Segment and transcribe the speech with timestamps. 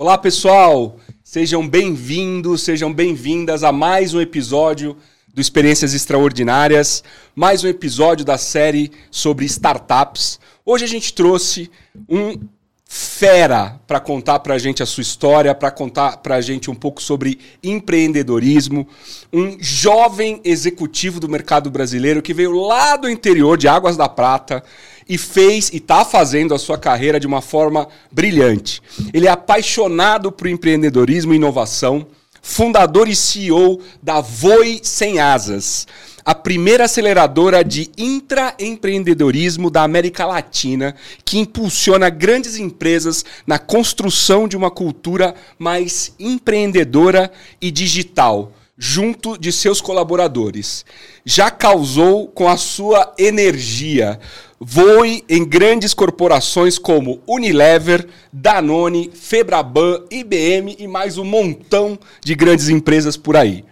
[0.00, 0.96] Olá, pessoal!
[1.24, 4.96] Sejam bem-vindos, sejam bem-vindas a mais um episódio
[5.34, 7.02] do Experiências Extraordinárias,
[7.34, 10.38] mais um episódio da série sobre startups.
[10.64, 11.68] Hoje a gente trouxe
[12.08, 12.38] um
[12.84, 16.76] fera para contar para a gente a sua história, para contar para a gente um
[16.76, 18.86] pouco sobre empreendedorismo,
[19.32, 24.62] um jovem executivo do mercado brasileiro que veio lá do interior de Águas da Prata
[25.08, 28.82] e fez e está fazendo a sua carreira de uma forma brilhante.
[29.12, 32.06] Ele é apaixonado por empreendedorismo e inovação,
[32.42, 35.86] fundador e CEO da Voe Sem Asas
[36.28, 44.54] a primeira aceleradora de intraempreendedorismo da América Latina, que impulsiona grandes empresas na construção de
[44.54, 50.84] uma cultura mais empreendedora e digital, junto de seus colaboradores.
[51.24, 54.20] Já causou com a sua energia.
[54.60, 62.68] Voe em grandes corporações como Unilever, Danone, Febraban, IBM e mais um montão de grandes
[62.68, 63.64] empresas por aí.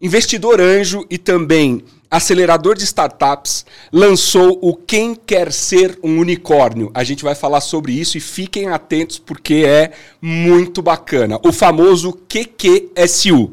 [0.00, 6.90] Investidor anjo e também acelerador de startups, lançou o Quem Quer Ser um Unicórnio.
[6.94, 9.90] A gente vai falar sobre isso e fiquem atentos porque é
[10.22, 11.40] muito bacana.
[11.44, 13.52] O famoso QQSU,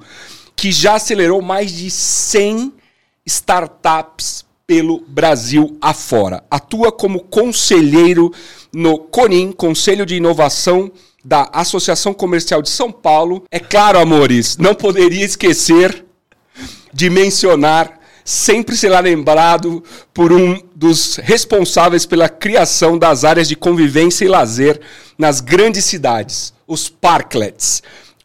[0.62, 2.72] que já acelerou mais de 100
[3.26, 6.44] startups pelo Brasil afora.
[6.52, 8.32] Atua como conselheiro
[8.72, 10.92] no CONIM, Conselho de Inovação
[11.26, 13.44] da Associação Comercial de São Paulo.
[13.50, 16.06] É claro, amores, não poderia esquecer
[16.94, 24.26] de mencionar sempre será lembrado por um dos responsáveis pela criação das áreas de convivência
[24.26, 24.80] e lazer
[25.18, 27.82] nas grandes cidades, os parklets,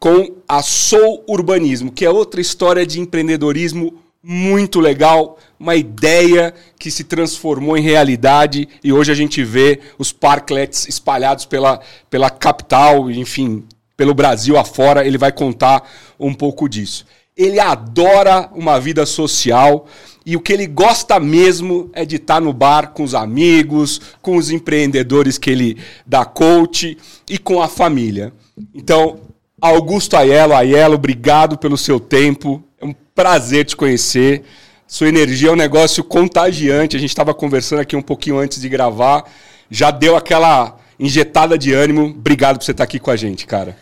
[0.07, 6.93] com a Soul Urbanismo, que é outra história de empreendedorismo muito legal, uma ideia que
[6.93, 13.11] se transformou em realidade e hoje a gente vê os parklets espalhados pela, pela capital,
[13.11, 13.65] enfim,
[13.97, 15.05] pelo Brasil afora.
[15.05, 15.83] Ele vai contar
[16.21, 17.05] um pouco disso
[17.37, 19.87] ele adora uma vida social
[20.25, 24.39] e o que ele gosta mesmo é de estar no bar com os amigos, com
[24.39, 25.77] os empreendedores que ele
[26.07, 26.97] dá coach
[27.29, 28.33] e com a família.
[28.75, 29.21] Então,
[29.67, 32.63] Augusto Aiello, Aiello, obrigado pelo seu tempo.
[32.81, 34.45] É um prazer te conhecer.
[34.87, 36.97] Sua energia é um negócio contagiante.
[36.97, 39.25] A gente estava conversando aqui um pouquinho antes de gravar.
[39.69, 42.05] Já deu aquela injetada de ânimo.
[42.05, 43.77] Obrigado por você estar aqui com a gente, cara.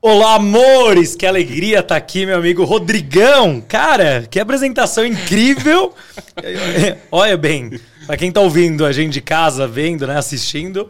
[0.00, 1.16] Olá, amores!
[1.16, 3.60] Que alegria estar tá aqui, meu amigo Rodrigão.
[3.60, 5.92] Cara, que apresentação incrível!
[7.10, 10.88] Olha bem, para quem tá ouvindo a gente de casa, vendo, né, assistindo,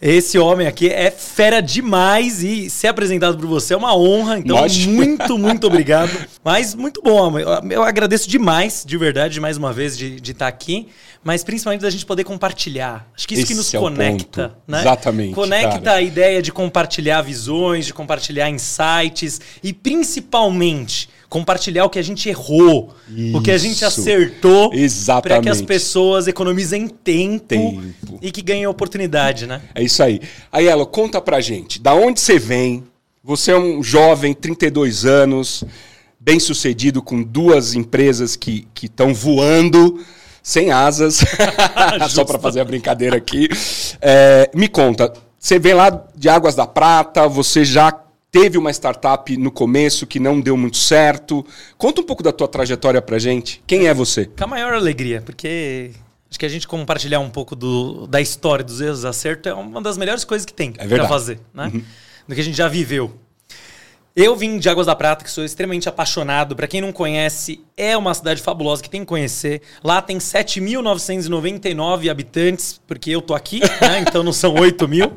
[0.00, 4.38] esse homem aqui é fera demais e ser apresentado por você é uma honra.
[4.38, 4.58] Então,
[4.88, 6.10] muito, muito obrigado.
[6.44, 7.38] Mas muito bom.
[7.70, 10.88] Eu agradeço demais, de verdade, mais uma vez, de, de estar aqui.
[11.24, 13.08] Mas principalmente da gente poder compartilhar.
[13.16, 14.56] Acho que isso Esse que nos é conecta.
[14.66, 14.80] Né?
[14.80, 15.34] Exatamente.
[15.34, 15.96] Conecta cara.
[15.96, 22.28] a ideia de compartilhar visões, de compartilhar insights e principalmente compartilhar o que a gente
[22.28, 23.36] errou, Isso.
[23.36, 24.70] o que a gente acertou,
[25.22, 29.62] para que as pessoas economizem tempo, tempo, e que ganhem oportunidade, né?
[29.74, 30.20] É isso aí.
[30.52, 32.84] Aiello, conta pra gente, da onde você vem?
[33.22, 35.64] Você é um jovem, 32 anos,
[36.20, 40.00] bem sucedido com duas empresas que estão voando
[40.42, 41.24] sem asas,
[42.08, 43.48] só para fazer a brincadeira aqui.
[44.00, 47.90] É, me conta, você vem lá de Águas da Prata, você já
[48.40, 51.44] teve uma startup no começo que não deu muito certo.
[51.78, 53.62] Conta um pouco da tua trajetória pra gente.
[53.66, 54.26] Quem é você?
[54.26, 55.92] Com a maior alegria, porque
[56.28, 59.54] acho que a gente compartilhar um pouco do, da história dos erros e acertos é
[59.54, 61.70] uma das melhores coisas que tem é para fazer, né?
[61.72, 61.82] Uhum.
[62.28, 63.18] Do que a gente já viveu.
[64.14, 66.54] Eu vim de Águas da Prata, que sou extremamente apaixonado.
[66.54, 69.62] Para quem não conhece, é uma cidade fabulosa que tem que conhecer.
[69.84, 74.00] Lá tem 7.999 habitantes, porque eu tô aqui, né?
[74.00, 75.12] então não são 8 mil.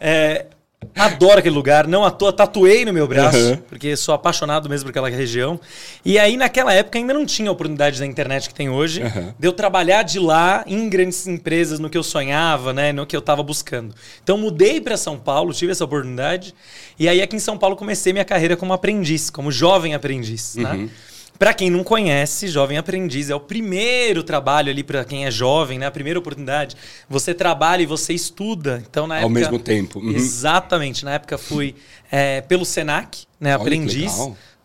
[0.00, 0.46] É,
[0.94, 3.56] Adoro aquele lugar, não à toa tatuei no meu braço, uhum.
[3.68, 5.60] porque sou apaixonado mesmo por aquela região.
[6.04, 9.32] E aí, naquela época, ainda não tinha a oportunidade da internet que tem hoje, uhum.
[9.38, 13.14] de eu trabalhar de lá em grandes empresas, no que eu sonhava, né, no que
[13.14, 13.94] eu estava buscando.
[14.22, 16.54] Então, mudei para São Paulo, tive essa oportunidade,
[16.98, 20.70] e aí aqui em São Paulo comecei minha carreira como aprendiz, como jovem aprendiz, né?
[20.70, 20.82] uhum.
[20.84, 20.90] né?
[21.38, 25.78] Para quem não conhece, Jovem Aprendiz é o primeiro trabalho ali para quem é jovem,
[25.78, 25.86] né?
[25.86, 26.76] A primeira oportunidade.
[27.08, 28.82] Você trabalha e você estuda.
[28.90, 30.00] Então, na Ao época, mesmo tempo.
[30.00, 30.10] Uhum.
[30.10, 31.04] Exatamente.
[31.04, 31.76] Na época fui
[32.10, 33.50] é, pelo Senac, né?
[33.54, 34.12] Olha, aprendiz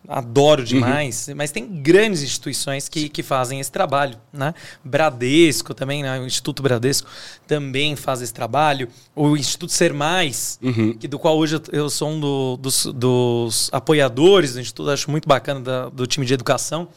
[0.08, 0.68] adoro uhum.
[0.68, 1.36] demais, uhum.
[1.36, 4.54] mas tem grandes instituições que, que fazem esse trabalho, né?
[4.84, 6.20] Bradesco também, né?
[6.20, 7.10] o Instituto Bradesco
[7.48, 10.94] também faz esse trabalho, o Instituto Ser Mais, uhum.
[10.94, 15.28] que, do qual hoje eu sou um do, dos, dos, apoiadores do Instituto, acho muito
[15.28, 16.88] bacana da, do time de educação,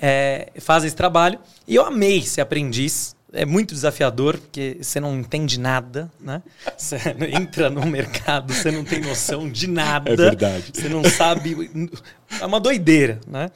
[0.00, 5.18] é, faz esse trabalho, e eu amei ser aprendiz, é muito desafiador, porque você não
[5.18, 6.42] entende nada, né?
[6.76, 6.96] Você
[7.32, 10.12] entra no mercado, você não tem noção de nada.
[10.12, 10.72] É verdade.
[10.74, 11.70] Você não sabe.
[12.40, 13.50] É uma doideira, né?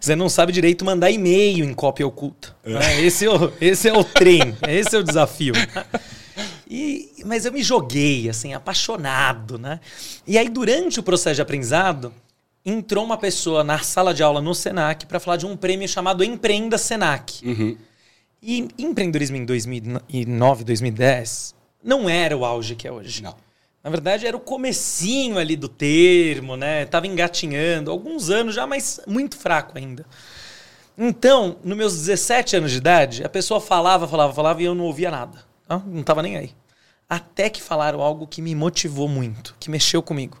[0.00, 2.56] Você não sabe direito mandar e-mail em cópia oculta.
[2.64, 2.72] É.
[2.72, 3.02] Né?
[3.02, 5.54] Esse, é o, esse é o trem, esse é o desafio.
[6.68, 9.78] E, mas eu me joguei, assim, apaixonado, né?
[10.26, 12.12] E aí, durante o processo de aprendizado,
[12.64, 16.24] entrou uma pessoa na sala de aula no Senac para falar de um prêmio chamado
[16.24, 17.46] Empreenda Senac.
[17.46, 17.76] Uhum.
[18.42, 23.22] E empreendedorismo em 2009, 2010 não era o auge que é hoje.
[23.22, 23.34] Não.
[23.82, 26.84] Na verdade, era o comecinho ali do termo, né?
[26.86, 30.06] Tava engatinhando, alguns anos já, mas muito fraco ainda.
[30.96, 34.84] Então, nos meus 17 anos de idade, a pessoa falava, falava, falava e eu não
[34.84, 35.44] ouvia nada.
[35.68, 36.50] Não, tava nem aí.
[37.08, 40.38] Até que falaram algo que me motivou muito, que mexeu comigo.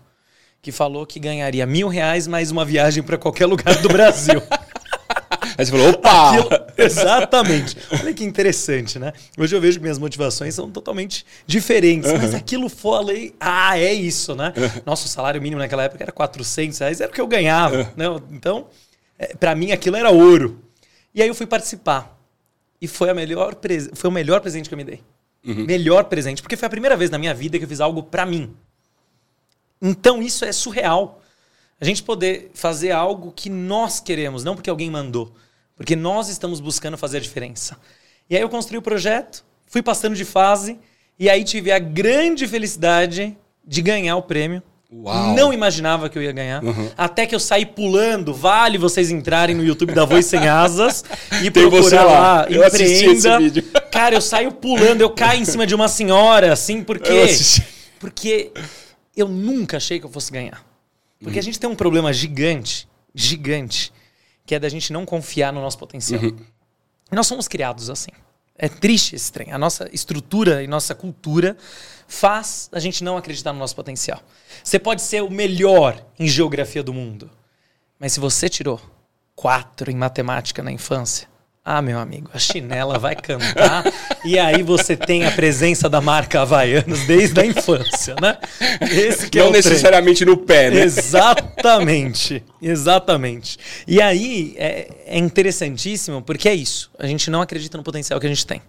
[0.60, 4.40] Que falou que ganharia mil reais mais uma viagem para qualquer lugar do Brasil.
[5.56, 6.30] Aí você falou, opa!
[6.30, 7.76] Aquilo, exatamente.
[7.92, 9.12] Olha que interessante, né?
[9.38, 12.10] Hoje eu vejo que minhas motivações são totalmente diferentes.
[12.10, 12.18] Uhum.
[12.18, 14.52] Mas aquilo falei, ah, é isso, né?
[14.84, 17.76] Nosso salário mínimo naquela época era 400 reais, era o que eu ganhava.
[17.76, 17.86] Uhum.
[17.96, 18.22] Né?
[18.32, 18.66] Então,
[19.18, 20.62] é, para mim aquilo era ouro.
[21.14, 22.18] E aí eu fui participar.
[22.80, 23.56] E foi, a melhor
[23.94, 25.00] foi o melhor presente que eu me dei.
[25.46, 25.64] Uhum.
[25.64, 26.42] Melhor presente.
[26.42, 28.54] Porque foi a primeira vez na minha vida que eu fiz algo para mim.
[29.80, 31.21] Então isso é surreal.
[31.80, 35.32] A gente poder fazer algo que nós queremos, não porque alguém mandou.
[35.76, 37.76] Porque nós estamos buscando fazer a diferença.
[38.30, 40.78] E aí eu construí o projeto, fui passando de fase,
[41.18, 44.62] e aí tive a grande felicidade de ganhar o prêmio.
[44.92, 45.34] Uau.
[45.34, 46.62] Não imaginava que eu ia ganhar.
[46.62, 46.90] Uhum.
[46.96, 48.34] Até que eu saí pulando.
[48.34, 51.02] Vale vocês entrarem no YouTube da Voz Sem Asas
[51.42, 53.38] e Tem procurar lá, lá eu empreenda.
[53.90, 57.10] Cara, eu saio pulando, eu caio em cima de uma senhora, assim, porque.
[57.10, 57.26] Eu
[57.98, 58.50] porque
[59.16, 60.60] eu nunca achei que eu fosse ganhar.
[61.22, 61.40] Porque uhum.
[61.40, 63.92] a gente tem um problema gigante, gigante,
[64.44, 66.20] que é da gente não confiar no nosso potencial.
[66.20, 66.36] Uhum.
[67.10, 68.10] E nós somos criados assim.
[68.56, 69.52] É triste esse trem.
[69.52, 71.56] A nossa estrutura e nossa cultura
[72.06, 74.22] faz a gente não acreditar no nosso potencial.
[74.62, 77.30] Você pode ser o melhor em geografia do mundo,
[77.98, 78.80] mas se você tirou
[79.34, 81.28] quatro em matemática na infância,
[81.64, 83.84] ah, meu amigo, a chinela vai cantar
[84.24, 88.36] e aí você tem a presença da marca Havaianos desde a infância, né?
[88.80, 90.80] Esse que é Não é necessariamente no pé, né?
[90.80, 93.58] Exatamente, exatamente.
[93.86, 96.90] E aí é, é interessantíssimo porque é isso.
[96.98, 98.60] A gente não acredita no potencial que a gente tem.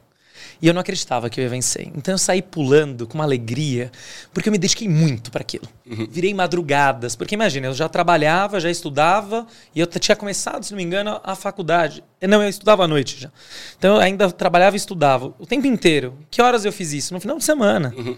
[0.63, 1.92] E eu não acreditava que eu ia vencer.
[1.94, 3.92] Então eu saí pulando com uma alegria,
[4.33, 5.68] porque eu me dediquei muito para aquilo.
[5.86, 6.07] Uhum.
[6.10, 9.45] Virei madrugadas, porque imagina, eu já trabalhava, já estudava,
[9.75, 12.01] e eu tinha começado, se não me engano, a faculdade.
[12.21, 13.30] Não, eu estudava à noite já.
[13.77, 16.18] Então eu ainda trabalhava e estudava o tempo inteiro.
[16.31, 17.13] Que horas eu fiz isso?
[17.13, 17.94] No final de semana.
[17.98, 18.16] Uhum.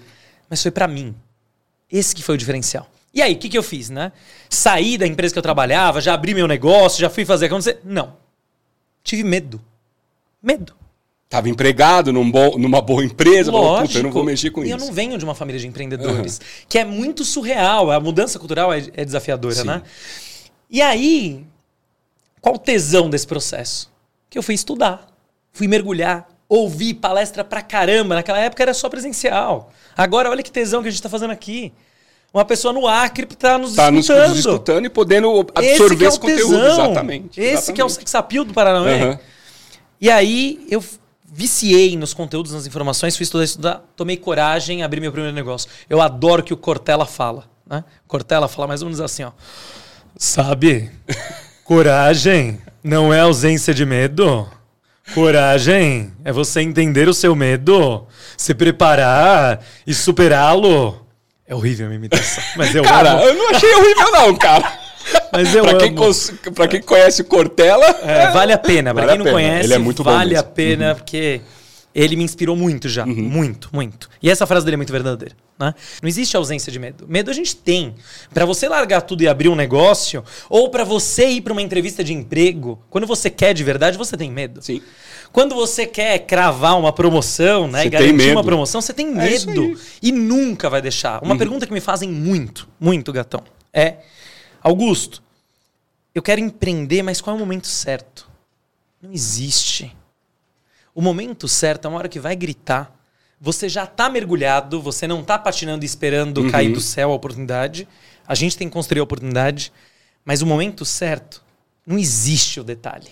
[0.47, 1.15] Mas foi para mim.
[1.91, 2.87] Esse que foi o diferencial.
[3.11, 4.11] E aí, o que, que eu fiz, né?
[4.47, 7.79] Saí da empresa que eu trabalhava, já abri meu negócio, já fui fazer acontecer.
[7.83, 8.17] Não.
[9.03, 9.59] Tive medo.
[10.43, 10.84] Medo.
[11.25, 13.87] Estava empregado num bom, numa boa empresa, Lógico.
[13.87, 14.73] Falou, eu não vou mexer com e isso.
[14.73, 16.65] eu não venho de uma família de empreendedores, uhum.
[16.69, 17.91] que é muito surreal.
[17.91, 19.63] A mudança cultural é, é desafiadora, Sim.
[19.65, 19.81] né?
[20.69, 21.45] E aí,
[22.39, 23.91] qual o tesão desse processo?
[24.29, 25.07] Que eu fui estudar,
[25.51, 28.15] fui mergulhar, ouvi palestra pra caramba.
[28.15, 29.71] Naquela época era só presencial.
[29.97, 31.73] Agora, olha que tesão que a gente está fazendo aqui.
[32.31, 34.29] Uma pessoa no Acre está nos tá escutando.
[34.29, 36.65] nos escutando e podendo absorver esse, é esse conteúdo.
[36.65, 37.39] Exatamente.
[37.39, 37.73] Esse exatamente.
[37.73, 39.03] que é o sex appeal do Paranauê.
[39.03, 39.17] Uhum.
[40.01, 40.83] E aí eu
[41.35, 45.69] viciei nos conteúdos, nas informações, fui estudar, estudar, tomei coragem, abri meu primeiro negócio.
[45.89, 47.83] Eu adoro que o Cortella fala, né?
[48.07, 49.31] Cortella fala mais ou menos assim, ó.
[50.17, 50.89] Sabe?
[51.65, 54.49] Coragem não é ausência de medo.
[55.13, 61.05] Coragem é você entender o seu medo, se preparar e superá-lo.
[61.45, 63.23] É horrível a minha imitação, mas eu Cara, amo.
[63.23, 64.84] eu não achei horrível não, cara.
[65.31, 65.95] Mas eu pra, quem
[66.53, 67.85] pra quem conhece o Cortella.
[68.03, 68.93] É, vale a pena.
[68.93, 70.95] Pra vale quem não conhece, ele é muito vale a pena, uhum.
[70.95, 71.41] porque
[71.93, 73.05] ele me inspirou muito já.
[73.05, 73.13] Uhum.
[73.13, 74.09] Muito, muito.
[74.21, 75.35] E essa frase dele é muito verdadeira.
[75.57, 75.73] Né?
[76.01, 77.05] Não existe ausência de medo.
[77.07, 77.95] Medo a gente tem.
[78.33, 82.03] Para você largar tudo e abrir um negócio, ou para você ir para uma entrevista
[82.03, 84.61] de emprego, quando você quer de verdade, você tem medo.
[84.61, 84.81] Sim.
[85.31, 89.11] Quando você quer cravar uma promoção, né, você e garantir uma promoção, você tem é
[89.11, 91.21] medo é e nunca vai deixar.
[91.23, 91.37] Uma uhum.
[91.37, 93.43] pergunta que me fazem muito, muito, gatão,
[93.73, 93.95] é
[94.65, 95.21] Augusto,
[96.15, 98.27] eu quero empreender, mas qual é o momento certo?
[98.99, 99.95] Não existe.
[100.95, 102.91] O momento certo é uma hora que vai gritar.
[103.39, 106.49] Você já está mergulhado, você não está patinando e esperando uhum.
[106.49, 107.87] cair do céu a oportunidade.
[108.27, 109.71] A gente tem que construir a oportunidade.
[110.23, 111.43] Mas o momento certo,
[111.85, 113.11] não existe o detalhe.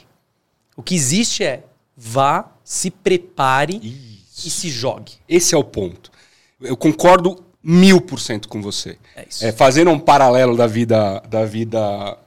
[0.75, 1.63] O que existe é
[1.95, 4.47] vá, se prepare Isso.
[4.47, 5.11] e se jogue.
[5.29, 6.11] Esse é o ponto.
[6.59, 8.97] Eu concordo mil por cento com você.
[9.15, 9.45] É isso.
[9.45, 12.17] É, fazendo um paralelo da vida, da vida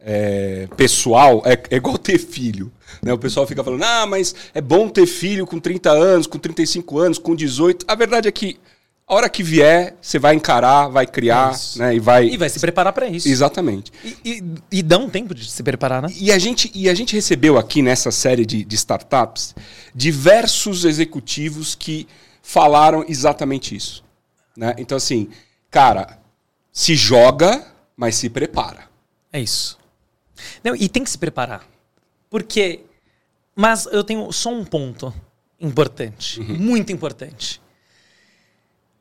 [0.00, 2.70] é, pessoal é, é, igual ter filho.
[3.02, 3.12] Né?
[3.12, 6.98] O pessoal fica falando, ah, mas é bom ter filho com 30 anos, com 35
[6.98, 7.84] anos, com 18.
[7.88, 8.58] A verdade é que
[9.06, 11.94] a hora que vier, você vai encarar, vai criar, né?
[11.94, 12.26] E vai.
[12.26, 13.28] E vai se preparar para isso.
[13.28, 13.92] Exatamente.
[14.02, 14.44] E, e,
[14.78, 16.08] e, dá um tempo de se preparar, né?
[16.18, 19.54] E a gente, e a gente recebeu aqui nessa série de, de startups
[19.94, 22.08] diversos executivos que
[22.42, 24.02] falaram exatamente isso.
[24.56, 24.74] Né?
[24.78, 25.28] Então, assim,
[25.70, 26.18] cara,
[26.72, 28.88] se joga, mas se prepara.
[29.32, 29.78] É isso.
[30.62, 31.66] Não, e tem que se preparar.
[32.28, 32.84] Porque.
[33.54, 35.14] Mas eu tenho só um ponto
[35.60, 36.58] importante, uhum.
[36.58, 37.62] muito importante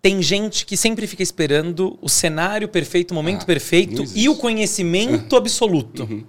[0.03, 4.35] tem gente que sempre fica esperando o cenário perfeito, o momento ah, perfeito e o
[4.35, 6.03] conhecimento absoluto.
[6.03, 6.25] Uhum.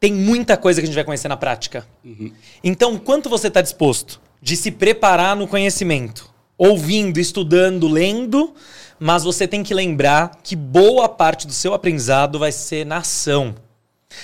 [0.00, 1.86] Tem muita coisa que a gente vai conhecer na prática.
[2.02, 2.32] Uhum.
[2.64, 6.32] Então, quanto você está disposto de se preparar no conhecimento?
[6.58, 8.52] Ouvindo, estudando, lendo,
[8.98, 13.54] mas você tem que lembrar que boa parte do seu aprendizado vai ser na ação.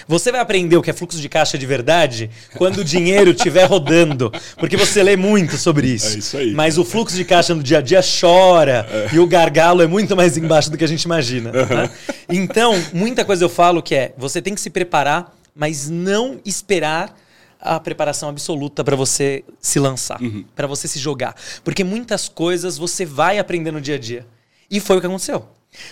[0.08, 3.64] Você vai aprender o que é fluxo de caixa de verdade quando o dinheiro estiver
[3.64, 6.16] rodando, porque você lê muito sobre isso.
[6.16, 6.52] É isso aí.
[6.52, 9.14] Mas o fluxo de caixa no dia a dia chora é.
[9.14, 11.52] e o gargalo é muito mais embaixo do que a gente imagina.
[11.52, 11.90] Né?
[12.28, 17.14] Então, muita coisa eu falo que é: você tem que se preparar, mas não esperar
[17.64, 20.44] a preparação absoluta para você se lançar, uhum.
[20.54, 24.26] para você se jogar, porque muitas coisas você vai aprender no dia a dia.
[24.70, 25.48] E foi o que aconteceu.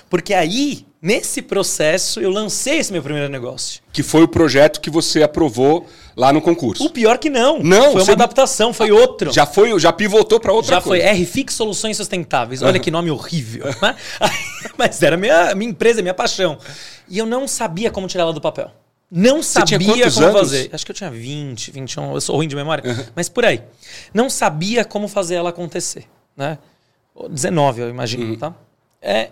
[0.09, 3.83] Porque aí, nesse processo, eu lancei esse meu primeiro negócio.
[3.93, 5.87] Que foi o projeto que você aprovou
[6.17, 6.85] lá no concurso.
[6.85, 7.59] O pior que não.
[7.59, 7.93] Não.
[7.93, 9.33] Foi uma adaptação, foi outro.
[9.33, 11.05] Já foi, já pivotou para outra já coisa.
[11.05, 12.63] Já foi RFix Soluções Sustentáveis.
[12.63, 12.81] Olha uhum.
[12.81, 13.65] que nome horrível.
[13.83, 13.97] Né?
[14.79, 16.59] Mas era minha, minha empresa, minha paixão.
[17.09, 18.71] E eu não sabia como tirar ela do papel.
[19.15, 20.41] Não sabia como anos?
[20.41, 20.71] fazer.
[20.73, 23.05] Acho que eu tinha 20, 21, eu sou ruim de memória, uhum.
[23.15, 23.63] mas por aí.
[24.15, 26.57] Não sabia como fazer ela acontecer, né?
[27.29, 28.39] 19, eu imagino, uhum.
[28.39, 28.55] tá?
[29.03, 29.29] É,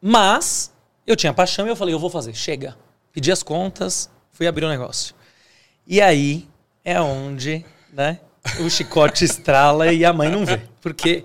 [0.00, 0.72] mas
[1.06, 2.76] eu tinha paixão e eu falei, eu vou fazer, chega.
[3.12, 5.14] Pedi as contas, fui abrir o um negócio.
[5.86, 6.48] E aí
[6.84, 8.18] é onde, né,
[8.58, 10.62] o chicote estrala e a mãe não vê.
[10.80, 11.22] Porque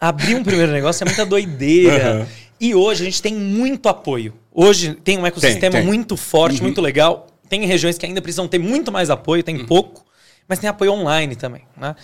[0.00, 2.20] abrir um primeiro negócio é muita doideira.
[2.20, 2.26] Uhum.
[2.58, 4.32] E hoje a gente tem muito apoio.
[4.54, 5.84] Hoje tem um ecossistema tem, tem.
[5.84, 6.64] muito forte, uhum.
[6.64, 7.26] muito legal.
[7.48, 9.66] Tem regiões que ainda precisam ter muito mais apoio, tem uhum.
[9.66, 10.04] pouco,
[10.48, 11.94] mas tem apoio online também, né?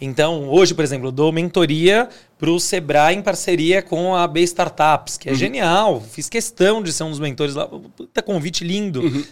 [0.00, 4.40] Então, hoje, por exemplo, eu dou mentoria para o Sebrae em parceria com a B
[4.42, 5.38] Startups, que é uhum.
[5.38, 6.00] genial.
[6.00, 7.66] Fiz questão de ser um dos mentores lá.
[7.66, 9.02] Puta convite lindo.
[9.02, 9.24] Uhum.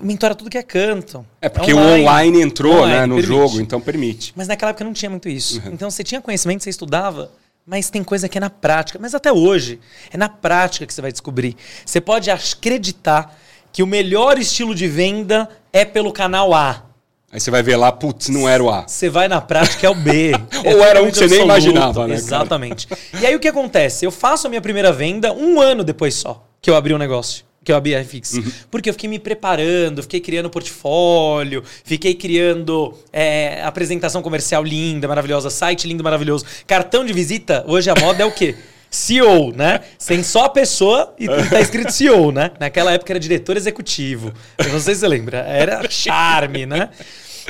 [0.00, 1.26] Mentora tudo que é canto.
[1.42, 1.90] É porque online.
[1.90, 3.28] o online entrou online, né, no permite.
[3.28, 4.32] jogo, então permite.
[4.34, 5.60] Mas naquela época não tinha muito isso.
[5.60, 5.74] Uhum.
[5.74, 7.30] Então você tinha conhecimento, você estudava,
[7.66, 8.98] mas tem coisa que é na prática.
[9.00, 9.80] Mas até hoje,
[10.12, 11.56] é na prática que você vai descobrir.
[11.84, 13.38] Você pode acreditar
[13.72, 16.84] que o melhor estilo de venda é pelo canal A.
[17.32, 18.86] Aí você vai ver lá, putz, não era o A.
[18.86, 20.32] Você vai na prática, é o B.
[20.64, 22.14] Ou era um que você nem imaginava, né?
[22.14, 22.86] Exatamente.
[22.86, 23.00] Cara?
[23.20, 24.04] E aí o que acontece?
[24.04, 26.98] Eu faço a minha primeira venda um ano depois só que eu abri o um
[26.98, 27.44] negócio.
[27.64, 28.34] Que eu abri a FX.
[28.34, 28.52] Uhum.
[28.70, 35.48] Porque eu fiquei me preparando, fiquei criando portfólio, fiquei criando é, apresentação comercial linda, maravilhosa,
[35.48, 36.44] site lindo, maravilhoso.
[36.66, 38.54] Cartão de visita, hoje a moda é o quê?
[38.90, 39.80] CEO, né?
[39.98, 42.52] Sem só a pessoa e tá escrito CEO, né?
[42.60, 44.32] Naquela época era diretor executivo.
[44.58, 45.38] Eu não sei se você lembra.
[45.38, 46.90] Era charme, né?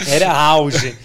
[0.09, 0.97] Era auge.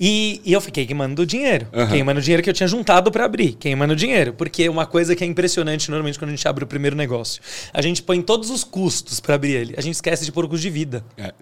[0.00, 1.66] E, e, eu fiquei queimando dinheiro.
[1.74, 1.86] Uhum.
[1.88, 3.52] Queimando dinheiro que eu tinha juntado para abrir.
[3.52, 4.32] Queimando dinheiro.
[4.32, 7.42] Porque uma coisa que é impressionante normalmente quando a gente abre o primeiro negócio.
[7.70, 9.74] A gente põe todos os custos para abrir ele.
[9.76, 11.04] A gente esquece de pôr o custo de vida.
[11.18, 11.34] É.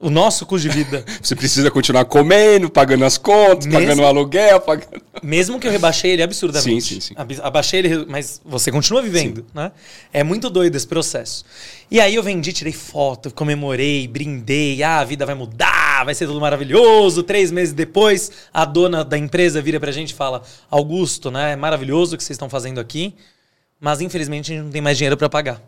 [0.00, 1.04] O nosso custo de vida.
[1.20, 5.02] Você precisa continuar comendo, pagando as contas, mesmo, pagando o aluguel, pagando...
[5.24, 6.94] Mesmo que eu rebaixei ele absurdamente.
[6.94, 7.40] Sim, sim, sim.
[7.42, 9.46] Abaixei ele, mas você continua vivendo, sim.
[9.52, 9.72] né?
[10.12, 11.44] É muito doido esse processo.
[11.90, 14.84] E aí eu vendi, tirei foto, comemorei, brindei.
[14.84, 17.24] Ah, a vida vai mudar, vai ser tudo maravilhoso.
[17.24, 21.54] Três meses depois, a dona da empresa vira pra gente e fala: Augusto, né?
[21.54, 23.16] É maravilhoso o que vocês estão fazendo aqui,
[23.80, 25.60] mas infelizmente a gente não tem mais dinheiro para pagar.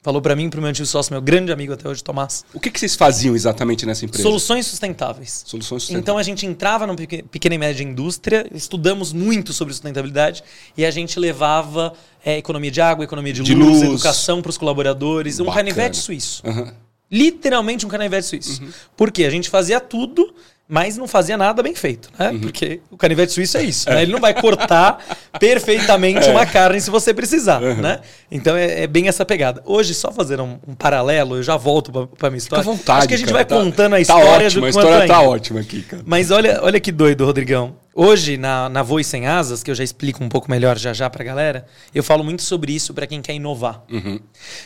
[0.00, 2.44] Falou para mim, para o meu antigo sócio, meu grande amigo até hoje, Tomás.
[2.54, 4.22] O que, que vocês faziam exatamente nessa empresa?
[4.22, 5.42] Soluções sustentáveis.
[5.44, 6.02] Soluções sustentáveis.
[6.02, 10.44] Então a gente entrava na pequena e média indústria, estudamos muito sobre sustentabilidade
[10.76, 11.92] e a gente levava
[12.24, 15.50] é, economia de água, economia de, de luz, luz, educação para os colaboradores, Bacana.
[15.50, 16.42] um canivete suíço.
[16.46, 16.72] Uhum.
[17.10, 18.62] Literalmente um canivete suíço.
[18.62, 18.70] Uhum.
[18.96, 20.32] Porque a gente fazia tudo
[20.68, 22.28] mas não fazia nada bem feito, né?
[22.28, 22.40] Uhum.
[22.40, 24.02] Porque o canivete suíço é isso, né?
[24.02, 24.98] Ele não vai cortar
[25.40, 26.30] perfeitamente é.
[26.30, 27.76] uma carne se você precisar, uhum.
[27.76, 28.00] né?
[28.30, 29.62] Então é, é, bem essa pegada.
[29.64, 32.62] Hoje, só fazer um, um paralelo, eu já volto para minha história.
[32.62, 34.60] Fica à vontade, Acho que a gente cara, vai tá, contando a história tá ótimo,
[34.60, 36.02] do A história tá ótima aqui, cara.
[36.04, 37.76] Mas olha, olha que doido, Rodrigão.
[37.94, 41.08] Hoje, na, na Voe Sem Asas, que eu já explico um pouco melhor já já
[41.08, 43.82] pra galera, eu falo muito sobre isso para quem quer inovar.
[43.90, 44.20] Uhum.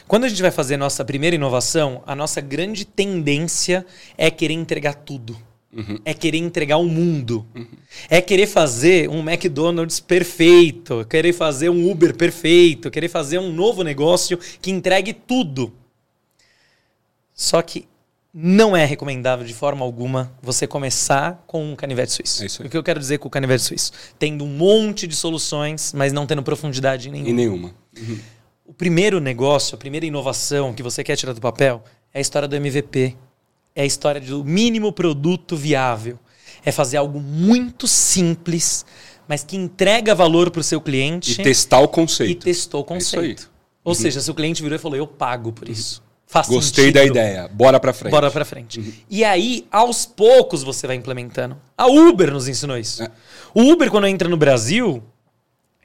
[0.09, 3.87] Quando a gente vai fazer nossa primeira inovação, a nossa grande tendência
[4.19, 5.37] é querer entregar tudo.
[5.75, 5.99] Uhum.
[6.05, 7.47] É querer entregar o mundo.
[7.55, 7.67] Uhum.
[8.11, 11.05] É querer fazer um McDonald's perfeito.
[11.07, 12.91] Querer fazer um Uber perfeito.
[12.91, 15.73] Querer fazer um novo negócio que entregue tudo.
[17.35, 17.89] Só que
[18.35, 22.63] não é recomendável de forma alguma você começar com um canivete suíço.
[22.63, 22.67] É.
[22.67, 23.93] O que eu quero dizer com o canivete suíço?
[24.19, 27.31] Tendo um monte de soluções, mas não tendo profundidade nenhuma.
[27.31, 27.75] Em nenhuma.
[27.99, 28.19] Uhum.
[28.65, 32.49] O primeiro negócio, a primeira inovação que você quer tirar do papel é a história
[32.49, 33.17] do MVP.
[33.75, 36.19] É a história do mínimo produto viável.
[36.65, 38.85] É fazer algo muito simples,
[39.27, 41.41] mas que entrega valor para o seu cliente.
[41.41, 42.31] E testar o conceito.
[42.31, 43.45] E testou o conceito.
[43.45, 43.47] É
[43.85, 43.95] Ou uhum.
[43.95, 46.03] seja, se o cliente virou e falou, eu pago por isso.
[46.33, 46.95] Faz Gostei sentido.
[46.95, 47.49] da ideia.
[47.49, 48.11] Bora pra frente.
[48.11, 48.81] Bora pra frente.
[48.81, 48.93] Uhum.
[49.11, 51.59] E aí, aos poucos, você vai implementando.
[51.77, 53.03] A Uber nos ensinou isso.
[53.03, 53.11] É.
[53.53, 55.03] O Uber, quando entra no Brasil,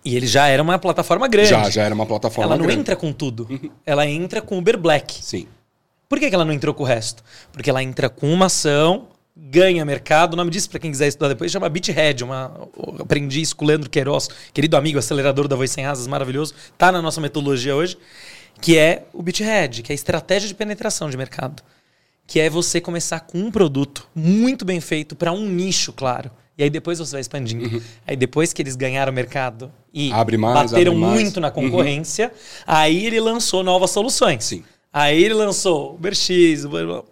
[0.05, 1.49] e ele já era uma plataforma grande.
[1.49, 2.71] Já, já era uma plataforma ela grande.
[2.71, 3.45] Ela não entra com tudo.
[3.49, 3.69] Uhum.
[3.85, 5.17] Ela entra com Uber Black.
[5.21, 5.47] Sim.
[6.09, 7.23] Por que, que ela não entrou com o resto?
[7.51, 10.33] Porque ela entra com uma ação, ganha mercado.
[10.33, 12.23] O nome disso, para quem quiser estudar depois, chama Beathead.
[12.23, 16.53] Uma, aprendi isso com o Leandro Queiroz, querido amigo, acelerador da Voz Sem Asas, maravilhoso.
[16.77, 17.97] Tá na nossa metodologia hoje
[18.61, 21.63] que é o beachhead, que é a estratégia de penetração de mercado.
[22.25, 26.29] Que é você começar com um produto muito bem feito para um nicho, claro.
[26.57, 27.65] E aí depois você vai expandindo.
[27.65, 27.81] Uhum.
[28.05, 31.53] Aí depois que eles ganharam o mercado e mais, bateram muito na uhum.
[31.53, 32.63] concorrência, uhum.
[32.67, 34.43] aí ele lançou novas soluções.
[34.43, 34.63] Sim.
[34.97, 37.03] Aí ele lançou o BerX, o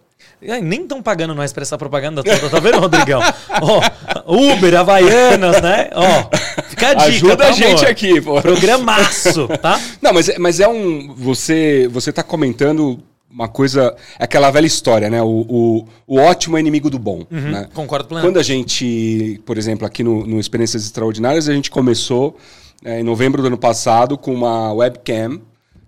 [0.60, 3.20] nem estão pagando nós para essa propaganda toda, tá vendo, Rodrigão?
[4.26, 5.88] oh, Uber, Havaianas, né?
[5.94, 7.90] Ó, oh, fica a dica, Ajuda tá, a gente amor?
[7.90, 8.42] aqui, pô.
[8.42, 9.80] Programaço, tá?
[10.02, 11.14] Não, mas, é, mas é um...
[11.14, 12.98] Você, você tá comentando
[13.30, 13.96] uma coisa...
[14.18, 15.22] É aquela velha história, né?
[15.22, 17.68] O, o, o ótimo é inimigo do bom, uhum, né?
[17.72, 18.30] Concordo plenamente.
[18.30, 22.36] Quando a gente, por exemplo, aqui no, no Experiências Extraordinárias, a gente começou
[22.84, 25.40] é, em novembro do ano passado com uma webcam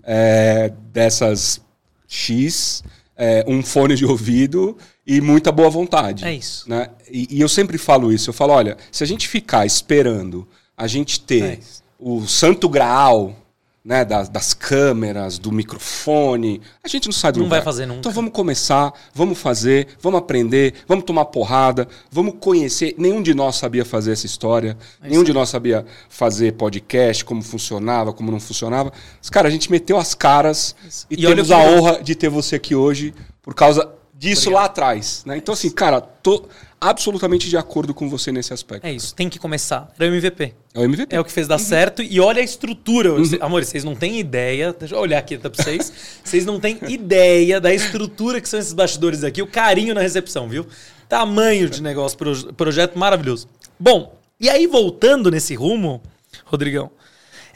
[0.04, 1.60] é, dessas
[2.08, 2.82] X
[3.16, 6.24] é, um fone de ouvido e muita boa vontade.
[6.24, 6.68] É isso.
[6.68, 6.88] Né?
[7.10, 8.30] E, e, eu sempre falo isso.
[8.30, 11.58] Eu falo, olha, se a gente ficar esperando a gente ter é
[11.98, 13.36] o santo graal
[13.84, 16.60] né, das, das, câmeras, do microfone.
[16.84, 17.56] A gente não sai do Não lugar.
[17.56, 18.00] vai fazer nunca.
[18.00, 22.94] Então vamos começar, vamos fazer, vamos aprender, vamos tomar porrada, vamos conhecer.
[22.98, 27.42] Nenhum de nós sabia fazer essa história, é nenhum de nós sabia fazer podcast, como
[27.42, 28.92] funcionava, como não funcionava.
[29.18, 30.74] Mas, cara, a gente meteu as caras
[31.10, 34.60] e, e temos a honra de ter você aqui hoje por causa disso Obrigado.
[34.60, 35.22] lá atrás.
[35.24, 35.36] Né?
[35.36, 36.44] Então, assim, cara, tô
[36.80, 38.86] absolutamente de acordo com você nesse aspecto.
[38.86, 39.92] É isso, tem que começar.
[39.98, 40.54] Era o MVP.
[40.74, 41.16] É o MVP.
[41.16, 41.64] É o que fez dar uhum.
[41.64, 42.02] certo.
[42.02, 43.14] E olha a estrutura.
[43.14, 43.24] Uhum.
[43.40, 44.74] Amor, vocês não têm ideia.
[44.78, 45.92] Deixa eu olhar aqui tá, pra vocês.
[46.22, 49.42] vocês não têm ideia da estrutura que são esses bastidores aqui.
[49.42, 50.66] O carinho na recepção, viu?
[51.08, 53.48] Tamanho de negócio, proje projeto maravilhoso.
[53.78, 56.02] Bom, e aí voltando nesse rumo,
[56.44, 56.90] Rodrigão,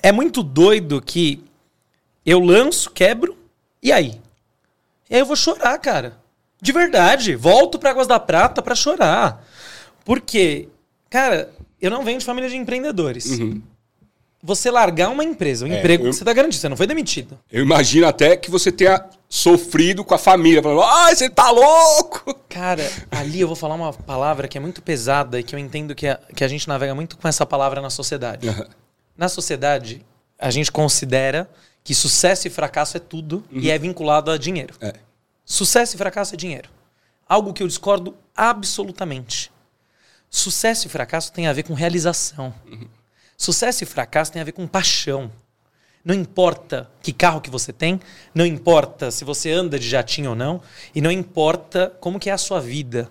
[0.02, 1.44] é muito doido que
[2.24, 3.36] eu lanço, quebro,
[3.82, 4.20] e aí?
[5.10, 6.21] E aí eu vou chorar, cara.
[6.62, 7.34] De verdade.
[7.34, 9.44] Volto para Águas da Prata para chorar.
[10.04, 10.68] Porque,
[11.10, 13.26] cara, eu não venho de família de empreendedores.
[13.26, 13.60] Uhum.
[14.44, 17.38] Você largar uma empresa, um é, emprego eu, você tá garantido, você não foi demitido.
[17.50, 22.34] Eu imagino até que você tenha sofrido com a família, falando, ai, você tá louco!
[22.48, 25.94] Cara, ali eu vou falar uma palavra que é muito pesada e que eu entendo
[25.94, 28.48] que a, que a gente navega muito com essa palavra na sociedade.
[28.48, 28.64] Uhum.
[29.16, 30.04] Na sociedade,
[30.38, 31.48] a gente considera
[31.84, 33.60] que sucesso e fracasso é tudo uhum.
[33.60, 34.74] e é vinculado a dinheiro.
[34.80, 34.94] É.
[35.44, 36.70] Sucesso e fracasso é dinheiro.
[37.28, 39.50] Algo que eu discordo absolutamente.
[40.30, 42.54] Sucesso e fracasso tem a ver com realização.
[43.36, 45.30] Sucesso e fracasso tem a ver com paixão.
[46.04, 48.00] Não importa que carro que você tem,
[48.34, 50.60] não importa se você anda de jatinho ou não,
[50.94, 53.10] e não importa como que é a sua vida.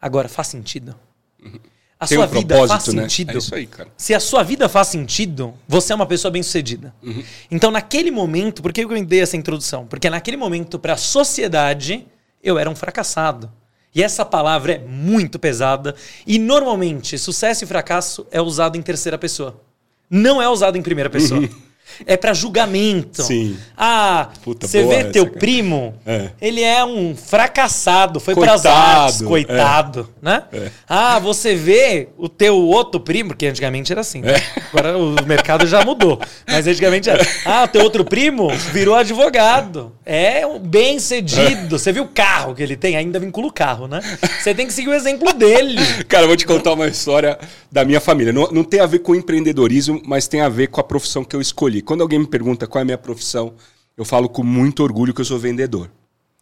[0.00, 0.94] Agora, faz sentido?
[1.42, 1.60] Uhum.
[2.00, 3.02] A Tem sua um vida faz né?
[3.02, 3.30] sentido?
[3.32, 3.90] É isso aí, cara.
[3.94, 6.94] Se a sua vida faz sentido, você é uma pessoa bem-sucedida.
[7.02, 7.22] Uhum.
[7.50, 9.86] Então, naquele momento, por que eu dei essa introdução?
[9.86, 12.06] Porque naquele momento, para a sociedade,
[12.42, 13.52] eu era um fracassado.
[13.94, 15.94] E essa palavra é muito pesada.
[16.26, 19.60] E normalmente, sucesso e fracasso é usado em terceira pessoa.
[20.08, 21.40] Não é usado em primeira pessoa.
[21.40, 21.69] Uhum
[22.06, 23.22] é para julgamento.
[23.22, 23.56] Sim.
[23.76, 25.38] Ah, você vê teu cara.
[25.38, 26.30] primo, é.
[26.40, 30.24] ele é um fracassado, foi para as artes, coitado, é.
[30.24, 30.42] né?
[30.52, 30.70] É.
[30.88, 34.34] Ah, você vê o teu outro primo, que antigamente era assim, né?
[34.72, 37.26] agora o mercado já mudou, mas antigamente era.
[37.44, 41.78] Ah, o teu outro primo virou advogado, é bem cedido.
[41.78, 42.96] Você viu o carro que ele tem?
[42.96, 44.00] Ainda vincula o carro, né?
[44.40, 45.80] Você tem que seguir o exemplo dele.
[46.08, 47.38] Cara, eu vou te contar uma história
[47.70, 48.32] da minha família.
[48.32, 51.34] Não, não tem a ver com empreendedorismo, mas tem a ver com a profissão que
[51.34, 51.79] eu escolhi.
[51.82, 53.54] Quando alguém me pergunta qual é a minha profissão,
[53.96, 55.90] eu falo com muito orgulho que eu sou vendedor.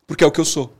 [0.07, 0.73] Porque é o que eu sou.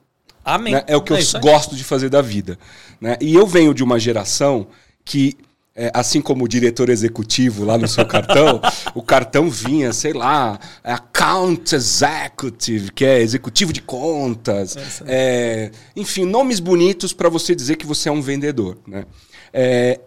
[0.45, 0.75] Amém.
[0.75, 0.85] Né?
[0.87, 2.59] É o que é eu gosto de fazer da vida.
[3.01, 3.17] Né?
[3.21, 4.69] E eu venho de uma geração
[5.05, 5.37] que,
[5.75, 8.61] é, assim como o diretor executivo lá no seu cartão,
[8.95, 15.03] o cartão vinha, sei lá, account executive, que é executivo de contas.
[15.05, 18.79] É, enfim, nomes bonitos para você dizer que você é um vendedor.
[18.87, 19.05] Né?
[19.53, 20.01] É,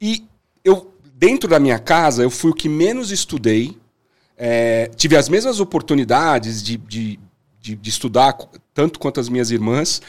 [0.00, 0.24] e
[0.64, 3.76] eu, dentro da minha casa, eu fui o que menos estudei
[4.36, 7.18] é, tive as mesmas oportunidades de, de,
[7.60, 8.36] de, de estudar
[8.72, 10.02] tanto quanto as minhas irmãs.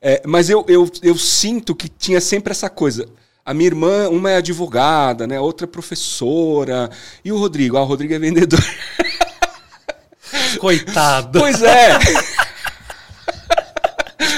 [0.00, 3.08] É, mas eu, eu, eu sinto que tinha sempre essa coisa.
[3.44, 5.38] A minha irmã, uma é advogada, né?
[5.38, 6.90] outra é professora.
[7.24, 7.76] E o Rodrigo?
[7.76, 8.64] Ah, o Rodrigo é vendedor.
[10.58, 11.38] Coitado.
[11.38, 11.98] Pois é.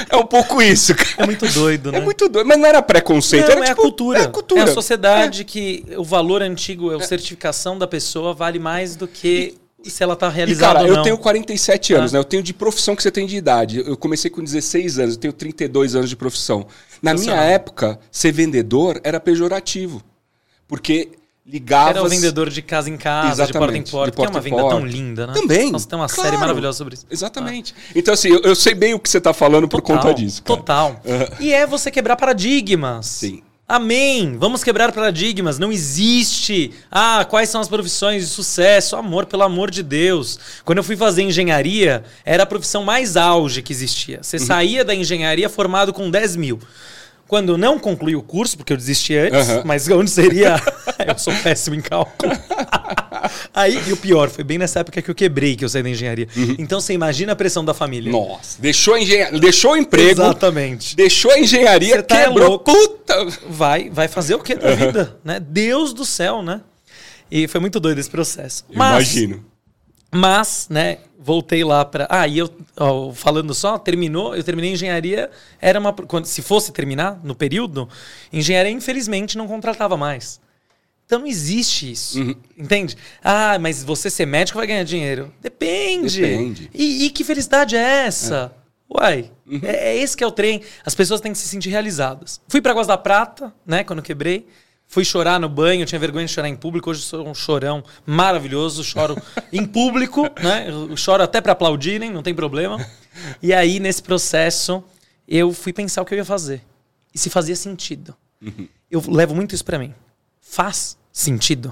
[0.09, 1.09] É um pouco isso, cara.
[1.17, 1.97] É muito doido, é né?
[1.99, 2.47] É muito doido.
[2.47, 4.19] Mas não era preconceito, não, era é tipo, a cultura.
[4.19, 4.61] É a cultura.
[4.61, 5.45] É a sociedade é.
[5.45, 10.13] que o valor antigo, a certificação da pessoa vale mais do que e se ela
[10.13, 10.97] está realizada e, cara, ou não.
[10.97, 12.17] eu tenho 47 anos, ah.
[12.17, 12.19] né?
[12.19, 13.79] Eu tenho de profissão que você tem de idade.
[13.85, 16.67] Eu comecei com 16 anos, eu tenho 32 anos de profissão.
[17.01, 20.03] Na minha época, ser vendedor era pejorativo.
[20.67, 21.09] Porque
[21.49, 21.89] ligava.
[21.89, 24.63] Era o vendedor de casa em casa, de porta em porta, porta que é uma
[24.63, 25.33] venda tão linda, né?
[25.33, 25.71] Também.
[25.71, 26.29] Nossa, tem uma claro.
[26.29, 27.05] série maravilhosa sobre isso.
[27.09, 27.73] Exatamente.
[27.75, 27.91] Ah.
[27.95, 30.43] Então, assim, eu, eu, sei bem o que você está falando total, por conta disso.
[30.43, 30.57] Cara.
[30.57, 31.01] Total.
[31.39, 33.07] E é você quebrar paradigmas.
[33.07, 33.41] Sim.
[33.67, 34.35] Amém!
[34.35, 35.59] Vamos quebrar paradigmas.
[35.59, 36.71] Não existe.
[36.89, 38.95] Ah, quais são as profissões de sucesso?
[38.95, 40.39] Amor, pelo amor de Deus.
[40.65, 44.21] Quando eu fui fazer engenharia, era a profissão mais auge que existia.
[44.23, 44.45] Você uhum.
[44.45, 46.59] saía da engenharia formado com 10 mil.
[47.29, 49.61] Quando eu não concluí o curso, porque eu desisti antes, uhum.
[49.63, 50.55] mas onde seria.
[51.07, 52.31] eu sou péssimo em cálculo.
[53.53, 55.89] Aí, e o pior, foi bem nessa época que eu quebrei, que eu saí da
[55.91, 56.27] engenharia.
[56.35, 56.55] Uhum.
[56.57, 58.11] Então você imagina a pressão da família.
[58.11, 60.09] Nossa, deixou, a engenharia, deixou o emprego.
[60.09, 60.95] Exatamente.
[60.95, 62.49] Deixou a engenharia, você tá quebrou.
[62.49, 62.73] Louco.
[62.73, 63.27] Puta!
[63.47, 65.15] Vai, vai fazer o que da vida?
[65.23, 65.39] Né?
[65.39, 66.61] Deus do céu, né?
[67.29, 68.65] E foi muito doido esse processo.
[68.73, 69.45] Mas, Imagino.
[70.11, 72.07] Mas, né, voltei lá para.
[72.09, 75.29] Ah, e eu, ó, falando só, terminou, eu terminei engenharia,
[75.61, 75.93] era uma.
[75.93, 77.87] Quando, se fosse terminar no período,
[78.33, 80.39] engenharia, infelizmente, não contratava mais.
[81.05, 82.21] Então não existe isso.
[82.21, 82.35] Uhum.
[82.55, 82.95] Entende?
[83.23, 85.33] Ah, mas você ser médico vai ganhar dinheiro.
[85.41, 86.21] Depende.
[86.21, 86.69] Depende.
[86.73, 88.51] E, e que felicidade é essa?
[88.55, 88.59] É.
[88.91, 89.59] Uai, uhum.
[89.63, 90.61] é, é, esse que é o trem.
[90.85, 92.39] As pessoas têm que se sentir realizadas.
[92.47, 94.47] Fui para Águas da Prata, né, quando quebrei.
[94.91, 96.89] Fui chorar no banho, tinha vergonha de chorar em público.
[96.89, 99.15] Hoje sou um chorão maravilhoso, choro
[99.53, 100.67] em público, né?
[100.67, 102.83] Eu choro até para aplaudirem, não tem problema.
[103.39, 104.83] E aí, nesse processo,
[105.27, 106.63] eu fui pensar o que eu ia fazer.
[107.13, 108.15] E se fazia sentido.
[108.41, 108.67] Uhum.
[108.89, 109.93] Eu levo muito isso para mim.
[110.41, 111.71] Faz sentido?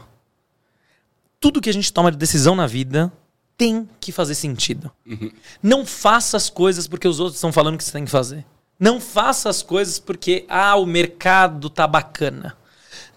[1.40, 3.12] Tudo que a gente toma de decisão na vida
[3.58, 4.92] tem que fazer sentido.
[5.04, 5.32] Uhum.
[5.64, 8.46] Não faça as coisas porque os outros estão falando que você tem que fazer.
[8.80, 12.56] Não faça as coisas porque ah, o mercado tá bacana.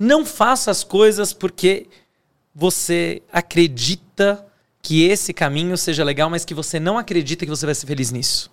[0.00, 1.86] Não faça as coisas porque
[2.54, 4.46] você acredita
[4.80, 8.10] que esse caminho seja legal, mas que você não acredita que você vai ser feliz
[8.10, 8.50] nisso.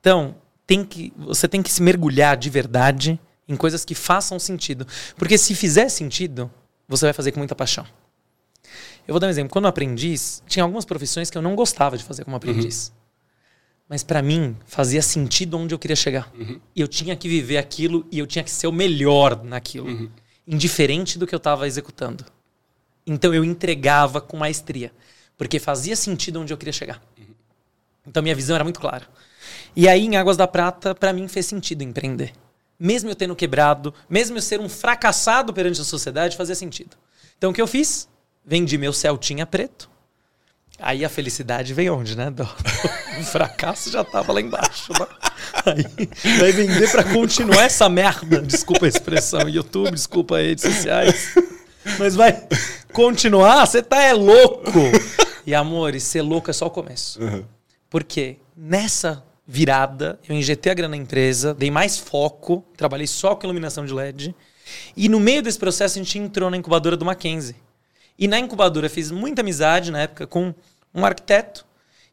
[0.00, 0.34] Então,
[0.66, 4.86] tem que, você tem que se mergulhar de verdade em coisas que façam sentido.
[5.16, 6.50] Porque se fizer sentido,
[6.88, 7.86] você vai fazer com muita paixão.
[9.06, 9.52] Eu vou dar um exemplo.
[9.52, 12.88] Quando eu aprendiz, tinha algumas profissões que eu não gostava de fazer como aprendiz.
[12.88, 13.05] Uhum.
[13.88, 16.30] Mas para mim fazia sentido onde eu queria chegar.
[16.36, 16.60] Uhum.
[16.74, 20.10] Eu tinha que viver aquilo e eu tinha que ser o melhor naquilo, uhum.
[20.46, 22.24] indiferente do que eu estava executando.
[23.06, 24.92] Então eu entregava com maestria,
[25.38, 27.00] porque fazia sentido onde eu queria chegar.
[27.16, 27.34] Uhum.
[28.06, 29.06] Então minha visão era muito clara.
[29.74, 32.32] E aí em Águas da Prata, para mim fez sentido empreender.
[32.78, 36.96] Mesmo eu tendo quebrado, mesmo eu ser um fracassado perante a sociedade, fazia sentido.
[37.38, 38.08] Então o que eu fiz?
[38.44, 39.88] Vendi meu Celtinha preto
[40.78, 42.32] Aí a felicidade vem onde, né?
[43.18, 44.92] O fracasso já tava lá embaixo.
[44.92, 45.06] Né?
[45.64, 48.42] Aí vai vender para continuar essa merda.
[48.42, 51.34] Desculpa a expressão, YouTube, desculpa redes sociais.
[51.98, 52.46] Mas vai
[52.92, 54.80] continuar, você tá é louco.
[55.46, 57.22] E amores, ser louco é só o começo.
[57.22, 57.44] Uhum.
[57.88, 63.46] Porque nessa virada, eu injetei a grana na empresa, dei mais foco, trabalhei só com
[63.46, 64.34] iluminação de LED.
[64.96, 67.54] E no meio desse processo a gente entrou na incubadora do Mackenzie.
[68.18, 70.54] E na incubadora fiz muita amizade na época com
[70.94, 71.66] um arquiteto.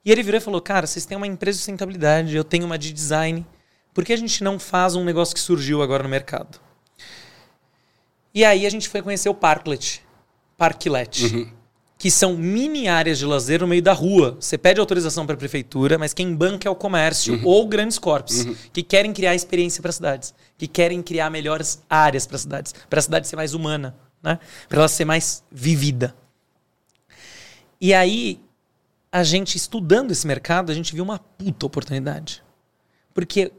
[0.05, 2.77] E ele virou e falou: Cara, vocês têm uma empresa de sustentabilidade, eu tenho uma
[2.77, 3.45] de design.
[3.93, 6.59] Por que a gente não faz um negócio que surgiu agora no mercado?
[8.33, 10.01] E aí a gente foi conhecer o Parklet,
[10.57, 11.47] Parklet, uhum.
[11.99, 14.35] que são mini áreas de lazer no meio da rua.
[14.39, 17.45] Você pede autorização para a prefeitura, mas quem banca é o comércio uhum.
[17.45, 18.55] ou grandes corpos uhum.
[18.73, 23.03] que querem criar experiência para cidades, que querem criar melhores áreas para cidades, para a
[23.03, 24.39] cidade ser mais humana né?
[24.69, 26.15] Para ela ser mais vivida.
[27.79, 28.39] E aí,
[29.11, 32.41] a gente estudando esse mercado, a gente viu uma puta oportunidade.
[33.13, 33.51] Porque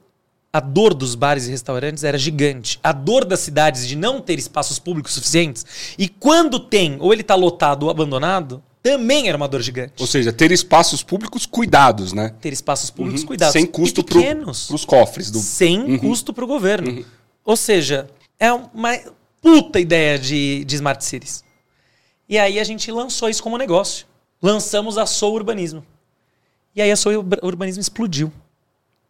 [0.52, 2.80] a dor dos bares e restaurantes era gigante.
[2.82, 5.66] A dor das cidades de não ter espaços públicos suficientes.
[5.98, 9.94] E quando tem, ou ele está lotado ou abandonado, também era uma dor gigante.
[9.98, 12.34] Ou seja, ter espaços públicos cuidados, né?
[12.40, 13.26] Ter espaços públicos uhum.
[13.26, 13.52] cuidados.
[13.52, 14.18] Sem custo para
[14.50, 15.30] os cofres.
[15.30, 15.38] Do...
[15.38, 15.98] Sem uhum.
[15.98, 16.90] custo para o governo.
[16.90, 17.04] Uhum.
[17.44, 18.98] Ou seja, é uma
[19.44, 21.44] puta ideia de, de Smart Cities.
[22.26, 24.06] E aí a gente lançou isso como negócio.
[24.42, 25.84] Lançamos a Sou Urbanismo.
[26.74, 28.32] E aí a Sou Urbanismo explodiu.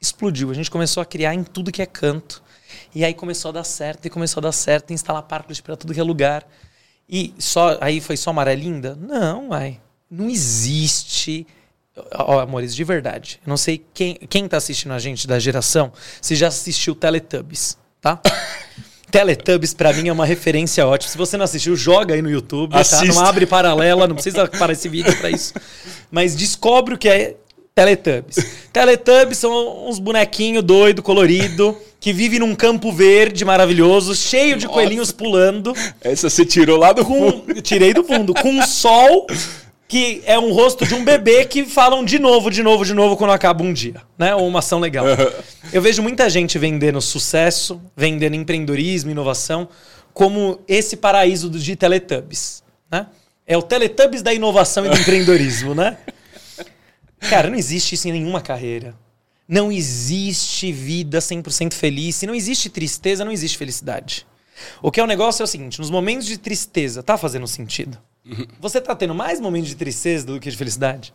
[0.00, 0.50] Explodiu.
[0.50, 2.42] A gente começou a criar em tudo que é canto.
[2.92, 5.94] E aí começou a dar certo, e começou a dar certo, instalar parques para tudo
[5.94, 6.44] que é lugar.
[7.08, 8.96] E só aí foi só Maré Linda?
[8.96, 9.80] Não, ai.
[10.10, 11.46] Não existe
[12.12, 13.40] Ó, amores, de verdade.
[13.46, 17.78] Eu não sei quem, quem tá assistindo a gente da geração se já assistiu Teletubbies,
[18.00, 18.20] tá?
[19.14, 21.08] Teletubbies, pra mim, é uma referência ótima.
[21.08, 23.04] Se você não assistiu, joga aí no YouTube, tá?
[23.04, 25.54] Não abre paralela, não precisa parar esse vídeo pra isso.
[26.10, 27.36] Mas descobre o que é
[27.76, 28.44] Teletubbies.
[28.72, 34.80] Teletubbies são uns bonequinhos doido, colorido, que vive num campo verde maravilhoso, cheio de Nossa.
[34.80, 35.72] coelhinhos pulando.
[36.00, 37.62] Essa você tirou lá do com, fundo.
[37.62, 38.34] Tirei do fundo.
[38.34, 39.28] Com sol
[39.94, 43.16] que é um rosto de um bebê que falam de novo, de novo, de novo
[43.16, 44.34] quando acaba um dia, né?
[44.34, 45.06] Ou uma ação legal.
[45.72, 49.68] Eu vejo muita gente vendendo sucesso, vendendo empreendedorismo, inovação,
[50.12, 53.06] como esse paraíso de Teletubbies, né?
[53.46, 55.96] É o Teletubbies da inovação e do empreendedorismo, né?
[57.30, 58.96] Cara, não existe isso em nenhuma carreira.
[59.46, 62.16] Não existe vida 100% feliz.
[62.16, 64.26] Se não existe tristeza, não existe felicidade.
[64.82, 67.96] O que é o negócio é o seguinte: nos momentos de tristeza, tá fazendo sentido?
[68.60, 71.12] Você tá tendo mais momentos de tristeza do que de felicidade?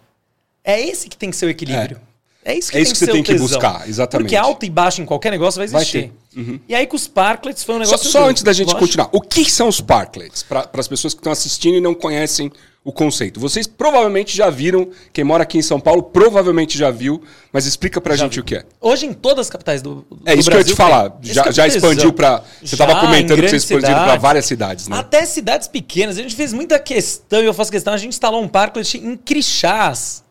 [0.64, 2.00] É esse que tem que ser o equilíbrio.
[2.44, 4.28] É, é isso que, é isso que, que você tem que buscar, exatamente.
[4.28, 6.12] Porque alto e baixo em qualquer negócio vai existir.
[6.34, 6.60] Vai uhum.
[6.68, 8.10] E aí com os parklets foi um negócio.
[8.10, 8.86] Só, só antes da gente Lógico.
[8.86, 10.44] continuar, o que são os parklets?
[10.44, 12.52] Para as pessoas que estão assistindo e não conhecem
[12.84, 13.40] o conceito.
[13.40, 18.00] Vocês provavelmente já viram, quem mora aqui em São Paulo provavelmente já viu, mas explica
[18.00, 18.40] pra já gente vi.
[18.40, 18.64] o que é.
[18.80, 21.18] Hoje em todas as capitais do, do É isso Brasil, que eu ia te falar.
[21.22, 24.98] Já, já expandiu para Você estava comentando que você expandiu para várias cidades, né?
[24.98, 26.18] Até cidades pequenas.
[26.18, 29.18] A gente fez muita questão, e eu faço questão, a gente instalou um parklet em
[29.18, 30.24] Crixás.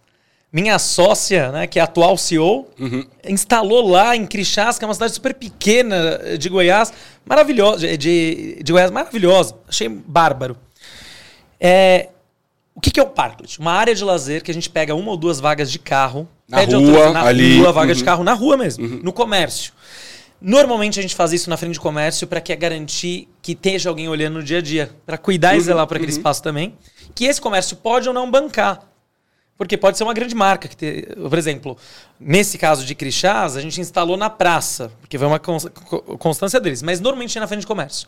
[0.51, 3.05] Minha sócia, né, que é a atual CEO, uhum.
[3.29, 6.91] instalou lá em Crixás, que é uma cidade super pequena de Goiás,
[7.27, 9.55] maravilhosa, de, de Goiás maravilhosa.
[9.69, 10.57] Achei bárbaro.
[11.61, 12.09] É,
[12.79, 13.59] o que, que é o parklet?
[13.59, 16.29] Uma área de lazer que a gente pega uma ou duas vagas de carro.
[16.49, 17.59] Na rua, na ali.
[17.59, 17.99] rua, vaga uhum.
[17.99, 19.01] de carro, na rua mesmo, uhum.
[19.03, 19.73] no comércio.
[20.41, 23.89] Normalmente a gente faz isso na frente de comércio para que é garantir que esteja
[23.89, 25.65] alguém olhando no dia a dia, para cuidar e uhum.
[25.65, 26.19] zelar para aquele uhum.
[26.19, 26.73] espaço também.
[27.17, 28.81] Que esse comércio pode ou não bancar.
[29.57, 30.69] Porque pode ser uma grande marca.
[30.69, 31.77] que te, Por exemplo,
[32.21, 37.01] nesse caso de Crixás, a gente instalou na praça, porque foi uma constância deles, mas
[37.01, 38.07] normalmente é na frente de comércio.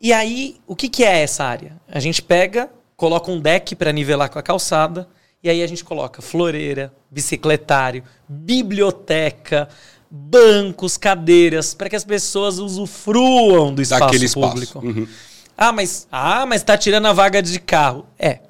[0.00, 1.76] E aí, o que, que é essa área?
[1.88, 2.68] A gente pega
[3.00, 5.08] coloca um deck para nivelar com a calçada,
[5.42, 9.70] e aí a gente coloca floreira, bicicletário, biblioteca,
[10.10, 14.78] bancos, cadeiras, para que as pessoas usufruam do espaço Daquele público.
[14.78, 14.86] Espaço.
[14.86, 15.08] Uhum.
[15.56, 18.04] Ah, mas ah, mas tá tirando a vaga de carro.
[18.18, 18.40] É.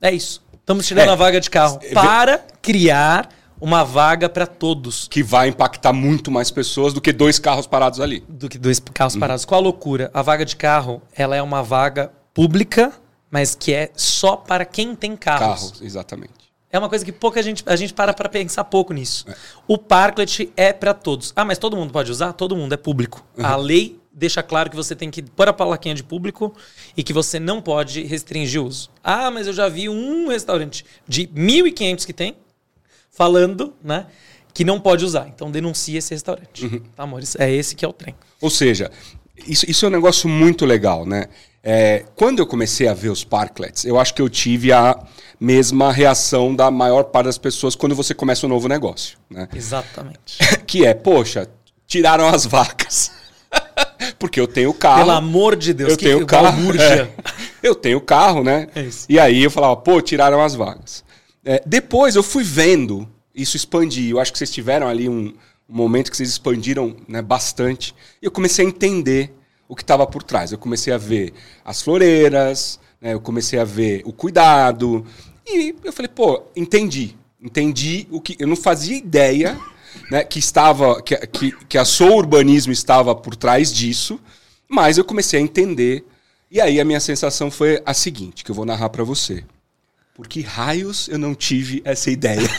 [0.00, 0.40] É isso.
[0.52, 1.12] Estamos tirando é.
[1.12, 5.08] a vaga de carro para criar uma vaga para todos.
[5.08, 8.22] Que vai impactar muito mais pessoas do que dois carros parados ali.
[8.28, 9.20] Do que dois carros uhum.
[9.20, 9.44] parados.
[9.44, 10.08] Qual a loucura?
[10.14, 13.01] A vaga de carro, ela é uma vaga pública
[13.32, 15.62] mas que é só para quem tem carros.
[15.62, 16.52] Carros, exatamente.
[16.70, 19.24] É uma coisa que pouca gente a gente para para pensar pouco nisso.
[19.28, 19.34] É.
[19.66, 21.32] O parklet é para todos.
[21.34, 22.34] Ah, mas todo mundo pode usar?
[22.34, 23.26] Todo mundo é público.
[23.36, 23.44] Uhum.
[23.44, 26.54] A lei deixa claro que você tem que pôr a plaquinha de público
[26.94, 28.90] e que você não pode restringir o uso.
[29.02, 32.36] Ah, mas eu já vi um restaurante de 1.500 que tem
[33.10, 34.06] falando, né,
[34.52, 35.28] que não pode usar.
[35.28, 36.66] Então denuncia esse restaurante.
[36.66, 36.80] Uhum.
[36.94, 37.34] Tá, amores?
[37.36, 38.14] É esse que é o trem.
[38.40, 38.90] Ou seja,
[39.46, 41.26] isso, isso é um negócio muito legal, né?
[41.64, 44.98] É, quando eu comecei a ver os parklets, eu acho que eu tive a
[45.38, 49.16] mesma reação da maior parte das pessoas quando você começa um novo negócio.
[49.30, 49.48] Né?
[49.54, 50.38] Exatamente.
[50.66, 51.48] que é, poxa,
[51.86, 53.12] tiraram as vacas.
[54.18, 55.00] Porque eu tenho carro.
[55.00, 56.72] Pelo amor de Deus, eu que tenho carro.
[56.80, 57.08] É,
[57.62, 58.66] eu tenho carro, né?
[58.74, 61.04] É e aí eu falava, pô, tiraram as vagas.
[61.44, 64.10] É, depois eu fui vendo isso expandir.
[64.10, 65.32] Eu acho que vocês tiveram ali um,
[65.72, 67.94] um momento que vocês expandiram né, bastante.
[68.20, 69.32] E eu comecei a entender
[69.66, 70.52] o que estava por trás.
[70.52, 71.32] Eu comecei a ver
[71.64, 75.06] as floreiras, né, eu comecei a ver o cuidado.
[75.46, 77.16] E eu falei, pô, entendi.
[77.40, 78.36] Entendi o que.
[78.38, 79.58] Eu não fazia ideia
[80.10, 81.02] né, que estava.
[81.02, 84.20] Que, que, que a Sou Urbanismo estava por trás disso,
[84.68, 86.04] mas eu comecei a entender.
[86.50, 89.42] E aí a minha sensação foi a seguinte, que eu vou narrar para você.
[90.14, 92.42] Por que raios eu não tive essa ideia?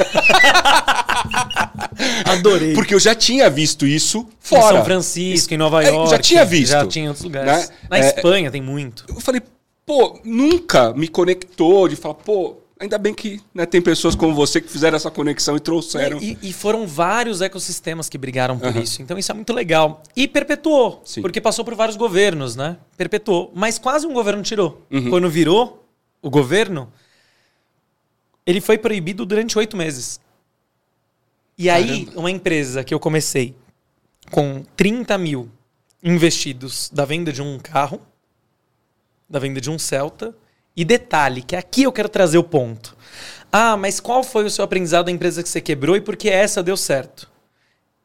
[2.25, 2.73] Adorei.
[2.73, 4.63] Porque eu já tinha visto isso fora.
[4.63, 6.07] Em São Francisco, em Nova York.
[6.07, 6.71] É, já tinha visto.
[6.71, 7.69] Já tinha em outros lugares.
[7.69, 7.75] Né?
[7.89, 9.05] Na é, Espanha tem muito.
[9.07, 9.41] Eu falei,
[9.85, 14.59] pô, nunca me conectou de falar, pô, ainda bem que né, tem pessoas como você
[14.59, 16.17] que fizeram essa conexão e trouxeram.
[16.19, 18.81] E, e foram vários ecossistemas que brigaram por uhum.
[18.81, 19.01] isso.
[19.01, 20.01] Então isso é muito legal.
[20.15, 21.01] E perpetuou.
[21.05, 21.21] Sim.
[21.21, 22.77] Porque passou por vários governos, né?
[22.97, 23.51] Perpetuou.
[23.55, 24.81] Mas quase um governo tirou.
[24.91, 25.09] Uhum.
[25.09, 25.85] Quando virou
[26.21, 26.91] o governo,
[28.45, 30.19] ele foi proibido durante oito meses.
[31.57, 33.55] E aí, uma empresa que eu comecei
[34.31, 35.51] com 30 mil
[36.01, 38.01] investidos da venda de um carro,
[39.29, 40.35] da venda de um Celta,
[40.75, 42.97] e detalhe, que aqui eu quero trazer o ponto.
[43.51, 46.29] Ah, mas qual foi o seu aprendizado da empresa que você quebrou e por que
[46.29, 47.31] essa deu certo?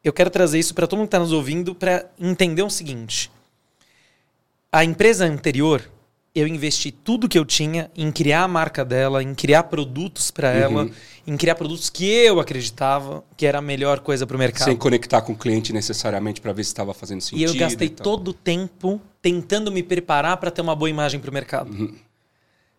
[0.05, 3.31] Eu quero trazer isso para todo mundo que está nos ouvindo para entender o seguinte.
[4.71, 5.91] A empresa anterior,
[6.39, 10.49] eu investi tudo que eu tinha em criar a marca dela, em criar produtos para
[10.49, 10.57] uhum.
[10.57, 10.91] ela,
[11.27, 14.65] em criar produtos que eu acreditava que era a melhor coisa para o mercado.
[14.65, 17.41] Sem conectar com o cliente necessariamente para ver se estava fazendo sentido.
[17.41, 21.31] E eu gastei todo o tempo tentando me preparar para ter uma boa imagem para
[21.31, 21.71] o mercado.
[21.71, 21.95] Uhum.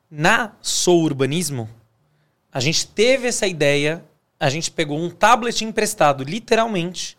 [0.09, 1.69] Na Sou Urbanismo,
[2.51, 4.03] a gente teve essa ideia,
[4.39, 7.17] a gente pegou um tablet emprestado, literalmente,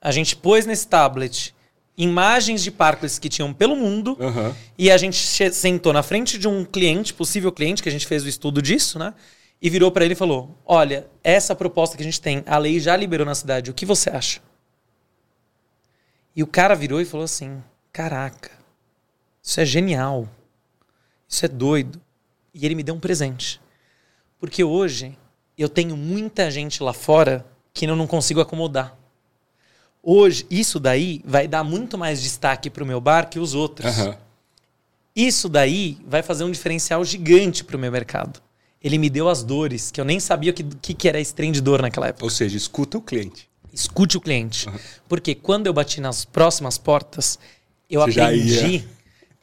[0.00, 1.52] a gente pôs nesse tablet
[1.98, 4.54] imagens de parklets que tinham pelo mundo uhum.
[4.78, 5.18] e a gente
[5.52, 9.00] sentou na frente de um cliente, possível cliente, que a gente fez o estudo disso,
[9.00, 9.12] né?
[9.60, 12.78] E virou para ele e falou: Olha, essa proposta que a gente tem, a lei
[12.78, 14.40] já liberou na cidade, o que você acha?
[16.36, 17.60] E o cara virou e falou assim:
[17.92, 18.52] Caraca,
[19.42, 20.28] isso é genial,
[21.28, 22.00] isso é doido.
[22.54, 23.60] E ele me deu um presente.
[24.38, 25.18] Porque hoje
[25.56, 28.96] eu tenho muita gente lá fora que eu não consigo acomodar.
[30.02, 33.98] Hoje, isso daí vai dar muito mais destaque para o meu bar que os outros.
[33.98, 34.14] Uhum.
[35.14, 38.40] Isso daí vai fazer um diferencial gigante para o meu mercado.
[38.82, 41.34] Ele me deu as dores, que eu nem sabia o que, que, que era esse
[41.34, 42.24] trem de dor naquela época.
[42.24, 43.48] Ou seja, escuta o cliente.
[43.72, 44.68] Escute o cliente.
[44.68, 44.78] Uhum.
[45.08, 47.38] Porque quando eu bati nas próximas portas,
[47.90, 48.84] eu Você aprendi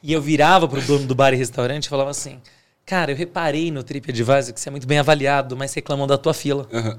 [0.02, 2.40] e eu virava para o dono do bar e restaurante e falava assim:
[2.84, 6.32] Cara, eu reparei no TripAdvisor que você é muito bem avaliado, mas reclamam da tua
[6.32, 6.66] fila.
[6.72, 6.98] Uhum.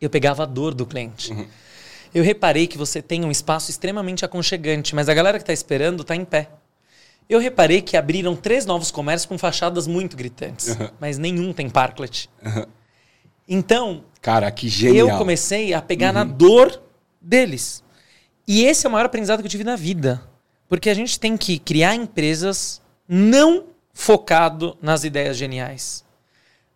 [0.00, 1.32] Eu pegava a dor do cliente.
[1.32, 1.46] Uhum.
[2.16, 6.00] Eu reparei que você tem um espaço extremamente aconchegante, mas a galera que está esperando
[6.00, 6.48] está em pé.
[7.28, 10.88] Eu reparei que abriram três novos comércios com fachadas muito gritantes, uhum.
[10.98, 12.30] mas nenhum tem parklet.
[12.42, 12.64] Uhum.
[13.46, 15.10] Então, cara, que genial.
[15.10, 16.28] Eu comecei a pegar na uhum.
[16.28, 16.82] dor
[17.20, 17.84] deles.
[18.48, 20.22] E esse é o maior aprendizado que eu tive na vida,
[20.70, 26.02] porque a gente tem que criar empresas não focado nas ideias geniais.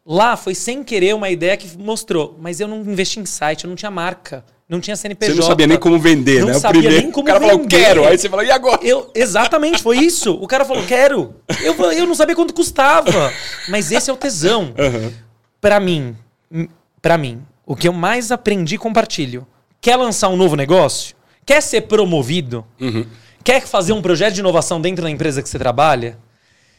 [0.04, 3.68] Lá foi sem querer uma ideia que mostrou, mas eu não investi em site, eu
[3.68, 5.34] não tinha marca, não tinha CNPJ.
[5.34, 6.52] Você não sabia nem como vender, não né?
[6.52, 7.36] Não sabia primeiro, nem como vender.
[7.36, 7.68] O cara vender.
[7.70, 8.06] falou, quero.
[8.06, 8.80] Aí você falou, e agora?
[8.84, 10.32] Eu, exatamente, foi isso.
[10.34, 11.34] O cara falou, quero.
[11.60, 13.32] Eu, eu não sabia quanto custava.
[13.68, 14.72] Mas esse é o tesão.
[14.80, 15.12] Uhum.
[15.60, 16.16] Para mim,
[17.02, 19.46] para mim, o que eu mais aprendi compartilho.
[19.78, 21.14] Quer lançar um novo negócio?
[21.44, 22.64] Quer ser promovido?
[22.80, 23.04] Uhum.
[23.44, 26.18] Quer fazer um projeto de inovação dentro da empresa que você trabalha?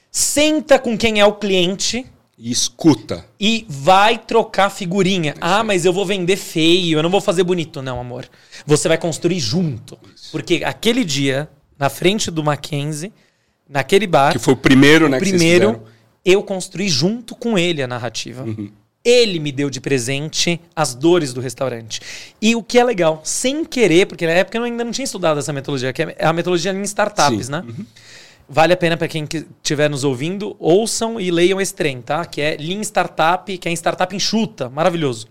[0.10, 2.06] Senta com quem é o cliente.
[2.44, 3.24] E escuta.
[3.40, 5.36] E vai trocar figurinha.
[5.40, 7.84] ah, mas eu vou vender feio, eu não vou fazer bonito.
[7.84, 8.28] Não, amor.
[8.66, 9.96] Você vai construir junto.
[10.16, 10.32] Isso.
[10.32, 13.14] Porque aquele dia, na frente do Mackenzie,
[13.70, 14.32] naquele bar.
[14.32, 15.20] Que foi o primeiro, né?
[15.20, 15.84] Primeiro,
[16.26, 18.42] eu construí junto com ele a narrativa.
[18.42, 18.72] Uhum.
[19.06, 22.02] Ele me deu de presente as dores do restaurante.
[22.42, 25.40] E o que é legal, sem querer, porque na época eu ainda não tinha estudado
[25.40, 27.52] essa metodologia, que é a metodologia em startups, Sim.
[27.52, 27.64] né?
[27.68, 27.86] Uhum.
[28.54, 32.26] Vale a pena para quem estiver nos ouvindo, ouçam e leiam esse trem, tá?
[32.26, 35.30] Que é Lean Startup, que é em startup enxuta, maravilhoso.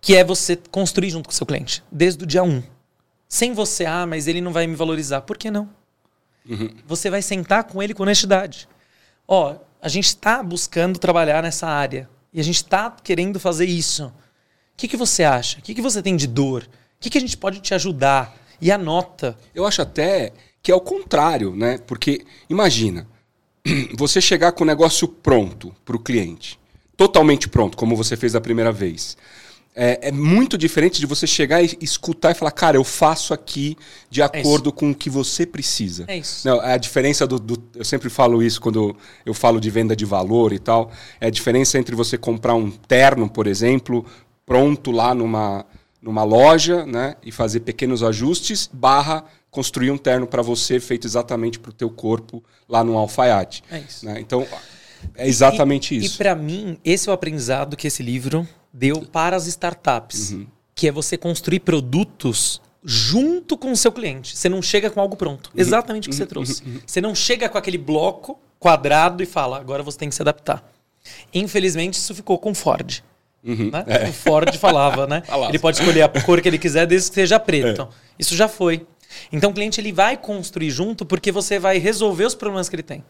[0.00, 2.60] Que é você construir junto com o seu cliente, desde o dia 1.
[3.28, 5.20] Sem você, ah, mas ele não vai me valorizar.
[5.20, 5.70] Por que não?
[6.44, 6.74] Uhum.
[6.88, 8.68] Você vai sentar com ele com honestidade.
[9.28, 14.06] Ó, a gente está buscando trabalhar nessa área e a gente está querendo fazer isso.
[14.06, 14.12] O
[14.76, 15.60] que, que você acha?
[15.60, 16.64] O que, que você tem de dor?
[16.64, 18.36] O que, que a gente pode te ajudar?
[18.60, 19.38] E anota.
[19.54, 20.32] Eu acho até
[20.64, 21.78] que é o contrário, né?
[21.86, 23.06] Porque imagina,
[23.94, 26.58] você chegar com o negócio pronto para o cliente,
[26.96, 29.14] totalmente pronto, como você fez da primeira vez.
[29.76, 33.76] É, é, muito diferente de você chegar e escutar e falar, cara, eu faço aqui
[34.08, 36.04] de é acordo é com o que você precisa.
[36.08, 36.48] É isso.
[36.48, 38.96] Não, a diferença do, do, Eu sempre falo isso quando
[39.26, 40.90] eu falo de venda de valor e tal.
[41.20, 44.06] É a diferença entre você comprar um terno, por exemplo,
[44.46, 45.66] pronto lá numa,
[46.00, 47.16] numa loja, né?
[47.22, 51.88] E fazer pequenos ajustes, barra construir um terno para você feito exatamente para o teu
[51.88, 53.62] corpo lá no alfaiate.
[53.70, 54.04] É isso.
[54.04, 54.20] Né?
[54.20, 54.44] Então,
[55.14, 56.16] é exatamente e, isso.
[56.16, 60.46] E para mim, esse é o aprendizado que esse livro deu para as startups, uhum.
[60.74, 64.36] que é você construir produtos junto com o seu cliente.
[64.36, 65.50] Você não chega com algo pronto.
[65.54, 65.60] Uhum.
[65.60, 66.28] Exatamente o que você uhum.
[66.28, 66.62] trouxe.
[66.64, 66.80] Uhum.
[66.84, 70.68] Você não chega com aquele bloco quadrado e fala, agora você tem que se adaptar.
[71.32, 73.04] Infelizmente, isso ficou com Ford.
[73.44, 73.70] Uhum.
[73.70, 73.84] Né?
[73.86, 74.08] É.
[74.08, 75.22] O Ford falava, né?
[75.48, 77.82] ele pode escolher a cor que ele quiser, desde que seja preto.
[77.82, 77.88] É.
[78.18, 78.86] Isso já foi.
[79.32, 82.82] Então o cliente ele vai construir junto porque você vai resolver os problemas que ele
[82.82, 83.04] tem.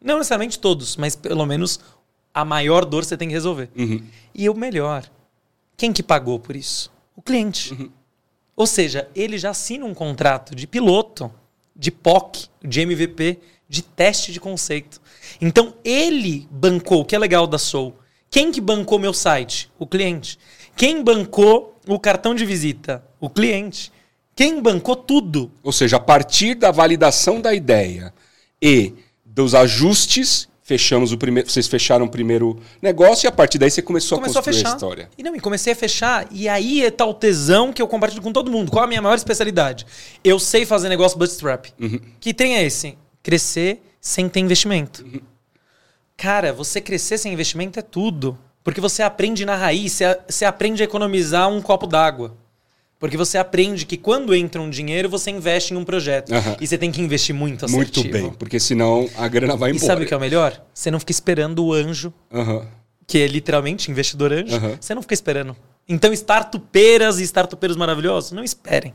[0.00, 1.80] Não necessariamente todos, mas pelo menos
[2.32, 3.70] a maior dor você tem que resolver.
[3.76, 4.04] Uhum.
[4.34, 5.08] E o melhor,
[5.76, 6.92] quem que pagou por isso?
[7.16, 7.72] O cliente.
[7.72, 7.90] Uhum.
[8.56, 11.30] Ou seja, ele já assina um contrato de piloto,
[11.74, 15.00] de POC, de MVP, de teste de conceito.
[15.40, 17.94] Então ele bancou, o que é legal da Soul.
[18.30, 19.70] Quem que bancou meu site?
[19.78, 20.38] O cliente.
[20.76, 23.04] Quem bancou o cartão de visita?
[23.20, 23.92] O cliente.
[24.34, 25.50] Quem bancou tudo?
[25.62, 28.12] Ou seja, a partir da validação da ideia
[28.60, 28.92] e
[29.24, 31.48] dos ajustes, fechamos o primeiro.
[31.48, 34.72] Vocês fecharam o primeiro negócio e a partir daí você começou, começou a construir a,
[34.72, 35.10] a, história.
[35.16, 36.26] E não, e comecei a fechar.
[36.32, 38.72] E aí é tal tesão que eu compartilho com todo mundo.
[38.72, 39.86] Qual a minha maior especialidade?
[40.24, 41.66] Eu sei fazer negócio bootstrap.
[41.80, 42.00] Uhum.
[42.18, 45.04] Que tem é esse: crescer sem ter investimento.
[45.04, 45.20] Uhum.
[46.16, 48.38] Cara, você crescer sem investimento é tudo.
[48.64, 52.34] Porque você aprende na raiz, você, você aprende a economizar um copo d'água.
[53.04, 56.30] Porque você aprende que quando entra um dinheiro, você investe em um projeto.
[56.30, 56.56] Uhum.
[56.58, 58.00] E você tem que investir muito assertivo.
[58.00, 59.84] Muito bem, porque senão a grana vai embora.
[59.84, 60.58] E sabe o que é o melhor?
[60.72, 62.64] Você não fica esperando o anjo, uhum.
[63.06, 64.56] que é literalmente investidor anjo.
[64.56, 64.78] Uhum.
[64.80, 65.54] Você não fica esperando.
[65.86, 68.94] Então, startupeiras e startupeiros maravilhosos, não esperem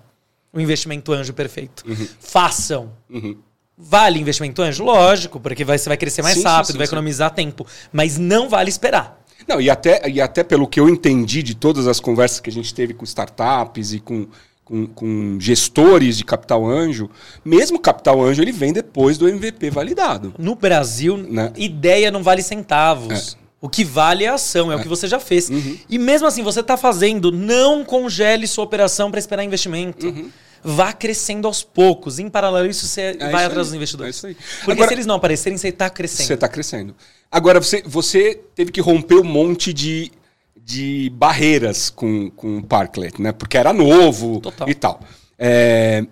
[0.52, 1.84] o investimento anjo perfeito.
[1.88, 2.08] Uhum.
[2.20, 2.92] Façam.
[3.12, 3.38] Uhum.
[3.78, 4.84] Vale investimento anjo?
[4.84, 7.64] Lógico, porque vai, você vai crescer mais sim, rápido, sim, sim, vai economizar tempo.
[7.94, 9.19] Mas não vale esperar.
[9.48, 12.54] Não, e até, e até pelo que eu entendi de todas as conversas que a
[12.54, 14.28] gente teve com startups e com,
[14.64, 17.10] com, com gestores de capital anjo,
[17.44, 20.34] mesmo capital anjo ele vem depois do MVP validado.
[20.38, 21.52] No Brasil, né?
[21.58, 23.36] ideia não vale centavos.
[23.36, 23.50] É.
[23.62, 25.50] O que vale é a ação, é, é, o que você já fez.
[25.50, 25.78] Uhum.
[25.90, 30.08] E mesmo assim, você está fazendo, não congele sua operação para esperar investimento.
[30.08, 30.30] Uhum.
[30.64, 32.20] Vá crescendo aos poucos.
[32.20, 33.64] Em paralelo, isso você é vai isso atrás aí.
[33.64, 34.16] dos investidores.
[34.16, 34.38] É isso aí.
[34.60, 36.28] Porque Agora, se eles não aparecerem, você está crescendo.
[36.28, 36.96] Você está crescendo.
[37.32, 40.12] Agora, você, você teve que romper um monte de,
[40.56, 43.32] de barreiras com, com o Parklet, né?
[43.32, 44.70] Porque era novo Total.
[44.70, 45.00] e tal.
[45.38, 46.06] É,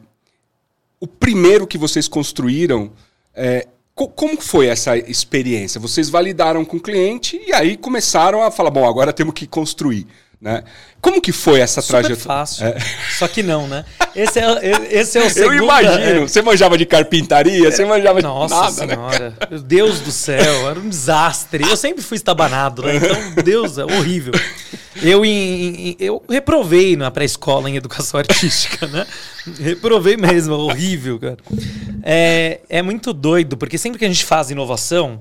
[1.00, 2.92] o primeiro que vocês construíram,
[3.34, 5.82] é, co como foi essa experiência?
[5.82, 10.06] Vocês validaram com o cliente e aí começaram a falar, bom, agora temos que construir.
[10.40, 10.64] Né?
[11.02, 12.24] Como que foi essa Super trajetória?
[12.24, 12.68] fácil.
[12.68, 12.78] É.
[13.18, 13.84] Só que não, né?
[14.16, 15.56] Esse é, esse é o segundo...
[15.56, 15.94] Eu imagino.
[15.94, 16.20] É...
[16.20, 17.72] Você manjava de carpintaria?
[17.72, 19.30] Você manjava Nossa de nada, senhora.
[19.32, 19.48] Né?
[19.50, 20.70] Meu Deus do céu.
[20.70, 21.68] Era um desastre.
[21.68, 22.98] Eu sempre fui estabanado, né?
[22.98, 24.34] Então, Deus, é horrível.
[25.02, 29.08] Eu, em, em, eu reprovei na pré-escola em educação artística, né?
[29.60, 30.54] Reprovei mesmo.
[30.54, 31.38] Horrível, cara.
[32.04, 35.20] É, é muito doido, porque sempre que a gente faz inovação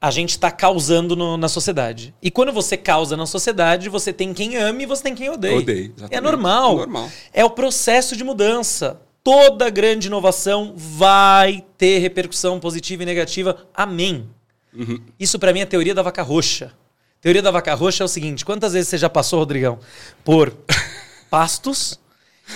[0.00, 2.14] a gente está causando no, na sociedade.
[2.22, 5.58] E quando você causa na sociedade, você tem quem ame e você tem quem odeia.
[5.58, 6.72] Odeia, É normal.
[6.72, 7.10] É normal.
[7.32, 9.00] É o processo de mudança.
[9.24, 13.66] Toda grande inovação vai ter repercussão positiva e negativa.
[13.74, 14.28] Amém.
[14.72, 15.00] Uhum.
[15.18, 16.72] Isso para mim é a teoria da vaca roxa.
[17.20, 19.80] Teoria da vaca roxa é o seguinte: quantas vezes você já passou, Rodrigão,
[20.24, 20.56] por
[21.28, 21.98] pastos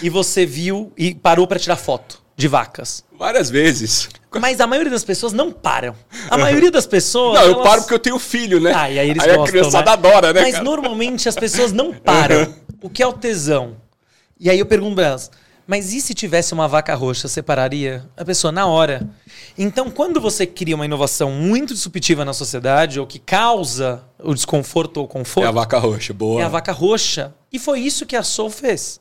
[0.00, 3.04] e você viu e parou para tirar foto de vacas?
[3.22, 4.08] Várias vezes.
[4.40, 5.94] Mas a maioria das pessoas não param.
[6.28, 7.38] A maioria das pessoas.
[7.38, 7.62] Não, eu elas...
[7.62, 8.72] paro porque eu tenho filho, né?
[8.74, 9.92] Ah, e aí eles aí gostam, a criançada né?
[9.92, 10.40] adora, né?
[10.40, 10.64] Mas cara?
[10.64, 12.52] normalmente as pessoas não param.
[12.82, 13.76] o que é o tesão?
[14.40, 15.30] E aí eu pergunto pra elas:
[15.64, 18.04] mas e se tivesse uma vaca roxa, separaria?
[18.16, 19.08] A pessoa, na hora.
[19.56, 24.96] Então, quando você cria uma inovação muito disruptiva na sociedade, ou que causa o desconforto
[24.96, 25.46] ou o conforto.
[25.46, 26.40] É a vaca roxa, boa.
[26.40, 27.32] É a vaca roxa.
[27.52, 29.00] E foi isso que a Soul fez.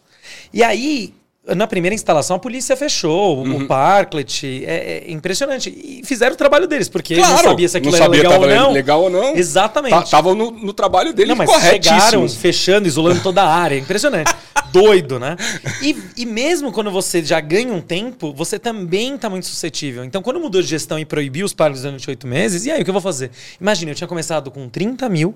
[0.53, 3.63] E aí, na primeira instalação, a polícia fechou, uhum.
[3.63, 4.63] o Parklet.
[4.63, 5.69] É, é, impressionante.
[5.69, 8.71] E fizeram o trabalho deles, porque claro, não sabia se aquilo era legal ou não.
[8.71, 9.35] legal ou não.
[9.35, 10.03] Exatamente.
[10.03, 13.75] Estavam no, no, trabalho deles não, mas chegaram fechando, isolando toda a área.
[13.75, 14.33] Impressionante.
[14.71, 15.35] Doido, né?
[15.81, 20.05] E, e mesmo quando você já ganha um tempo, você também está muito suscetível.
[20.05, 22.83] Então, quando mudou de gestão e proibiu os parques durante oito meses, e aí o
[22.83, 23.31] que eu vou fazer?
[23.59, 25.35] Imagina, eu tinha começado com 30 mil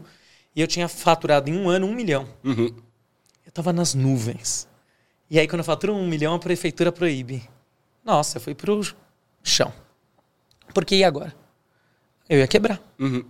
[0.55, 2.27] e eu tinha faturado em um ano um milhão.
[2.43, 2.67] Uhum.
[3.43, 4.67] Eu estava nas nuvens.
[5.29, 7.47] E aí, quando eu faturo um milhão, a prefeitura proíbe.
[8.03, 8.81] Nossa, eu fui pro
[9.43, 9.73] chão.
[10.73, 11.35] Porque e agora?
[12.29, 12.81] Eu ia quebrar.
[12.99, 13.25] Uhum.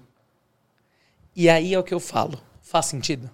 [1.35, 2.41] E aí é o que eu falo.
[2.61, 3.29] Faz sentido?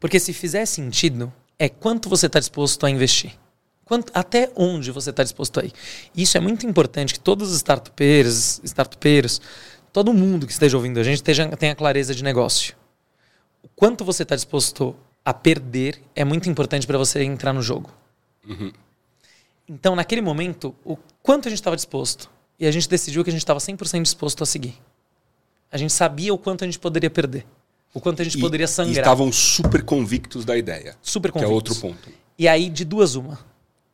[0.00, 3.38] Porque se fizer sentido, é quanto você está disposto a investir.
[3.84, 5.72] Quanto, até onde você está disposto a ir.
[6.16, 9.40] Isso é muito importante que todos os startupeiros, startupeiros,
[9.92, 12.74] todo mundo que esteja ouvindo a gente tenha clareza de negócio.
[13.62, 17.90] O quanto você está disposto a perder é muito importante para você entrar no jogo.
[18.46, 18.72] Uhum.
[19.68, 22.28] Então, naquele momento, o quanto a gente estava disposto.
[22.58, 24.74] E a gente decidiu que a gente estava 100% disposto a seguir.
[25.70, 27.46] A gente sabia o quanto a gente poderia perder.
[27.94, 28.96] O quanto a gente e, poderia sangrar.
[28.96, 30.96] E estavam super convictos da ideia.
[31.02, 31.48] Super convictos.
[31.48, 32.10] Que é outro ponto.
[32.38, 33.38] E aí, de duas uma.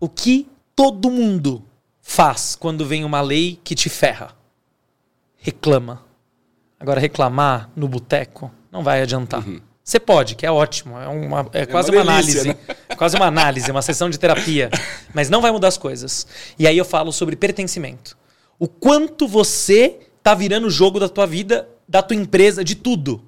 [0.01, 1.64] O que todo mundo
[2.01, 4.37] faz quando vem uma lei que te ferra?
[5.37, 6.05] Reclama.
[6.79, 9.47] Agora, reclamar no boteco não vai adiantar.
[9.47, 9.61] Uhum.
[9.89, 10.99] Você pode, que é ótimo.
[10.99, 12.49] É, uma, é, é quase uma, uma delícia, análise.
[12.49, 12.76] Né?
[12.91, 14.68] É quase uma análise, uma sessão de terapia.
[15.14, 16.26] Mas não vai mudar as coisas.
[16.59, 18.14] E aí eu falo sobre pertencimento.
[18.59, 23.24] O quanto você tá virando o jogo da tua vida, da tua empresa, de tudo.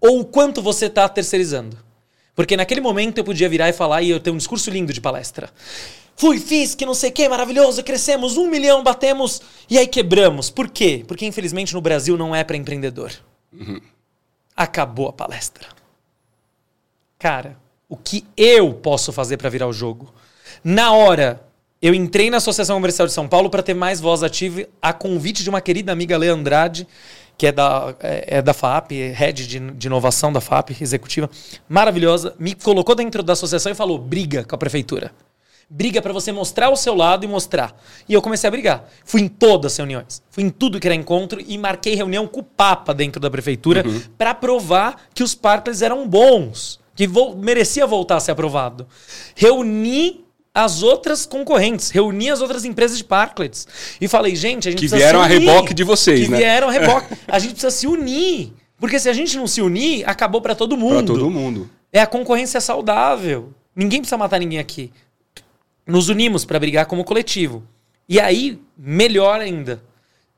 [0.00, 1.76] Ou o quanto você tá terceirizando.
[2.32, 5.00] Porque naquele momento eu podia virar e falar, e eu tenho um discurso lindo de
[5.00, 5.50] palestra.
[6.14, 10.48] Fui, fiz, que não sei o que, maravilhoso, crescemos, um milhão, batemos, e aí quebramos.
[10.48, 11.04] Por quê?
[11.08, 13.10] Porque infelizmente no Brasil não é para empreendedor.
[13.52, 13.80] Uhum.
[14.54, 15.74] Acabou a palestra
[17.18, 17.56] cara,
[17.88, 20.12] o que eu posso fazer para virar o jogo?
[20.62, 21.42] Na hora,
[21.80, 25.42] eu entrei na Associação Comercial de São Paulo para ter mais voz ativa a convite
[25.42, 26.86] de uma querida amiga Lê Andrade,
[27.36, 31.28] que é da, é, é da FAP, head de, de, inovação da FAP, executiva,
[31.68, 35.12] maravilhosa, me colocou dentro da associação e falou: briga com a prefeitura.
[35.68, 37.74] Briga para você mostrar o seu lado e mostrar.
[38.08, 38.88] E eu comecei a brigar.
[39.04, 40.22] Fui em todas as reuniões.
[40.30, 43.82] Fui em tudo que era encontro e marquei reunião com o Papa dentro da prefeitura
[43.86, 44.00] uhum.
[44.16, 48.86] para provar que os parques eram bons, que vo merecia voltar a ser aprovado.
[49.34, 50.24] Reuni
[50.54, 53.66] as outras concorrentes, reuni as outras empresas de parklets
[54.00, 55.48] e falei, gente, a gente que precisa vieram se unir.
[55.48, 56.36] a reboque de vocês, que né?
[56.36, 57.14] Que vieram a reboque.
[57.26, 58.52] a gente precisa se unir.
[58.78, 61.12] Porque se a gente não se unir, acabou para todo mundo.
[61.12, 61.70] Para todo mundo.
[61.92, 63.52] É a concorrência saudável.
[63.74, 64.92] Ninguém precisa matar ninguém aqui.
[65.86, 67.62] Nos unimos para brigar como coletivo.
[68.08, 69.82] E aí, melhor ainda.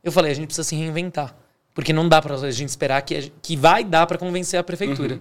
[0.03, 1.35] Eu falei, a gente precisa se reinventar.
[1.75, 5.17] Porque não dá para a gente esperar que, que vai dar para convencer a prefeitura.
[5.17, 5.21] Uhum.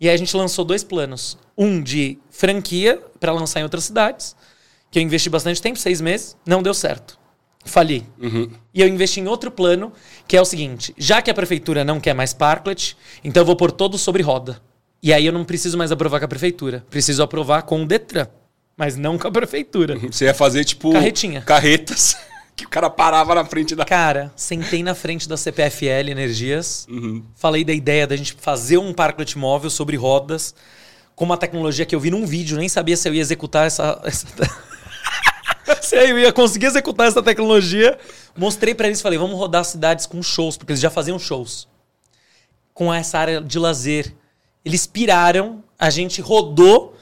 [0.00, 1.38] E aí a gente lançou dois planos.
[1.56, 4.36] Um de franquia para lançar em outras cidades,
[4.90, 7.18] que eu investi bastante tempo, seis meses, não deu certo.
[7.64, 8.06] Fali.
[8.20, 8.50] Uhum.
[8.72, 9.92] E eu investi em outro plano,
[10.28, 13.56] que é o seguinte: já que a prefeitura não quer mais parklet, então eu vou
[13.56, 14.60] pôr todo sobre roda.
[15.02, 16.84] E aí eu não preciso mais aprovar com a prefeitura.
[16.88, 18.26] Preciso aprovar com o Detran.
[18.76, 19.94] Mas não com a prefeitura.
[19.94, 20.12] Uhum.
[20.12, 20.92] Você ia fazer, tipo.
[20.92, 21.40] Carretinha.
[21.42, 22.16] Carretas.
[22.56, 23.84] Que o cara parava na frente da.
[23.84, 26.86] Cara, sentei na frente da CPFL Energias.
[26.88, 27.22] Uhum.
[27.34, 30.54] Falei da ideia da gente fazer um parklet móvel sobre rodas.
[31.14, 34.00] Com uma tecnologia que eu vi num vídeo, nem sabia se eu ia executar essa.
[34.04, 34.26] essa...
[35.82, 37.98] se eu ia conseguir executar essa tecnologia.
[38.34, 41.68] Mostrei para eles, falei, vamos rodar cidades com shows, porque eles já faziam shows.
[42.72, 44.14] Com essa área de lazer.
[44.64, 46.95] Eles piraram, a gente rodou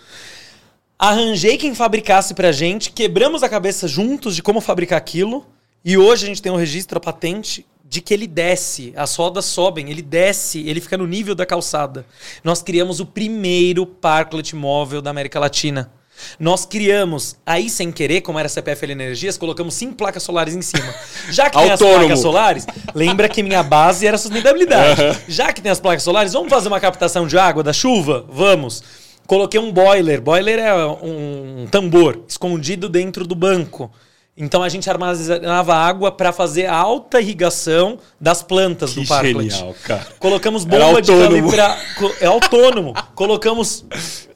[0.98, 5.46] arranjei quem fabricasse pra gente, quebramos a cabeça juntos de como fabricar aquilo,
[5.84, 9.44] e hoje a gente tem um registro, a patente, de que ele desce, as rodas
[9.44, 12.06] sobem, ele desce, ele fica no nível da calçada.
[12.42, 15.92] Nós criamos o primeiro parklet móvel da América Latina.
[16.38, 20.62] Nós criamos, aí sem querer, como era a CPFL Energias, colocamos cinco placas solares em
[20.62, 20.94] cima.
[21.30, 25.00] Já que tem as placas solares, lembra que minha base era sustentabilidade.
[25.28, 28.24] Já que tem as placas solares, vamos fazer uma captação de água da chuva?
[28.28, 28.82] Vamos.
[29.26, 30.20] Coloquei um boiler.
[30.20, 33.90] Boiler é um tambor escondido dentro do banco.
[34.36, 39.50] Então a gente armazenava água para fazer a alta irrigação das plantas que do parklet.
[39.50, 40.06] Genial, cara.
[40.18, 41.80] Colocamos bomba de calibrar.
[42.20, 42.94] É autônomo.
[43.14, 43.84] Colocamos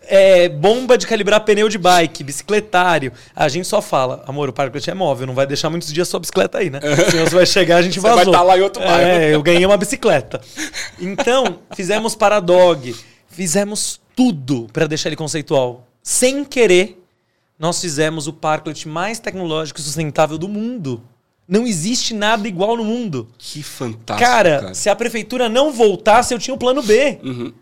[0.09, 3.13] é, bomba de calibrar pneu de bike, bicicletário.
[3.35, 6.21] A gente só fala, amor, o parklet é móvel, não vai deixar muitos dias sua
[6.21, 6.81] bicicleta aí, né?
[7.11, 8.19] Senão você vai chegar, a gente vazou.
[8.19, 9.09] Você vai estar lá em outro bairro.
[9.09, 10.41] É, eu ganhei uma bicicleta.
[10.99, 12.95] Então, fizemos para dog,
[13.29, 15.87] fizemos tudo para deixar ele conceitual.
[16.03, 17.01] Sem querer,
[17.57, 21.01] nós fizemos o parklet mais tecnológico e sustentável do mundo.
[21.47, 23.29] Não existe nada igual no mundo.
[23.39, 24.29] Que fantástico.
[24.29, 24.75] Cara, cara.
[24.75, 27.21] se a prefeitura não voltasse, eu tinha o um plano B.
[27.23, 27.53] Uhum.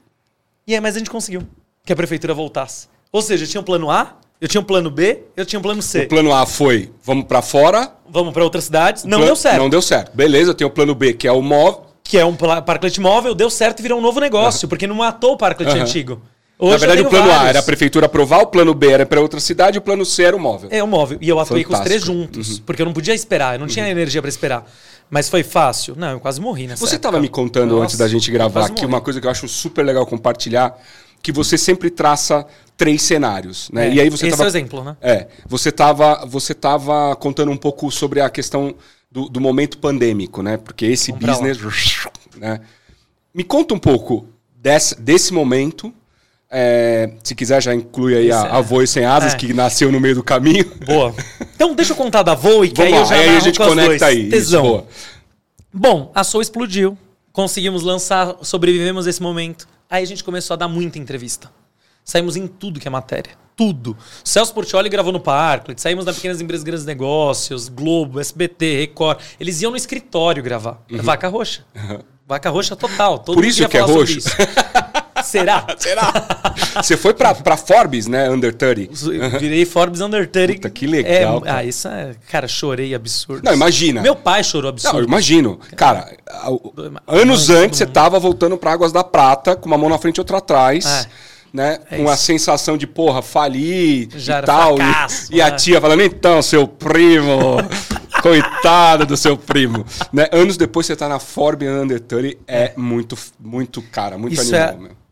[0.67, 1.43] E aí, mas a gente conseguiu
[1.85, 2.89] que a prefeitura voltasse.
[3.13, 5.63] Ou seja, eu tinha um plano A, eu tinha um plano B, eu tinha um
[5.63, 6.05] plano C.
[6.05, 7.93] O plano A foi, vamos para fora.
[8.09, 9.05] Vamos para outras cidades.
[9.05, 9.59] Não deu certo.
[9.59, 10.17] Não deu certo.
[10.17, 11.85] Beleza, eu tenho o plano B, que é o móvel.
[12.03, 14.71] Que é um parklet móvel, deu certo e virou um novo negócio, uhum.
[14.71, 15.83] porque não matou o parklet uhum.
[15.83, 16.23] antigo.
[16.59, 17.45] Hoje Na verdade, o plano vários.
[17.45, 20.07] A era a prefeitura aprovar, o plano B era para outra cidade, e o plano
[20.07, 20.69] C era o móvel.
[20.73, 21.19] É o móvel.
[21.21, 21.77] E eu atuei Fantástico.
[21.77, 22.65] com os três juntos, uhum.
[22.65, 23.73] porque eu não podia esperar, eu não uhum.
[23.73, 24.67] tinha energia para esperar.
[25.11, 25.95] Mas foi fácil?
[25.97, 28.85] Não, eu quase morri nessa Você estava me contando Nossa, antes da gente gravar aqui
[28.85, 30.77] uma coisa que eu acho super legal compartilhar,
[31.23, 32.47] que você sempre traça
[32.77, 33.89] três cenários, né?
[33.89, 34.97] É, e aí você esse tava, é o exemplo, né?
[35.01, 38.75] É, você estava você tava contando um pouco sobre a questão
[39.11, 40.57] do, do momento pandêmico, né?
[40.57, 41.59] Porque esse Vamos business,
[42.37, 42.61] né?
[43.33, 44.27] Me conta um pouco
[44.57, 45.93] desse, desse momento
[46.59, 49.37] é, se quiser, já inclui aí a, a Voe Sem Asas, é.
[49.37, 50.65] que nasceu no meio do caminho.
[50.87, 51.15] Boa.
[51.55, 53.59] Então, deixa eu contar da Voe, que Vamos aí lá, eu já aí a gente
[53.59, 54.31] conecta aí.
[54.31, 54.63] Tesão.
[54.63, 54.87] Isso, boa.
[55.71, 56.97] Bom, a Soul explodiu.
[57.31, 59.69] Conseguimos lançar, sobrevivemos esse momento.
[59.91, 61.51] Aí a gente começou a dar muita entrevista.
[62.03, 63.33] Saímos em tudo que é matéria.
[63.55, 63.95] Tudo.
[64.25, 69.19] Celso Portioli gravou no Parklet, saímos na Pequenas Empresas Grandes Negócios, Globo, SBT, Record.
[69.39, 70.83] Eles iam no escritório gravar.
[70.91, 71.03] Uhum.
[71.03, 71.67] Vaca Roxa.
[71.75, 71.99] Uhum.
[72.27, 73.19] Vaca Roxa total.
[73.19, 74.21] Todo Por isso que é roxo.
[75.27, 75.66] Será?
[75.79, 76.12] Será?
[76.77, 78.31] Você foi pra, pra Forbes, né?
[78.31, 79.39] Under 30.
[79.39, 80.55] Virei Forbes Under 30.
[80.55, 81.43] Puta, que legal.
[81.45, 82.14] É, ah, isso é.
[82.31, 83.45] Cara, chorei absurdo.
[83.45, 84.01] Não, imagina.
[84.03, 84.99] Meu pai chorou absurdo.
[84.99, 85.59] Não, imagino.
[85.77, 86.16] Cara,
[87.07, 90.20] anos antes você tava voltando pra Águas da Prata, com uma mão na frente e
[90.20, 90.87] outra atrás.
[90.87, 91.79] É né?
[91.91, 94.77] É com a sensação de, porra, falir Já e tal.
[94.77, 95.57] Fracasso, e, e, a né?
[95.57, 97.57] tia falando, então, seu primo,
[98.22, 99.85] coitado do seu primo.
[100.12, 100.29] Né?
[100.31, 104.55] Anos depois você tá na Forbes Under 30, é, é, muito, muito, cara, muito Isso
[104.55, 105.06] animal, é, meu.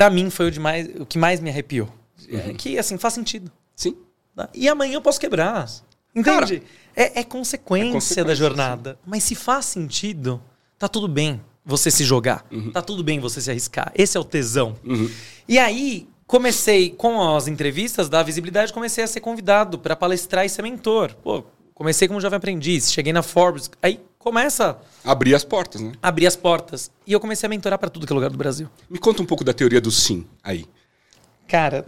[0.00, 1.86] Pra mim foi o, de mais, o que mais me arrepiou.
[2.26, 2.54] É uhum.
[2.54, 3.52] Que, assim, faz sentido.
[3.76, 3.98] Sim.
[4.34, 4.48] Tá?
[4.54, 5.68] E amanhã eu posso quebrar.
[6.16, 6.24] Entende?
[6.24, 6.62] Cara,
[6.96, 8.92] é, é, consequência é, consequência da jornada.
[8.92, 8.98] Sim.
[9.04, 10.42] Mas se faz sentido,
[10.78, 12.46] tá tudo bem você se jogar.
[12.50, 12.70] Uhum.
[12.70, 13.92] Tá tudo bem você se arriscar.
[13.94, 14.74] Esse é o tesão.
[14.82, 15.10] Uhum.
[15.46, 20.48] E aí, comecei, com as entrevistas da visibilidade, comecei a ser convidado para palestrar e
[20.48, 21.14] ser mentor.
[21.16, 21.44] Pô,
[21.74, 23.70] comecei como jovem aprendiz, cheguei na Forbes.
[23.82, 24.78] Aí começa.
[25.02, 25.92] Abrir as portas, né?
[26.00, 26.92] Abrir as portas.
[27.04, 28.68] E eu comecei a mentorar para tudo que é lugar do Brasil.
[28.88, 30.66] Me conta um pouco da teoria do sim aí.
[31.48, 31.84] Cara,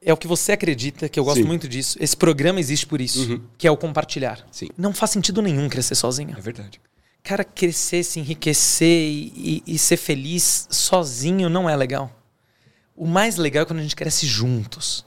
[0.00, 1.48] é o que você acredita, que eu gosto Sim.
[1.48, 1.96] muito disso.
[2.00, 3.40] Esse programa existe por isso, uhum.
[3.56, 4.46] que é o compartilhar.
[4.52, 4.68] Sim.
[4.76, 6.36] Não faz sentido nenhum crescer sozinho.
[6.36, 6.80] É verdade.
[7.22, 12.12] Cara, crescer, se enriquecer e, e, e ser feliz sozinho não é legal.
[12.94, 15.04] O mais legal é quando a gente cresce juntos.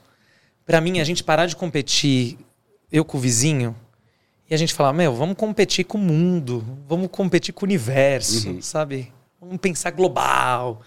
[0.66, 2.36] Para mim, a gente parar de competir,
[2.90, 3.74] eu com o vizinho,
[4.48, 8.48] e a gente falar, meu, vamos competir com o mundo, vamos competir com o universo,
[8.48, 8.62] uhum.
[8.62, 9.12] sabe?
[9.40, 10.80] Vamos pensar global.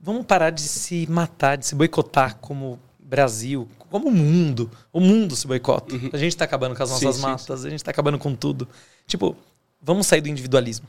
[0.00, 4.70] Vamos parar de se matar, de se boicotar como Brasil, como o mundo.
[4.92, 5.96] O mundo se boicota.
[5.96, 6.10] Uhum.
[6.12, 7.66] A gente está acabando com as nossas sim, matas, sim, sim.
[7.66, 8.68] a gente está acabando com tudo.
[9.06, 9.36] Tipo,
[9.82, 10.86] vamos sair do individualismo.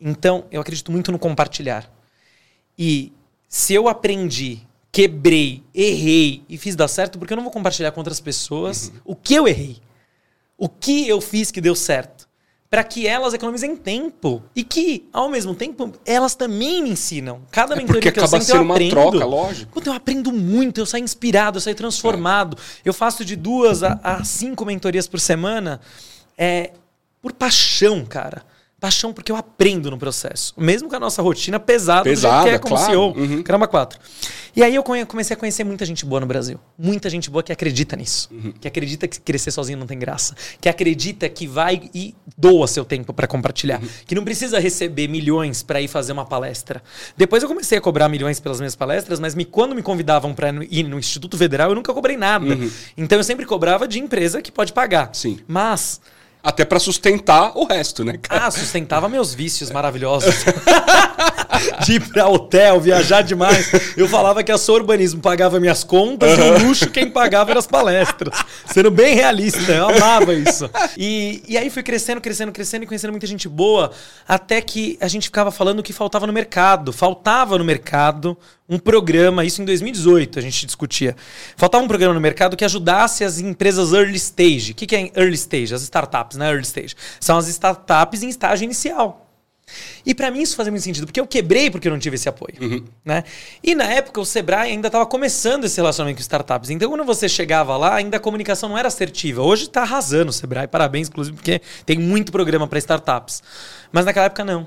[0.00, 1.90] Então, eu acredito muito no compartilhar.
[2.78, 3.12] E
[3.48, 4.60] se eu aprendi,
[4.92, 9.00] quebrei, errei e fiz dar certo, porque eu não vou compartilhar com outras pessoas uhum.
[9.06, 9.78] o que eu errei?
[10.58, 12.28] O que eu fiz que deu certo?
[12.70, 17.40] para que elas economizem tempo e que, ao mesmo tempo, elas também me ensinam.
[17.50, 18.94] Cada é mentoria que eu sento, eu aprendo.
[18.94, 19.72] Uma troca, lógico.
[19.72, 22.58] Quando eu aprendo muito, eu saio inspirado, eu saio transformado.
[22.58, 22.88] É.
[22.88, 25.80] Eu faço de duas a, a, cinco mentorias por semana
[26.36, 26.72] é,
[27.22, 28.44] por paixão, cara.
[28.80, 30.54] Paixão porque eu aprendo no processo.
[30.56, 32.90] Mesmo com a nossa rotina pesada, pesada que é como claro.
[32.90, 33.16] CEO.
[33.16, 33.42] Uhum.
[33.42, 33.98] Caramba, quatro.
[34.54, 36.58] E aí eu comecei a conhecer muita gente boa no Brasil.
[36.78, 38.28] Muita gente boa que acredita nisso.
[38.30, 38.52] Uhum.
[38.52, 40.34] Que acredita que crescer sozinho não tem graça.
[40.60, 43.80] Que acredita que vai e doa seu tempo para compartilhar.
[43.80, 43.88] Uhum.
[44.06, 46.82] Que não precisa receber milhões para ir fazer uma palestra.
[47.16, 50.50] Depois eu comecei a cobrar milhões pelas minhas palestras, mas me, quando me convidavam para
[50.70, 52.46] ir no Instituto Federal, eu nunca cobrei nada.
[52.46, 52.70] Uhum.
[52.96, 55.10] Então eu sempre cobrava de empresa que pode pagar.
[55.12, 55.40] Sim.
[55.46, 56.00] Mas
[56.42, 58.46] até para sustentar o resto, né, cara?
[58.46, 60.34] Ah, sustentava meus vícios maravilhosos.
[61.84, 63.70] de ir pra hotel, viajar demais.
[63.96, 66.44] Eu falava que a sua urbanismo pagava minhas contas uhum.
[66.44, 68.44] e o luxo quem pagava eram as palestras.
[68.66, 70.70] Sendo bem realista, eu amava isso.
[70.96, 73.90] E, e aí fui crescendo, crescendo, crescendo e conhecendo muita gente boa,
[74.26, 76.92] até que a gente ficava falando o que faltava no mercado.
[76.92, 78.36] Faltava no mercado
[78.68, 81.16] um programa, isso em 2018 a gente discutia.
[81.56, 84.72] Faltava um programa no mercado que ajudasse as empresas early stage.
[84.72, 85.74] O que, que é early stage?
[85.74, 86.50] As startups, né?
[86.50, 86.94] Early stage.
[87.18, 89.24] São as startups em estágio inicial.
[90.04, 92.28] E para mim isso fazia muito sentido, porque eu quebrei porque eu não tive esse
[92.28, 92.54] apoio.
[92.60, 92.84] Uhum.
[93.04, 93.24] Né?
[93.62, 96.70] E na época o Sebrae ainda estava começando esse relacionamento com startups.
[96.70, 99.42] Então quando você chegava lá, ainda a comunicação não era assertiva.
[99.42, 103.42] Hoje está arrasando o Sebrae, parabéns, inclusive, porque tem muito programa para startups.
[103.92, 104.66] Mas naquela época não.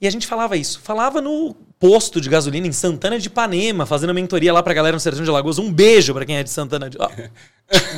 [0.00, 0.80] E a gente falava isso.
[0.80, 5.00] Falava no posto de gasolina em Santana de Ipanema, fazendo mentoria lá pra galera no
[5.00, 5.58] Sertão de Alagoas.
[5.58, 6.98] Um beijo para quem é de Santana de.
[7.00, 7.08] Oh,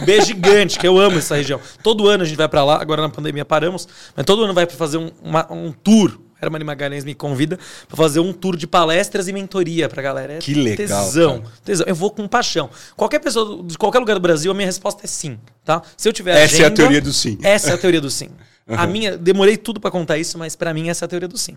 [0.01, 1.61] um beijo gigante, que eu amo essa região.
[1.83, 4.67] Todo ano a gente vai para lá, agora na pandemia paramos, mas todo ano vai
[4.67, 6.19] para fazer um, uma, um tour.
[6.43, 10.35] Hermani Magalhães me convida para fazer um tour de palestras e mentoria pra galera.
[10.35, 11.05] É que legal.
[11.05, 11.87] Tesão, tesão.
[11.87, 12.71] Eu vou com paixão.
[12.97, 15.83] Qualquer pessoa de qualquer lugar do Brasil, a minha resposta é sim, tá?
[15.99, 17.39] Se eu tiver Essa agenda, é a teoria do sim.
[17.43, 18.31] Essa é a teoria do sim.
[18.67, 18.77] Uhum.
[18.79, 21.39] A minha, demorei tudo para contar isso, mas para mim essa é a teoria do
[21.39, 21.57] sim.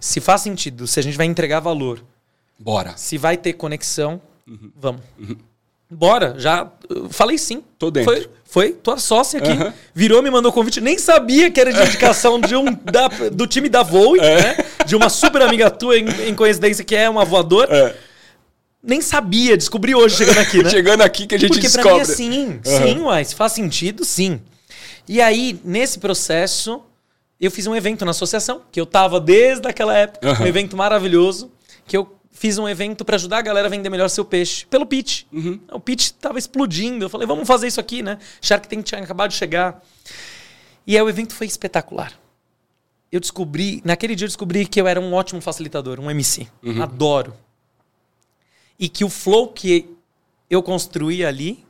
[0.00, 2.02] Se faz sentido, se a gente vai entregar valor,
[2.58, 2.94] bora.
[2.96, 4.70] Se vai ter conexão, uhum.
[4.76, 5.02] vamos.
[5.18, 5.36] Uhum.
[5.90, 6.68] Bora, já
[7.10, 7.62] falei sim.
[7.78, 8.12] Tô dentro.
[8.12, 9.72] Foi, foi tua sócia aqui, uhum.
[9.94, 13.68] virou, me mandou convite, nem sabia que era de indicação de um da, do time
[13.68, 14.42] da Voe, é.
[14.42, 14.56] né?
[14.86, 17.74] De uma super amiga tua, em, em coincidência, que é uma voadora.
[17.74, 17.96] É.
[18.82, 20.68] Nem sabia, descobri hoje chegando aqui, né?
[20.70, 22.04] chegando aqui que a gente Porque descobre.
[22.04, 24.40] Porque pra mim é sim, sim, uai, se faz sentido, sim.
[25.06, 26.82] E aí, nesse processo,
[27.40, 30.44] eu fiz um evento na associação, que eu tava desde aquela época, uhum.
[30.44, 31.50] um evento maravilhoso,
[31.86, 34.84] que eu fiz um evento para ajudar a galera a vender melhor seu peixe, pelo
[34.84, 35.24] pitch.
[35.32, 35.60] Uhum.
[35.72, 37.04] O pitch tava explodindo.
[37.04, 38.18] Eu falei, vamos fazer isso aqui, né?
[38.40, 39.82] Shark Tank tinha acabado de chegar.
[40.86, 42.12] E aí o evento foi espetacular.
[43.10, 46.48] Eu descobri, naquele dia eu descobri que eu era um ótimo facilitador, um MC.
[46.62, 46.82] Uhum.
[46.82, 47.34] Adoro.
[48.78, 49.88] E que o flow que
[50.50, 51.63] eu construí ali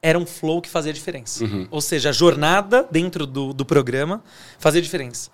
[0.00, 1.44] era um flow que fazia diferença.
[1.44, 1.66] Uhum.
[1.70, 4.22] Ou seja, a jornada dentro do, do programa
[4.58, 5.30] fazia diferença.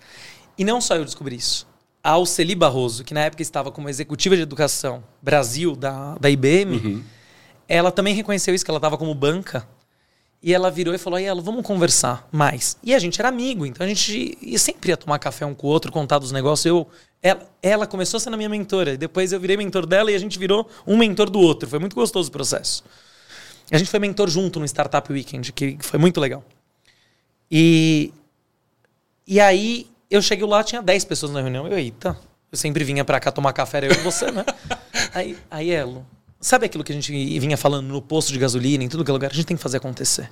[0.57, 1.67] E não só eu descobri isso.
[2.03, 6.75] A Alceli Barroso, que na época estava como executiva de educação Brasil da, da IBM,
[6.75, 7.03] uhum.
[7.67, 9.67] ela também reconheceu isso, que ela estava como banca.
[10.41, 12.75] E ela virou e falou: aí ela, vamos conversar mais.
[12.83, 15.67] E a gente era amigo, então a gente ia, sempre ia tomar café um com
[15.67, 16.65] o outro, contar dos negócios.
[16.65, 16.85] Eu,
[17.21, 20.37] ela, ela começou sendo a minha mentora, depois eu virei mentor dela e a gente
[20.37, 21.69] virou um mentor do outro.
[21.69, 22.83] Foi muito gostoso o processo.
[23.71, 26.43] A gente foi mentor junto no Startup Weekend, que foi muito legal.
[27.49, 28.13] E,
[29.25, 31.67] e aí eu cheguei lá, tinha 10 pessoas na reunião.
[31.67, 32.17] Eu, eita,
[32.51, 34.45] eu sempre vinha para cá tomar café, era eu e você, né?
[35.13, 36.05] aí, aí, Elo,
[36.39, 39.13] sabe aquilo que a gente vinha falando no posto de gasolina, em tudo que é
[39.13, 39.31] lugar?
[39.31, 40.31] A gente tem que fazer acontecer.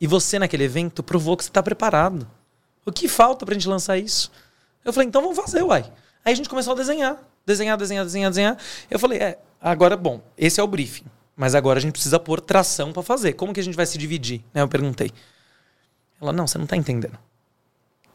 [0.00, 2.28] E você, naquele evento, provou que você está preparado.
[2.84, 4.30] O que falta pra gente lançar isso?
[4.84, 5.84] Eu falei, então vamos fazer, uai.
[6.24, 7.18] Aí a gente começou a desenhar.
[7.44, 8.58] Desenhar, desenhar, desenhar, desenhar.
[8.90, 11.04] Eu falei, é, agora, bom, esse é o briefing.
[11.38, 13.34] Mas agora a gente precisa pôr tração para fazer.
[13.34, 14.42] Como que a gente vai se dividir?
[14.52, 14.60] Né?
[14.60, 15.12] Eu perguntei.
[16.20, 17.16] Ela, não, você não está entendendo.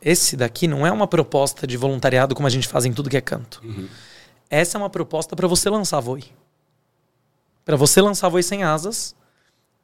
[0.02, 3.16] Esse daqui não é uma proposta de voluntariado como a gente faz em tudo que
[3.16, 3.62] é canto.
[3.64, 3.88] Uhum.
[4.50, 6.26] Essa é uma proposta para você lançar Voi.
[7.64, 9.16] Para você lançar Voi sem asas,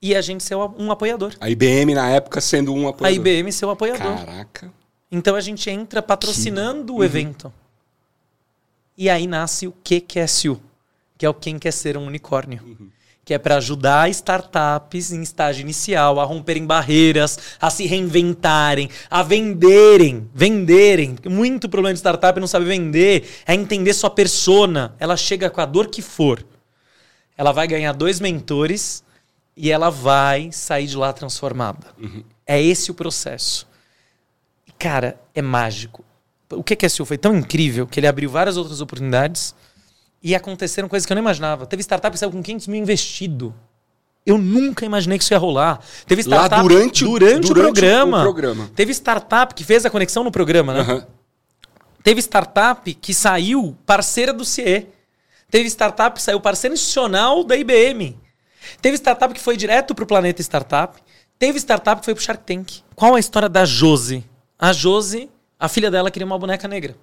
[0.02, 1.34] e a gente ser um apoiador.
[1.40, 3.08] A IBM, na época, sendo um apoiador.
[3.08, 4.18] A IBM ser o apoiador.
[4.18, 4.70] Caraca.
[5.10, 7.00] Então a gente entra patrocinando que...
[7.00, 7.46] o evento.
[7.46, 7.54] Uhum.
[8.98, 10.60] E aí nasce o QQSU,
[11.18, 12.62] que é o Quem Quer Ser um Unicórnio.
[12.66, 12.90] Uhum.
[13.30, 19.22] Que é para ajudar startups em estágio inicial a romperem barreiras, a se reinventarem, a
[19.22, 20.28] venderem.
[20.34, 21.16] Venderem.
[21.28, 24.96] Muito problema de startup não sabe vender, é entender sua persona.
[25.00, 26.44] Ela chega com a dor que for.
[27.38, 29.04] Ela vai ganhar dois mentores
[29.56, 31.86] e ela vai sair de lá transformada.
[32.00, 32.24] Uhum.
[32.48, 33.68] É esse o processo.
[34.80, 36.04] Cara, é mágico.
[36.52, 39.54] O que é foi tão incrível que ele abriu várias outras oportunidades
[40.22, 41.66] e aconteceram coisas que eu não imaginava.
[41.66, 43.54] Teve startup que saiu com 500 mil investido.
[44.26, 45.80] Eu nunca imaginei que isso ia rolar.
[46.06, 48.20] Teve startup Lá durante, durante, durante o, programa.
[48.20, 48.72] o, programa.
[48.76, 50.94] Teve startup que fez a conexão no programa, né?
[50.94, 51.04] Uhum.
[52.04, 54.88] Teve startup que saiu parceira do CIE.
[55.50, 58.18] Teve startup que saiu parceira institucional da IBM.
[58.82, 61.02] Teve startup que foi direto para o Planeta Startup.
[61.40, 62.82] Teve startup que foi para o Shark Tank.
[62.96, 64.24] Qual a história da Josi?
[64.60, 66.96] A Josi, a filha dela queria uma boneca negra.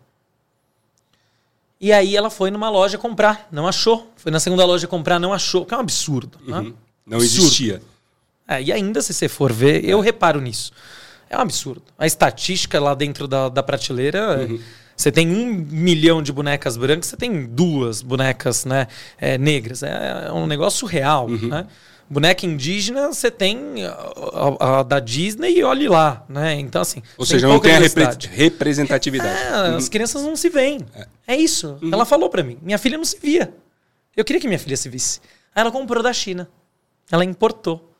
[1.81, 4.11] E aí ela foi numa loja comprar, não achou.
[4.16, 5.66] Foi na segunda loja comprar, não achou.
[5.66, 6.39] Que é um absurdo.
[6.47, 6.59] Né?
[6.59, 6.64] Uhum.
[6.64, 6.72] Né?
[7.07, 7.45] Não absurdo.
[7.45, 7.83] existia.
[8.49, 9.89] É, e ainda, se você for ver, é.
[9.89, 10.72] eu reparo nisso.
[11.29, 11.83] É um absurdo.
[11.99, 14.47] A estatística lá dentro da, da prateleira.
[14.49, 14.61] Uhum.
[14.97, 18.87] Você tem um milhão de bonecas brancas, você tem duas bonecas né,
[19.18, 19.83] é, negras.
[19.83, 21.27] É, é um negócio real.
[21.27, 21.49] Uhum.
[21.49, 21.66] Né?
[22.09, 26.55] Boneca indígena, você tem a, a, a, da Disney e olhe lá, né?
[26.55, 27.03] Então, assim.
[27.19, 29.39] Ou seja, não tem a repre representatividade.
[29.43, 29.77] É, uhum.
[29.77, 30.81] As crianças não se veem.
[30.95, 31.79] É, é isso.
[31.83, 31.91] Uhum.
[31.93, 32.59] Ela falou para mim.
[32.63, 33.53] Minha filha não se via.
[34.17, 35.21] Eu queria que minha filha se visse.
[35.55, 36.49] Aí ela comprou da China.
[37.11, 37.93] Ela importou.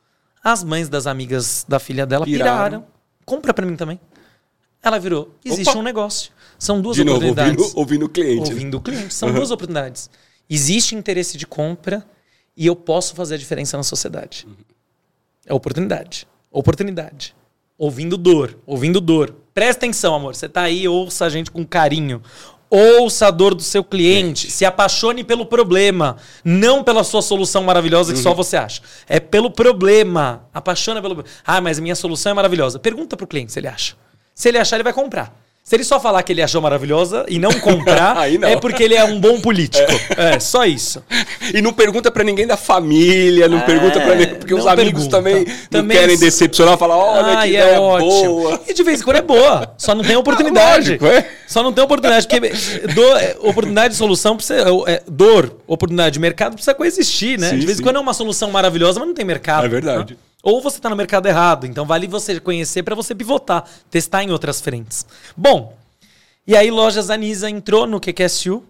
[0.43, 2.53] As mães das amigas da filha dela piraram.
[2.53, 2.87] piraram.
[3.25, 4.01] Compra para mim também.
[4.83, 5.35] Ela virou.
[5.45, 5.81] Existe Opa.
[5.81, 6.31] um negócio.
[6.59, 7.57] São duas de oportunidades.
[7.57, 8.51] Novo, ouvindo, ouvindo o cliente.
[8.51, 9.13] Ouvindo o cliente.
[9.13, 9.35] São uhum.
[9.35, 10.09] duas oportunidades.
[10.49, 12.07] Existe interesse de compra
[12.57, 14.47] e eu posso fazer a diferença na sociedade.
[15.45, 16.27] É oportunidade.
[16.51, 17.35] Oportunidade.
[17.79, 19.35] Ouvindo dor, ouvindo dor.
[19.53, 20.35] Presta atenção, amor.
[20.35, 22.23] Você tá aí, ouça a gente com carinho.
[22.69, 24.51] Ouça a dor do seu cliente.
[24.51, 26.17] Se apaixone pelo problema.
[26.43, 28.23] Não pela sua solução maravilhosa que uhum.
[28.23, 28.83] só você acha.
[29.07, 30.49] É pelo problema.
[30.53, 31.25] Apaixona pelo.
[31.45, 32.79] Ah, mas a minha solução é maravilhosa.
[32.79, 33.95] Pergunta pro cliente se ele acha.
[34.35, 35.35] Se ele achar, ele vai comprar.
[35.67, 38.49] Se ele só falar que ele achou maravilhosa e não comprar, não.
[38.49, 39.91] é porque ele é um bom político.
[40.17, 41.03] É, é só isso.
[41.53, 45.09] E não pergunta para ninguém da família, não é, pergunta para ninguém, porque os amigos
[45.09, 48.61] também, também não querem decepcionar, falar, olha ah, que é ideia é boa.
[48.69, 50.91] E de vez em quando é boa, só não tem oportunidade.
[50.91, 51.29] lógico, é.
[51.49, 52.49] Só não tem oportunidade, porque
[52.95, 57.51] do, é, oportunidade de solução precisa, é, dor, oportunidade de mercado precisa coexistir, né?
[57.51, 59.67] Sim, de vez em quando é uma solução maravilhosa, mas não tem mercado.
[59.67, 60.13] É verdade.
[60.15, 60.21] Né?
[60.47, 61.67] Ou você está no mercado errado.
[61.67, 65.05] Então vale você conhecer para você pivotar, testar em outras frentes.
[65.37, 65.77] Bom,
[66.47, 68.63] e aí Lojas Anisa entrou no QQSU.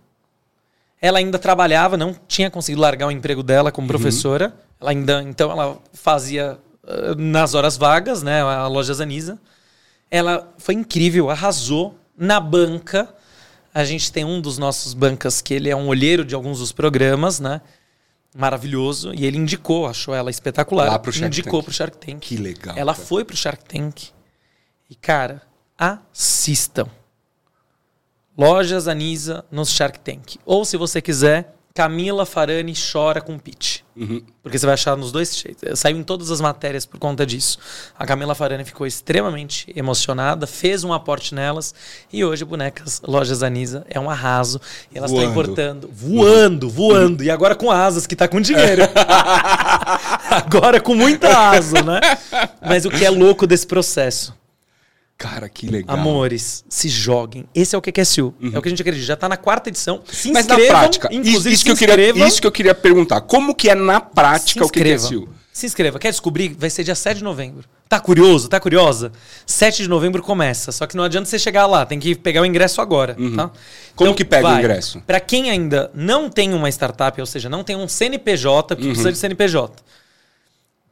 [1.02, 3.88] Ela ainda trabalhava, não tinha conseguido largar o emprego dela como uhum.
[3.88, 4.56] professora.
[4.80, 9.38] Ela ainda, então ela fazia uh, nas horas vagas, né, a Lojas Anisa.
[10.10, 13.06] Ela foi incrível, arrasou na banca.
[13.74, 16.72] A gente tem um dos nossos bancas que ele é um olheiro de alguns dos
[16.72, 17.60] programas, né?
[18.34, 19.12] Maravilhoso.
[19.14, 20.86] E ele indicou, achou ela espetacular.
[20.88, 21.64] Lá pro Shark indicou Tank.
[21.64, 22.18] pro Shark Tank.
[22.20, 22.76] Que legal.
[22.76, 23.06] Ela cara.
[23.06, 24.10] foi pro Shark Tank.
[24.88, 25.42] E, cara,
[25.76, 26.88] assistam.
[28.36, 30.36] Lojas Anisa no Shark Tank.
[30.44, 33.80] Ou, se você quiser, Camila Farani chora com pitch.
[33.96, 34.22] Uhum.
[34.42, 35.78] Porque você vai achar nos dois jeitos.
[35.78, 37.58] Saiu em todas as matérias por conta disso.
[37.98, 41.74] A Camila Farani ficou extremamente emocionada, fez um aporte nelas
[42.12, 44.60] e hoje Bonecas Lojas Anisa é um arraso.
[44.94, 47.24] E elas estão importando, voando, voando.
[47.24, 48.82] E agora com asas, que está com dinheiro.
[50.30, 52.00] agora com muita asa, né?
[52.60, 54.34] Mas o que é louco desse processo?
[55.18, 55.96] Cara, que legal.
[55.96, 57.46] Amores, se joguem.
[57.54, 58.34] Esse é o QQSU.
[58.40, 58.50] Uhum.
[58.52, 59.06] É o que a gente acredita.
[59.06, 60.02] Já está na quarta edição.
[60.06, 63.22] Se Mas na prática, inclusive isso, que eu queria, isso que eu queria perguntar.
[63.22, 65.28] Como que é na prática o QQSU?
[65.50, 65.98] Se inscreva.
[65.98, 66.54] Quer descobrir?
[66.58, 67.64] Vai ser dia 7 de novembro.
[67.88, 68.46] Tá curioso?
[68.46, 69.10] Tá curiosa?
[69.46, 70.70] 7 de novembro começa.
[70.70, 71.86] Só que não adianta você chegar lá.
[71.86, 73.16] Tem que pegar o ingresso agora.
[73.18, 73.36] Uhum.
[73.36, 73.50] Tá?
[73.94, 74.56] Como então, que pega vai.
[74.56, 75.00] o ingresso?
[75.06, 78.92] Para quem ainda não tem uma startup, ou seja, não tem um CNPJ, porque uhum.
[78.92, 79.82] precisa de CNPJ,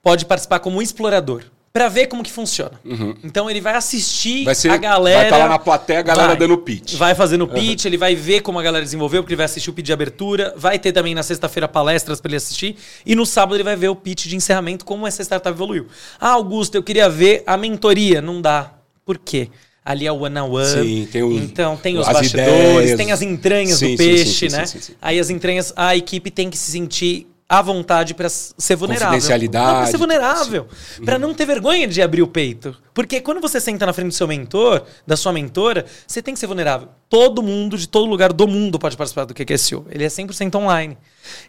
[0.03, 1.43] pode participar como explorador
[1.75, 2.81] para ver como que funciona.
[2.85, 3.17] Uhum.
[3.25, 5.17] Então ele vai assistir vai ser, a galera.
[5.17, 6.95] Vai estar tá lá na plateia a galera vai, dando pitch.
[6.95, 7.89] Vai fazendo pitch, uhum.
[7.89, 10.55] ele vai ver como a galera desenvolveu, porque ele vai assistir o pitch de abertura.
[10.57, 12.77] Vai ter também na sexta-feira palestras para ele assistir.
[13.05, 15.89] E no sábado ele vai ver o pitch de encerramento, como essa startup evoluiu.
[16.21, 18.23] Ah, Augusto, eu queria ver a mentoria.
[18.23, 18.71] Não dá.
[19.05, 19.51] Por quê?
[19.85, 20.67] ali é o one on one.
[20.67, 22.97] Sim, tem os, então tem os bastidores, ideias.
[22.97, 24.97] tem as entranhas sim, do peixe, sim, sim, né?
[25.03, 29.09] Aí as entranhas, a equipe tem que se sentir à vontade para ser vulnerável.
[29.09, 29.77] Confidencialidade.
[29.79, 30.69] Pra ser vulnerável.
[31.05, 32.77] Para não ter vergonha de abrir o peito.
[32.93, 36.41] Porque quando você senta na frente do seu mentor, da sua mentora, você tem que
[36.41, 36.89] ser vulnerável.
[37.09, 39.87] Todo mundo, de todo lugar do mundo, pode participar do QQSU.
[39.91, 40.97] Ele é 100% online.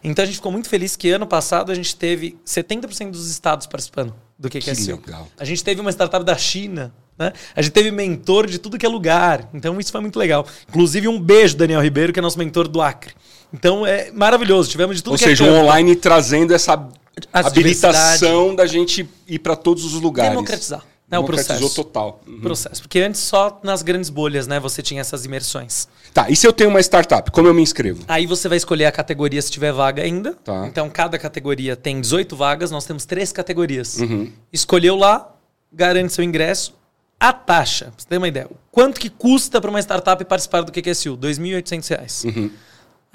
[0.02, 3.66] Então a gente ficou muito feliz que ano passado a gente teve 70% dos estados
[3.66, 4.98] participando do QQSU.
[4.98, 5.28] Que legal.
[5.38, 7.32] A gente teve uma startup da China né?
[7.54, 9.48] A gente teve mentor de tudo que é lugar.
[9.54, 10.46] Então isso foi muito legal.
[10.68, 13.14] Inclusive, um beijo, Daniel Ribeiro, que é nosso mentor do Acre.
[13.52, 14.70] Então é maravilhoso.
[14.70, 16.88] Tivemos de tudo Ou que seja, é o online trazendo essa
[17.32, 20.30] habilitação da gente ir para todos os lugares.
[20.30, 20.84] Democratizar.
[21.08, 21.72] Né, o processo.
[21.72, 22.20] total.
[22.26, 22.40] Uhum.
[22.40, 22.82] Processo.
[22.82, 25.86] Porque antes só nas grandes bolhas, né, você tinha essas imersões.
[26.12, 28.02] Tá, e se eu tenho uma startup, como eu me inscrevo?
[28.08, 30.32] Aí você vai escolher a categoria se tiver vaga ainda.
[30.32, 30.66] Tá.
[30.66, 33.98] Então cada categoria tem 18 vagas, nós temos três categorias.
[33.98, 34.32] Uhum.
[34.52, 35.32] Escolheu lá,
[35.72, 36.74] garante seu ingresso,
[37.20, 40.72] a taxa, pra você ter uma ideia, quanto que custa para uma startup participar do
[40.72, 41.14] QQSU?
[41.14, 42.24] R$ 2.800.
[42.24, 42.50] Uhum.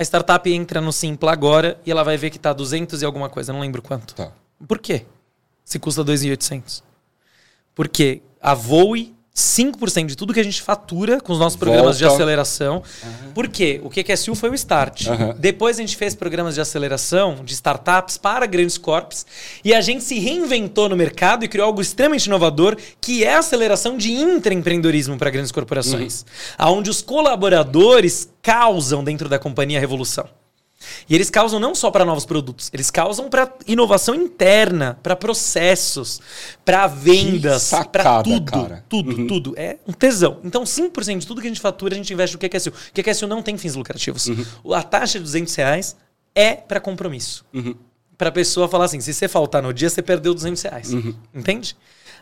[0.02, 3.30] A startup entra no Simpla agora e ela vai ver que está 200 e alguma
[3.30, 4.16] coisa, não lembro quanto.
[4.16, 4.32] Tá.
[4.68, 5.06] Por quê?
[5.64, 6.82] Se custa 2.800.
[7.76, 12.16] Porque a Voe 5% de tudo que a gente fatura com os nossos programas Volta.
[12.16, 12.84] de aceleração.
[13.04, 13.32] Uhum.
[13.34, 13.80] Por quê?
[13.84, 15.08] O QQSU foi o start.
[15.08, 15.34] Uhum.
[15.38, 19.26] Depois a gente fez programas de aceleração de startups para grandes corpos
[19.64, 23.40] e a gente se reinventou no mercado e criou algo extremamente inovador, que é a
[23.40, 26.26] aceleração de intraempreendedorismo para grandes corporações,
[26.60, 26.74] uhum.
[26.78, 30.28] onde os colaboradores causam dentro da companhia a revolução.
[31.08, 36.20] E eles causam não só para novos produtos, eles causam para inovação interna, para processos,
[36.64, 38.86] para vendas, para tudo, cara.
[38.88, 39.28] tudo, uhum.
[39.28, 39.54] tudo.
[39.58, 40.40] É um tesão.
[40.44, 42.70] Então, 5% de tudo que a gente fatura, a gente investe no QQSU.
[42.70, 44.28] O QQSU não tem fins lucrativos.
[44.28, 44.74] Uhum.
[44.74, 45.96] A taxa de 200 reais
[46.36, 47.46] é para compromisso.
[47.54, 47.76] Uhum.
[48.18, 50.94] Para a pessoa falar assim, se você faltar no dia, você perdeu 200 reais.
[50.94, 51.14] Uhum.
[51.34, 51.76] Entende?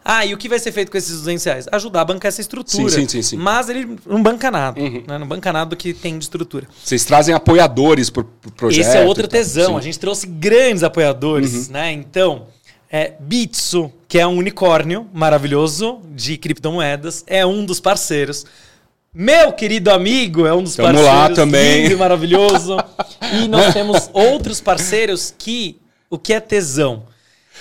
[0.03, 1.67] Ah, e o que vai ser feito com esses 200 reais?
[1.71, 2.89] Ajudar a bancar essa estrutura.
[2.89, 3.21] Sim, sim, sim.
[3.21, 3.37] sim.
[3.37, 4.79] Mas ele não banca nada.
[4.79, 5.03] Uhum.
[5.07, 5.17] Né?
[5.17, 6.67] Não banca nada do que tem de estrutura.
[6.83, 8.85] Vocês trazem apoiadores para o projeto.
[8.85, 9.77] Esse é outro tesão.
[9.77, 11.67] A gente trouxe grandes apoiadores.
[11.67, 11.73] Uhum.
[11.73, 11.91] Né?
[11.91, 12.47] Então,
[12.91, 18.45] é, Bitso, que é um unicórnio maravilhoso de criptomoedas, é um dos parceiros.
[19.13, 21.13] Meu querido amigo é um dos Tamo parceiros.
[21.13, 21.83] lá também.
[21.83, 22.77] Lindo, maravilhoso.
[23.33, 25.79] e nós temos outros parceiros que
[26.09, 27.03] o que é tesão?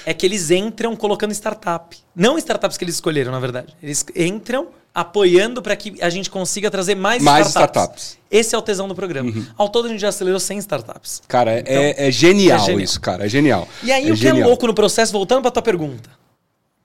[0.04, 1.96] É que eles entram colocando startup.
[2.14, 3.74] Não startups que eles escolheram, na verdade.
[3.82, 7.92] Eles entram apoiando para que a gente consiga trazer mais, mais startups.
[7.92, 8.18] startups.
[8.30, 9.30] Esse é o tesão do programa.
[9.30, 9.46] Uhum.
[9.56, 11.22] Ao todo a gente já acelerou 100 startups.
[11.28, 13.26] Cara, é, então, é, é, genial, é, genial isso, cara.
[13.26, 13.68] É genial.
[13.82, 14.46] E aí é o que é genial.
[14.46, 16.10] é louco no processo, voltando para tua pergunta,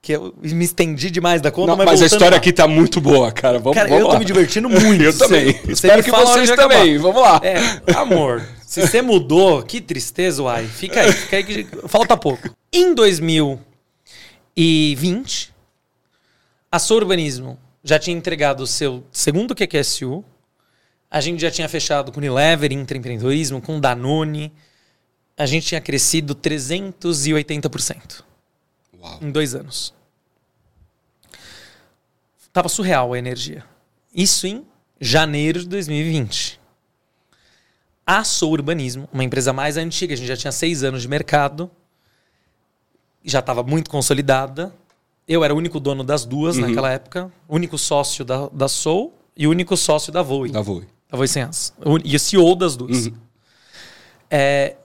[0.00, 2.36] que eu me estendi demais da conta, Não, mas, mas a história lá.
[2.36, 3.58] aqui tá muito boa, cara.
[3.58, 4.12] Vamos, cara, vamos eu lá.
[4.14, 5.02] tô me divertindo muito.
[5.02, 5.52] eu também.
[5.52, 6.98] Você, Espero que vocês também.
[6.98, 7.40] Vamos lá.
[7.42, 7.56] É,
[7.96, 8.42] amor,
[8.74, 10.66] se você mudou, que tristeza, uai.
[10.66, 12.50] Fica aí, fica aí que falta pouco.
[12.72, 13.60] Em 2000
[14.56, 15.54] e 20,
[16.72, 20.24] a Sou Urbanismo já tinha entregado o seu segundo QQSU.
[21.08, 24.52] A gente já tinha fechado com Unilever, Intraempreendedorismo, com Danone.
[25.38, 28.24] A gente tinha crescido 380%
[29.00, 29.20] Uau.
[29.22, 29.94] em dois anos.
[32.52, 33.64] Tava surreal a energia.
[34.12, 34.66] Isso em
[35.00, 36.63] janeiro de 2020.
[38.06, 41.70] A Sou Urbanismo, uma empresa mais antiga, a gente já tinha seis anos de mercado,
[43.24, 44.74] já estava muito consolidada.
[45.26, 46.68] Eu era o único dono das duas uhum.
[46.68, 50.50] naquela época, único sócio da, da Soul e único sócio da Voe.
[50.50, 50.86] Da Voe.
[51.10, 51.72] Da Voe Sem As.
[52.04, 53.06] E o CEO das duas.
[53.06, 53.14] Uhum.
[54.30, 54.76] É,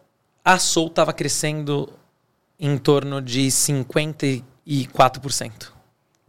[0.43, 1.91] a Soul estava crescendo
[2.57, 4.43] em torno de 54%.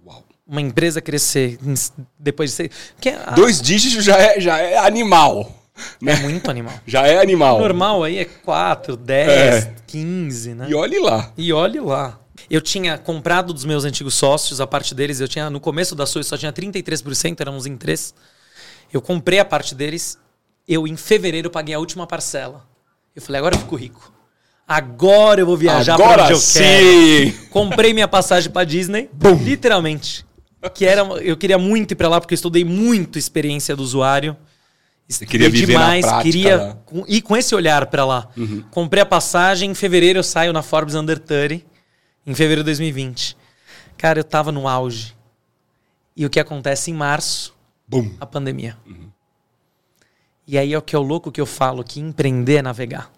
[0.04, 0.24] Uau.
[0.46, 1.58] Uma empresa crescer
[2.18, 2.72] depois de ser.
[3.26, 3.30] A...
[3.32, 5.59] Dois dígitos já é, já é animal.
[6.00, 6.12] Né?
[6.12, 6.74] É muito animal.
[6.86, 7.56] Já é animal.
[7.56, 9.74] O normal aí é 4, 10, é.
[9.86, 10.66] 15, né?
[10.68, 11.32] E olhe lá.
[11.36, 12.18] E olhe lá.
[12.48, 16.06] Eu tinha comprado dos meus antigos sócios, a parte deles, eu tinha, no começo da
[16.06, 18.14] sua, só tinha 33%, éramos em três.
[18.92, 20.18] Eu comprei a parte deles,
[20.66, 22.64] eu em fevereiro paguei a última parcela.
[23.14, 24.12] Eu falei, agora eu fico rico.
[24.66, 26.60] Agora eu vou viajar pra onde eu sim.
[26.60, 27.48] quero.
[27.50, 29.34] Comprei minha passagem para Disney, Bum.
[29.34, 30.24] literalmente.
[30.74, 34.36] Que era, eu queria muito ir para lá porque eu estudei muito experiência do usuário.
[35.26, 36.76] Queria viver demais, na prática, queria né?
[37.08, 38.28] ir com esse olhar para lá.
[38.36, 38.62] Uhum.
[38.70, 41.64] Comprei a passagem, em fevereiro eu saio na Forbes Under 30,
[42.26, 43.36] em fevereiro de 2020.
[43.96, 45.16] Cara, eu tava no auge.
[46.16, 47.54] E o que acontece em março?
[47.88, 48.14] Bum.
[48.20, 48.78] A pandemia.
[48.86, 49.10] Uhum.
[50.46, 53.10] E aí é o que é o louco que eu falo, que empreender é navegar.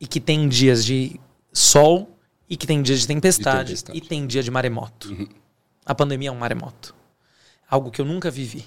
[0.00, 1.20] E que tem dias de
[1.52, 2.16] sol,
[2.48, 3.98] e que tem dias de tempestade, de tempestade.
[3.98, 5.10] e tem dia de maremoto.
[5.10, 5.28] Uhum.
[5.86, 6.94] A pandemia é um maremoto.
[7.68, 8.64] Algo que eu nunca vivi.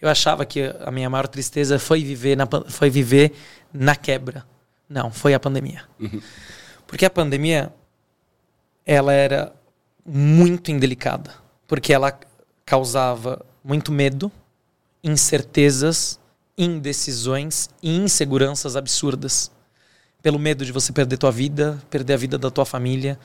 [0.00, 3.32] Eu achava que a minha maior tristeza foi viver na, foi viver
[3.72, 4.44] na quebra.
[4.88, 5.82] Não, foi a pandemia.
[5.98, 6.20] Uhum.
[6.86, 7.72] Porque a pandemia,
[8.84, 9.52] ela era
[10.04, 11.32] muito indelicada.
[11.66, 12.18] Porque ela
[12.66, 14.30] causava muito medo,
[15.02, 16.20] incertezas,
[16.56, 19.50] indecisões e inseguranças absurdas.
[20.24, 23.18] pelo medo de você perder tua vida, perder a vida da tua família,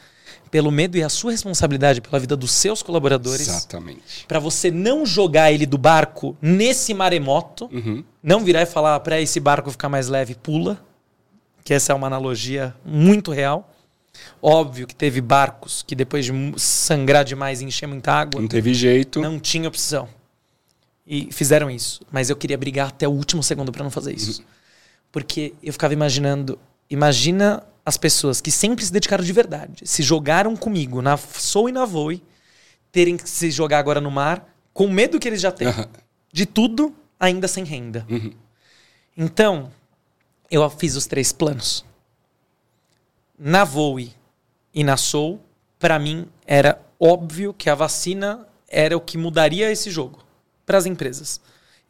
[0.50, 3.48] pelo medo e a sua responsabilidade pela vida dos seus colaboradores.
[3.48, 4.26] Exatamente.
[4.28, 8.04] Para você não jogar ele do barco nesse maremoto, uhum.
[8.22, 10.84] não virar e falar para esse barco ficar mais leve, pula,
[11.64, 13.72] que essa é uma analogia muito real.
[14.42, 18.74] Óbvio que teve barcos que depois de sangrar demais e encher muita água, não teve
[18.74, 20.10] jeito, não tinha opção.
[21.06, 24.42] E fizeram isso, mas eu queria brigar até o último segundo para não fazer isso.
[24.42, 24.48] Uhum.
[25.12, 30.56] Porque eu ficava imaginando, imagina as pessoas que sempre se dedicaram de verdade, se jogaram
[30.56, 32.24] comigo na Sou e na Voe,
[32.92, 35.70] terem que se jogar agora no mar, com medo que eles já têm.
[35.70, 35.86] Uhum.
[36.32, 38.06] De tudo, ainda sem renda.
[38.08, 38.32] Uhum.
[39.18, 39.72] Então,
[40.52, 41.84] eu fiz os três planos.
[43.38, 44.14] Na Voe
[44.72, 45.42] e na Sou,
[45.80, 50.24] para mim era óbvio que a vacina era o que mudaria esse jogo
[50.64, 51.42] para as empresas.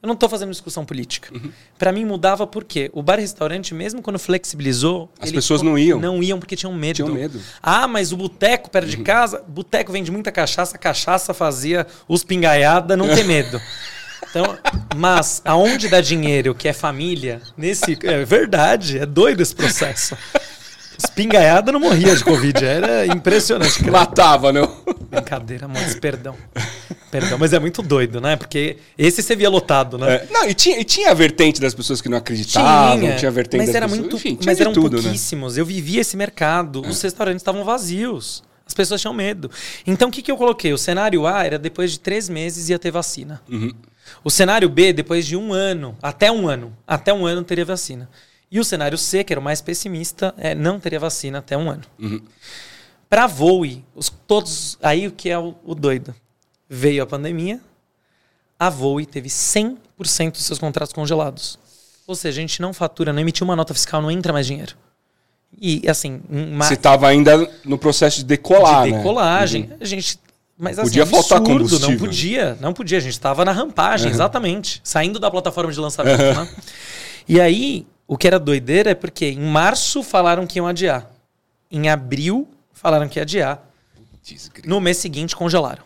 [0.01, 1.29] Eu não estou fazendo discussão política.
[1.33, 1.51] Uhum.
[1.77, 5.99] Para mim mudava porque o bar e restaurante, mesmo quando flexibilizou, as pessoas não iam.
[5.99, 6.95] Não iam porque tinham medo.
[6.95, 7.41] Tinham medo.
[7.61, 8.91] Ah, mas o boteco perto uhum.
[8.91, 13.59] de casa, boteco vende muita cachaça, cachaça fazia os pingaiada não ter medo.
[14.29, 14.57] Então,
[14.95, 20.15] mas aonde dá dinheiro, que é família, nesse é verdade, é doido esse processo.
[20.97, 23.89] Espingaiada não morria de Covid, era impressionante.
[23.89, 24.77] Matava, não?
[25.09, 26.35] Brincadeira, mas perdão.
[27.11, 28.35] Perdão, mas é muito doido, né?
[28.35, 30.15] Porque esse você via lotado, né?
[30.15, 33.29] É, não, e tinha, e tinha a vertente das pessoas que não acreditavam, tinha, tinha
[33.29, 35.03] a vertente mas das era pessoas, muito, enfim, mas eram tudo, né?
[35.03, 35.55] pouquíssimos.
[35.55, 35.61] Né?
[35.61, 38.43] Eu vivia esse mercado, os restaurantes estavam vazios.
[38.65, 39.49] As pessoas tinham medo.
[39.85, 40.71] Então, o que, que eu coloquei?
[40.71, 43.41] O cenário A era depois de três meses ia ter vacina.
[43.49, 43.73] Uhum.
[44.23, 48.07] O cenário B, depois de um ano, até um ano, até um ano teria vacina.
[48.51, 51.69] E o cenário C, que era o mais pessimista, é não teria vacina até um
[51.69, 51.81] ano.
[51.99, 52.21] Uhum.
[53.09, 54.77] Para Voe, os, todos.
[54.81, 56.13] Aí o que é o, o, doido?
[56.69, 57.59] Veio a pandemia,
[58.59, 61.57] a Voe teve 100% dos seus contratos congelados.
[62.05, 64.75] Ou seja, a gente não fatura, não emitiu uma nota fiscal, não entra mais dinheiro.
[65.57, 66.21] E assim.
[66.29, 66.65] Uma...
[66.65, 68.85] Você estava ainda no processo de decolar.
[68.85, 68.97] De né?
[68.97, 69.67] decolagem.
[69.67, 69.77] Né?
[69.79, 70.19] A gente.
[70.57, 71.89] Mas, assim, podia absurdo, faltar combustível.
[71.89, 72.97] Não podia, não podia.
[72.97, 74.13] A gente estava na rampagem, uhum.
[74.13, 74.81] exatamente.
[74.83, 76.19] Saindo da plataforma de lançamento.
[76.21, 76.33] Uhum.
[76.33, 76.49] Né?
[77.27, 81.09] E aí, o que era doideira é porque em março falaram que iam adiar.
[81.71, 83.63] Em abril falaram que ia adiar.
[84.65, 85.83] No mês seguinte congelaram.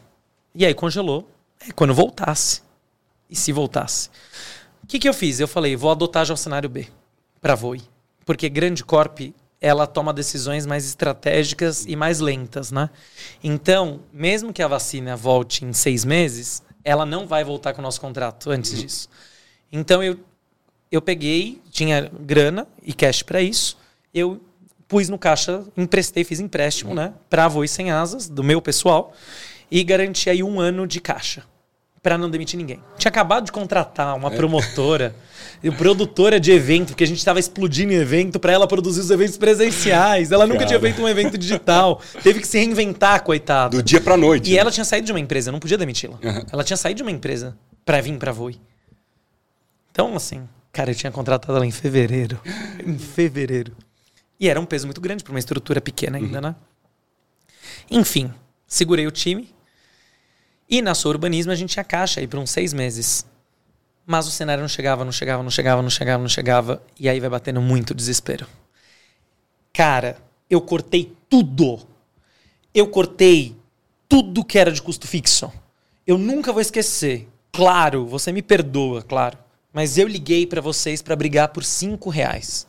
[0.54, 1.30] E aí congelou.
[1.68, 2.62] É quando voltasse.
[3.30, 4.10] E se voltasse.
[4.84, 5.40] O que, que eu fiz?
[5.40, 6.88] Eu falei, vou adotar já o cenário B
[7.42, 7.82] para Voe.
[8.26, 9.20] Porque grande corp
[9.60, 12.90] ela toma decisões mais estratégicas e mais lentas, né?
[13.42, 17.82] Então, mesmo que a vacina volte em seis meses, ela não vai voltar com o
[17.82, 18.80] nosso contrato antes uhum.
[18.82, 19.10] disso.
[19.72, 20.20] Então, eu
[20.94, 23.76] eu peguei, tinha grana e cash para isso,
[24.14, 24.40] eu
[24.88, 29.12] pus no caixa, emprestei, fiz empréstimo, né, para Voz Sem Asas, do meu pessoal,
[29.74, 31.44] e garanti aí um ano de caixa
[32.02, 32.80] para não demitir ninguém.
[32.98, 34.36] Tinha acabado de contratar uma é.
[34.36, 35.16] promotora,
[35.64, 39.10] e produtora de evento, porque a gente estava explodindo em evento para ela produzir os
[39.10, 40.32] eventos presenciais.
[40.32, 40.68] Ela nunca Cara.
[40.68, 43.78] tinha feito um evento digital, teve que se reinventar, coitada.
[43.78, 44.50] Do dia para noite.
[44.52, 44.60] E né?
[44.60, 46.20] ela tinha saído de uma empresa, eu não podia demiti-la.
[46.22, 46.46] Uhum.
[46.52, 48.58] Ela tinha saído de uma empresa para vir para Voi.
[49.92, 52.40] Então, assim, Cara, eu tinha contratado ela em fevereiro.
[52.84, 53.78] em fevereiro.
[54.40, 56.42] E era um peso muito grande para uma estrutura pequena ainda, uhum.
[56.42, 56.56] né?
[57.92, 58.34] Enfim,
[58.68, 59.54] segurei o time.
[60.70, 63.26] E na sua urbanismo a gente tinha caixa aí por uns seis meses.
[64.06, 66.84] Mas o cenário não chegava, não chegava, não chegava, não chegava, não chegava.
[67.00, 68.48] E aí vai batendo muito desespero.
[69.72, 70.18] Cara,
[70.50, 71.80] eu cortei tudo.
[72.74, 73.56] Eu cortei
[74.10, 75.52] tudo que era de custo fixo.
[76.06, 77.28] Eu nunca vou esquecer.
[77.52, 79.38] Claro, você me perdoa, claro.
[79.72, 82.68] Mas eu liguei para vocês para brigar por cinco reais.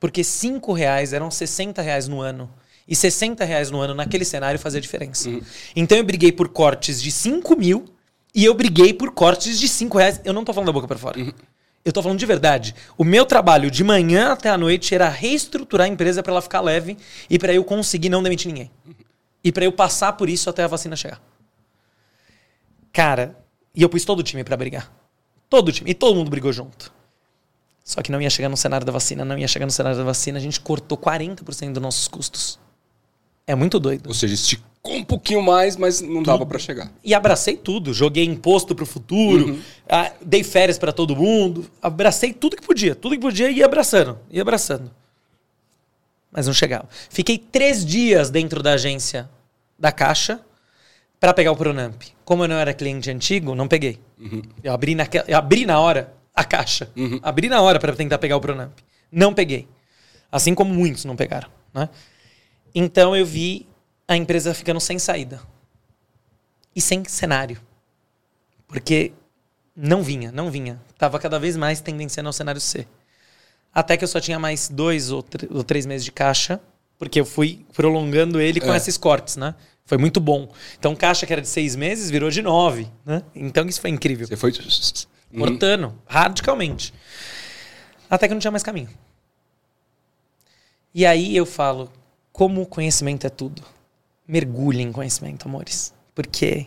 [0.00, 2.50] Porque cinco reais eram 60 reais no ano.
[2.86, 5.28] E 60 reais no ano naquele cenário fazia diferença.
[5.28, 5.40] Uhum.
[5.74, 7.84] Então eu briguei por cortes de 5 mil
[8.34, 10.20] e eu briguei por cortes de 5 reais.
[10.24, 11.18] Eu não tô falando da boca para fora.
[11.18, 11.32] Uhum.
[11.84, 12.74] Eu tô falando de verdade.
[12.96, 16.60] O meu trabalho de manhã até a noite era reestruturar a empresa para ela ficar
[16.60, 16.96] leve
[17.28, 18.70] e para eu conseguir não demitir ninguém.
[19.42, 21.20] E para eu passar por isso até a vacina chegar.
[22.92, 23.36] Cara,
[23.74, 24.92] e eu pus todo o time para brigar.
[25.48, 25.90] Todo o time.
[25.90, 26.92] E todo mundo brigou junto.
[27.84, 30.04] Só que não ia chegar no cenário da vacina, não ia chegar no cenário da
[30.04, 32.60] vacina, a gente cortou 40% dos nossos custos.
[33.46, 34.08] É muito doido.
[34.08, 36.26] Ou seja, esticou um pouquinho mais, mas não tudo.
[36.26, 36.90] dava para chegar.
[37.04, 37.92] E abracei tudo.
[37.92, 39.60] Joguei imposto pro futuro, uhum.
[39.88, 42.94] ah, dei férias para todo mundo, abracei tudo que podia.
[42.94, 44.90] Tudo que podia e ia abraçando, ia abraçando.
[46.30, 46.88] Mas não chegava.
[47.10, 49.28] Fiquei três dias dentro da agência
[49.78, 50.40] da Caixa
[51.22, 52.02] para pegar o Pronamp.
[52.24, 54.00] Como eu não era cliente antigo, não peguei.
[54.18, 54.42] Uhum.
[54.60, 56.90] Eu, abri naquela, eu abri na hora a caixa.
[56.96, 57.20] Uhum.
[57.22, 58.72] Abri na hora para tentar pegar o Pronamp.
[59.10, 59.68] Não peguei.
[60.32, 61.48] Assim como muitos não pegaram.
[61.72, 61.88] Né?
[62.74, 63.66] Então eu vi
[64.06, 65.40] a empresa ficando sem saída.
[66.74, 67.60] E sem cenário.
[68.66, 69.12] Porque
[69.76, 70.80] não vinha, não vinha.
[70.96, 72.86] Tava cada vez mais tendenciando ao cenário C.
[73.74, 76.60] Até que eu só tinha mais dois ou, ou três meses de caixa,
[76.98, 78.76] porque eu fui prolongando ele com é.
[78.76, 79.54] esses cortes, né?
[79.84, 80.50] Foi muito bom.
[80.78, 83.22] Então, caixa que era de seis meses virou de nove, né?
[83.34, 84.26] Então, isso foi incrível.
[84.26, 84.52] Você foi...
[85.36, 85.94] Cortando, uhum.
[86.06, 86.92] radicalmente.
[88.08, 88.90] Até que não tinha mais caminho.
[90.94, 91.90] E aí eu falo,
[92.32, 93.62] como o conhecimento é tudo.
[94.26, 95.92] Mergulhe em conhecimento, amores.
[96.14, 96.66] Porque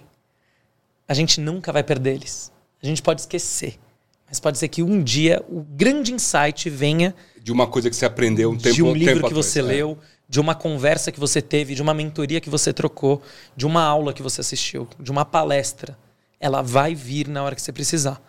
[1.08, 2.52] a gente nunca vai perder eles.
[2.82, 3.80] A gente pode esquecer.
[4.28, 7.16] Mas pode ser que um dia o grande insight venha.
[7.42, 9.76] De uma coisa que você aprendeu um tempo De um livro tempo que você atrás,
[9.76, 9.78] é.
[9.78, 10.06] leu, é.
[10.28, 13.22] de uma conversa que você teve, de uma mentoria que você trocou,
[13.56, 15.98] de uma aula que você assistiu, de uma palestra.
[16.40, 18.22] Ela vai vir na hora que você precisar.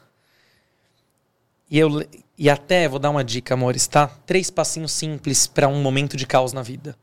[1.71, 2.07] E, eu,
[2.39, 4.07] e até vou dar uma dica, amores, tá?
[4.07, 6.97] Três passinhos simples para um momento de caos na vida.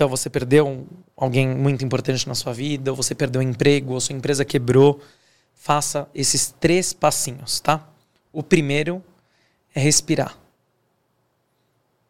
[0.00, 4.00] Então, você perdeu alguém muito importante na sua vida, ou você perdeu um emprego, ou
[4.00, 4.98] sua empresa quebrou.
[5.54, 7.86] Faça esses três passinhos, tá?
[8.32, 9.04] O primeiro
[9.74, 10.38] é respirar.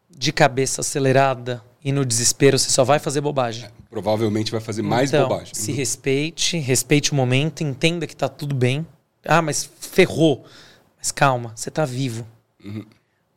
[0.09, 3.65] De cabeça acelerada e no desespero, você só vai fazer bobagem.
[3.65, 5.53] É, provavelmente vai fazer mais então, bobagem.
[5.53, 8.87] Se respeite, respeite o momento, entenda que tá tudo bem.
[9.25, 10.45] Ah, mas ferrou.
[10.97, 12.25] Mas calma, você tá vivo.
[12.63, 12.85] Uhum.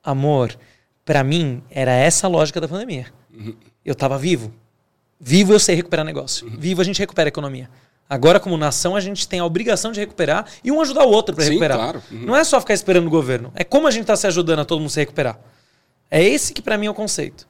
[0.01, 0.57] Amor,
[1.05, 3.13] para mim, era essa a lógica da pandemia.
[3.37, 3.55] Uhum.
[3.85, 4.53] Eu tava vivo.
[5.21, 6.47] Vivo eu sei recuperar negócio.
[6.47, 6.57] Uhum.
[6.59, 7.69] Vivo a gente recupera a economia.
[8.09, 11.35] Agora, como nação, a gente tem a obrigação de recuperar e um ajudar o outro
[11.35, 11.79] para recuperar.
[11.79, 12.03] Claro.
[12.11, 12.27] Uhum.
[12.27, 13.51] Não é só ficar esperando o governo.
[13.55, 15.39] É como a gente está se ajudando a todo mundo se recuperar.
[16.11, 17.47] É esse que para mim é o conceito.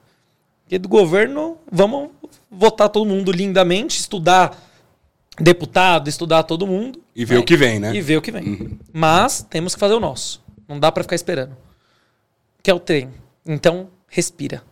[0.62, 2.10] Porque do governo, vamos
[2.50, 4.56] votar todo mundo lindamente, estudar
[5.38, 7.02] deputado, estudar todo mundo.
[7.14, 7.40] E ver né?
[7.40, 7.94] o que vem, né?
[7.94, 8.44] E ver o que vem.
[8.44, 8.78] Uhum.
[8.92, 10.42] Mas temos que fazer o nosso.
[10.68, 11.56] Não dá para ficar esperando.
[12.62, 13.10] Que é o trem.
[13.44, 14.62] Então, respira.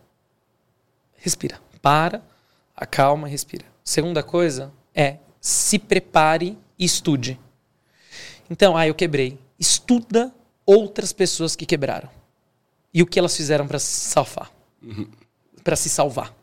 [1.23, 1.57] Respira.
[1.81, 2.21] Para,
[2.75, 3.65] acalma, respira.
[3.81, 7.39] Segunda coisa é se prepare e estude.
[8.49, 9.39] Então, ah, eu quebrei.
[9.57, 12.09] Estuda outras pessoas que quebraram.
[12.93, 14.51] E o que elas fizeram para se salvar.
[14.81, 15.07] Uhum.
[15.63, 16.35] Para se salvar.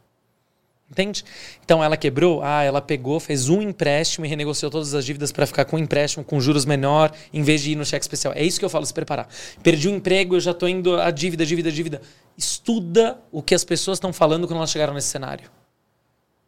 [0.91, 1.25] Entende?
[1.63, 5.47] Então ela quebrou, ah, ela pegou, fez um empréstimo e renegociou todas as dívidas para
[5.47, 8.33] ficar com um empréstimo com juros menor, em vez de ir no cheque especial.
[8.35, 9.29] É isso que eu falo, se preparar.
[9.63, 12.03] Perdi o emprego, eu já estou indo a dívida, dívida, dívida.
[12.37, 15.51] Estuda o que as pessoas estão falando quando elas chegaram nesse cenário.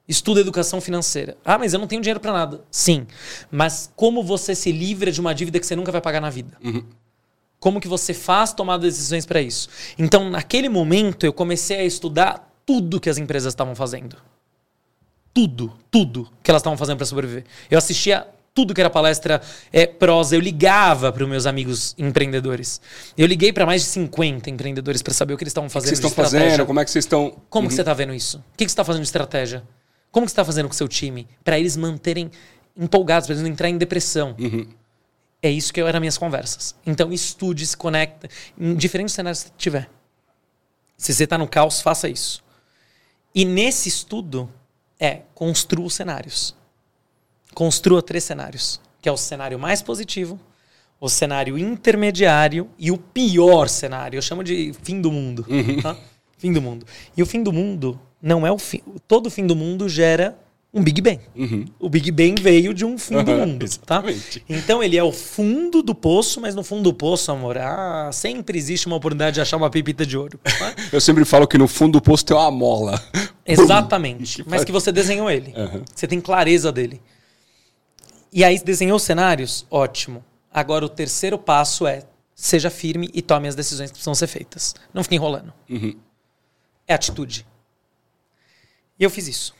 [0.08, 1.36] Estuda educação financeira.
[1.44, 2.64] Ah, mas eu não tenho dinheiro para nada.
[2.70, 3.06] Sim.
[3.50, 6.56] Mas como você se livra de uma dívida que você nunca vai pagar na vida?
[6.62, 6.84] Uhum.
[7.60, 9.68] Como que você faz tomar decisões para isso?
[9.96, 14.16] Então, naquele momento, eu comecei a estudar tudo que as empresas estavam fazendo
[15.32, 17.44] tudo, tudo que elas estavam fazendo para sobreviver.
[17.70, 19.40] Eu assistia tudo que era palestra
[19.72, 22.80] é, prosa, eu ligava para os meus amigos empreendedores.
[23.16, 25.88] Eu liguei para mais de 50 empreendedores para saber o que eles estavam fazendo.
[25.88, 26.66] O que vocês estão fazendo?
[26.66, 27.36] Como é que vocês estão.
[27.48, 27.68] Como uhum.
[27.68, 28.38] que você está vendo isso?
[28.38, 29.62] O que, que você está fazendo de estratégia?
[30.10, 31.26] Como que você está fazendo com o seu time?
[31.42, 32.30] Para eles manterem
[32.76, 34.36] empolgados, para eles não entrarem em depressão.
[34.38, 34.68] Uhum.
[35.42, 36.74] É isso que eu era minhas conversas.
[36.86, 38.28] Então estude, se conecta,
[38.58, 39.88] em diferentes cenários que tiver.
[40.96, 42.44] Se você está no caos, faça isso.
[43.34, 44.48] E nesse estudo,
[45.00, 46.54] é construa os cenários.
[47.54, 50.38] Construa três cenários, que é o cenário mais positivo,
[51.00, 54.16] o cenário intermediário e o pior cenário.
[54.16, 55.44] Eu chamo de fim do mundo.
[55.48, 55.80] Uhum.
[55.82, 55.96] Tá?
[56.38, 56.86] Fim do mundo.
[57.16, 58.80] E o fim do mundo não é o fim.
[59.06, 60.38] Todo fim do mundo gera
[60.72, 61.20] um Big Bang.
[61.36, 61.66] Uhum.
[61.78, 64.02] O Big Bang veio de um fim uhum, do mundo, tá?
[64.48, 68.56] Então ele é o fundo do poço, mas no fundo do poço, amor, ah, sempre
[68.56, 70.38] existe uma oportunidade de achar uma pepita de ouro.
[70.38, 70.74] Tá?
[70.90, 73.02] Eu sempre falo que no fundo do poço tem uma mola.
[73.44, 74.42] Exatamente.
[74.48, 75.52] mas que você desenhou ele.
[75.54, 75.82] Uhum.
[75.94, 77.02] Você tem clareza dele.
[78.32, 79.66] E aí desenhou os cenários?
[79.70, 80.24] Ótimo.
[80.52, 82.04] Agora o terceiro passo é
[82.34, 84.74] seja firme e tome as decisões que precisam ser feitas.
[84.92, 85.52] Não fique enrolando.
[85.68, 85.96] Uhum.
[86.86, 87.46] É atitude.
[88.98, 89.54] E eu fiz isso.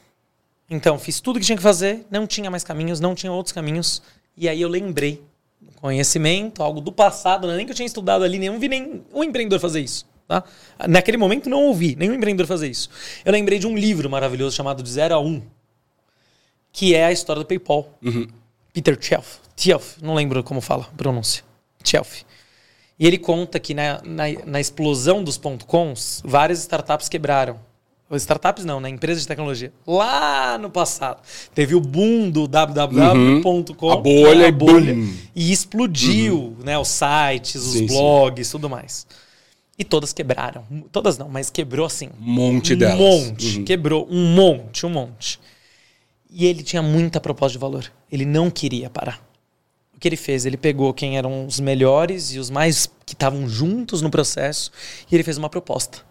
[0.69, 4.03] Então, fiz tudo que tinha que fazer, não tinha mais caminhos, não tinha outros caminhos.
[4.37, 5.23] E aí eu lembrei
[5.77, 9.05] conhecimento, algo do passado, não é nem que eu tinha estudado ali, nenhum vi nem
[9.13, 10.07] um empreendedor fazer isso.
[10.27, 10.43] Tá?
[10.89, 12.89] Naquele momento não ouvi nenhum empreendedor fazer isso.
[13.25, 15.43] Eu lembrei de um livro maravilhoso chamado De Zero a Um,
[16.73, 17.99] que é a história do PayPal.
[18.03, 18.29] Uhum.
[18.73, 19.23] Peter Thiel,
[19.55, 21.45] Thiel, não lembro como fala a pronúncia.
[21.83, 22.07] Thiel.
[22.99, 27.59] E ele conta que na, na, na explosão dos ponto .coms, várias startups quebraram
[28.17, 28.89] startups não, né?
[28.89, 29.73] Empresas de tecnologia.
[29.87, 31.21] Lá no passado.
[31.55, 33.87] Teve o boom do www.com.
[33.87, 33.93] Uhum.
[33.93, 35.15] A bolha, a bolha boom.
[35.35, 36.57] E explodiu, uhum.
[36.65, 36.79] né?
[36.79, 38.53] Os sites, os sim, blogs, sim.
[38.53, 39.07] tudo mais.
[39.79, 40.65] E todas quebraram.
[40.91, 42.11] Todas não, mas quebrou assim.
[42.21, 43.01] Um monte delas.
[43.01, 43.59] Um monte.
[43.59, 43.65] Uhum.
[43.65, 45.41] Quebrou um monte, um monte.
[46.33, 47.93] E ele tinha muita proposta de valor.
[48.11, 49.23] Ele não queria parar.
[49.95, 50.47] O que ele fez?
[50.47, 54.73] Ele pegou quem eram os melhores e os mais que estavam juntos no processo
[55.11, 56.05] e ele fez uma proposta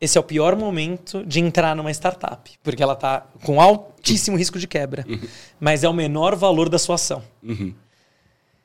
[0.00, 4.58] esse é o pior momento de entrar numa startup, porque ela está com altíssimo risco
[4.58, 5.20] de quebra, uhum.
[5.58, 7.22] mas é o menor valor da sua ação.
[7.42, 7.74] Uhum.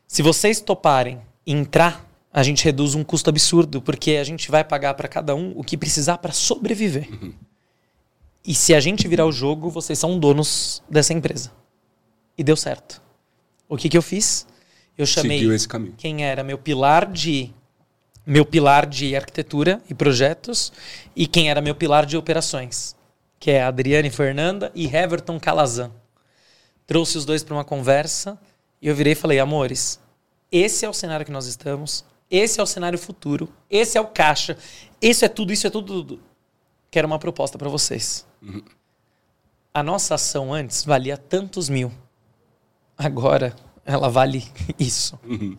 [0.07, 4.93] Se vocês toparem entrar, a gente reduz um custo absurdo, porque a gente vai pagar
[4.93, 7.09] para cada um o que precisar para sobreviver.
[7.11, 7.33] Uhum.
[8.45, 11.51] E se a gente virar o jogo, vocês são donos dessa empresa.
[12.37, 13.01] E deu certo.
[13.69, 14.45] O que, que eu fiz?
[14.97, 15.39] Eu chamei
[15.97, 17.53] quem era meu pilar de
[18.25, 20.71] meu pilar de arquitetura e projetos
[21.15, 22.95] e quem era meu pilar de operações,
[23.39, 25.91] que é Adriane Fernanda e Heverton Calazan.
[26.85, 28.39] Trouxe os dois para uma conversa
[28.81, 29.99] e eu virei e falei: "Amores,
[30.51, 32.05] esse é o cenário que nós estamos.
[32.29, 33.49] Esse é o cenário futuro.
[33.69, 34.57] Esse é o caixa.
[35.01, 36.03] Isso é tudo, isso é tudo.
[36.03, 36.19] tudo.
[36.89, 38.25] Quero uma proposta para vocês.
[38.43, 38.61] Uhum.
[39.73, 41.91] A nossa ação antes valia tantos mil.
[42.97, 43.55] Agora
[43.85, 44.43] ela vale
[44.77, 45.19] isso.
[45.25, 45.57] Uhum.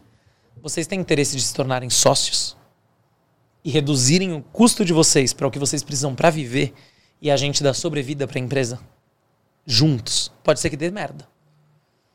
[0.63, 2.57] Vocês têm interesse de se tornarem sócios
[3.65, 6.73] e reduzirem o custo de vocês para o que vocês precisam para viver
[7.21, 8.79] e a gente dar sobrevida para a empresa?
[9.67, 10.31] Juntos.
[10.43, 11.27] Pode ser que dê merda.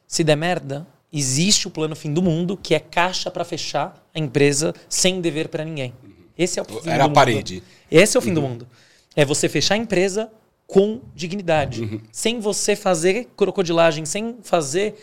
[0.07, 4.19] Se der merda, existe o plano fim do mundo, que é caixa para fechar a
[4.19, 5.93] empresa sem dever para ninguém.
[6.37, 7.61] Esse é o fim Era do a parede.
[7.91, 8.35] Esse é o fim uhum.
[8.35, 8.67] do mundo.
[9.15, 10.31] É você fechar a empresa
[10.69, 11.99] com dignidade, uhum.
[12.11, 14.93] sem você fazer crocodilagem, sem fazer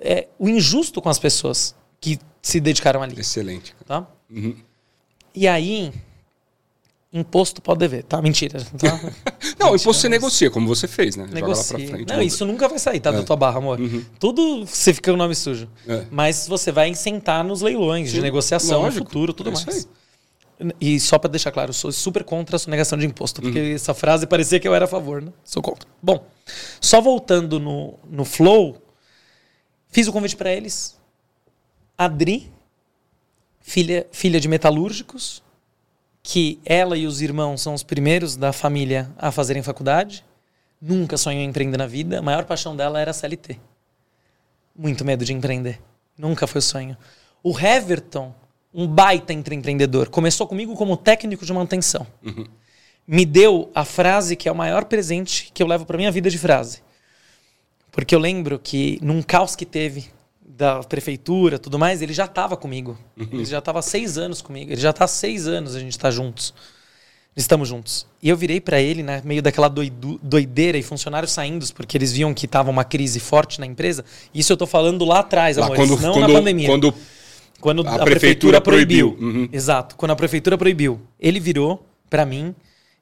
[0.00, 3.18] é, o injusto com as pessoas que se dedicaram ali.
[3.18, 3.74] Excelente.
[3.84, 4.06] Tá?
[4.30, 4.54] Uhum.
[5.34, 5.92] E aí,
[7.12, 8.22] Imposto pode dever, tá?
[8.22, 8.60] Mentira.
[8.78, 8.88] Tá?
[9.58, 11.26] não, Mentira, imposto você negocia, como você fez, né?
[11.32, 11.76] Negocia.
[11.88, 13.10] Frente, não, isso nunca vai sair, tá?
[13.10, 13.14] É.
[13.14, 13.80] Da tua barra, amor.
[13.80, 14.04] Uhum.
[14.20, 15.68] Tudo você fica com o nome sujo.
[15.88, 16.04] É.
[16.08, 18.16] Mas você vai sentar nos leilões Sim.
[18.16, 19.02] de negociação Lógico.
[19.02, 19.88] no futuro, tudo é mais.
[20.80, 23.74] E só para deixar claro, eu sou super contra a sonegação de imposto, porque uhum.
[23.74, 25.30] essa frase parecia que eu era a favor, né?
[25.44, 25.86] Sou contra.
[26.02, 26.26] Bom,
[26.80, 28.82] só voltando no, no Flow,
[29.88, 30.98] fiz o convite para eles.
[31.98, 32.50] Adri,
[33.60, 35.42] filha, filha de metalúrgicos,
[36.22, 40.24] que ela e os irmãos são os primeiros da família a fazerem faculdade.
[40.80, 42.18] Nunca sonhou em empreender na vida.
[42.18, 43.60] A maior paixão dela era a CLT.
[44.74, 45.80] Muito medo de empreender.
[46.18, 46.96] Nunca foi o sonho.
[47.42, 48.34] O Heverton,
[48.76, 52.06] um baita empreendedor, começou comigo como técnico de manutenção.
[52.22, 52.44] Uhum.
[53.08, 56.28] Me deu a frase que é o maior presente que eu levo para minha vida
[56.28, 56.82] de frase.
[57.90, 60.10] Porque eu lembro que num caos que teve
[60.46, 62.98] da prefeitura, tudo mais, ele já estava comigo.
[63.16, 63.28] Uhum.
[63.32, 64.70] Ele já estava seis anos comigo.
[64.70, 66.52] Ele já está seis anos a gente está juntos.
[67.34, 68.06] Estamos juntos.
[68.22, 72.12] E eu virei para ele, né, meio daquela doido, doideira e funcionários saindo, porque eles
[72.12, 74.04] viam que estava uma crise forte na empresa.
[74.34, 76.68] Isso eu estou falando lá atrás, amor, quando, não quando, na pandemia.
[76.68, 76.94] Quando,
[77.60, 79.12] quando a, a prefeitura, prefeitura, proibiu.
[79.12, 79.42] proibiu.
[79.42, 79.48] Uhum.
[79.52, 79.96] Exato.
[79.96, 81.00] Quando a prefeitura proibiu.
[81.18, 82.54] Ele virou para mim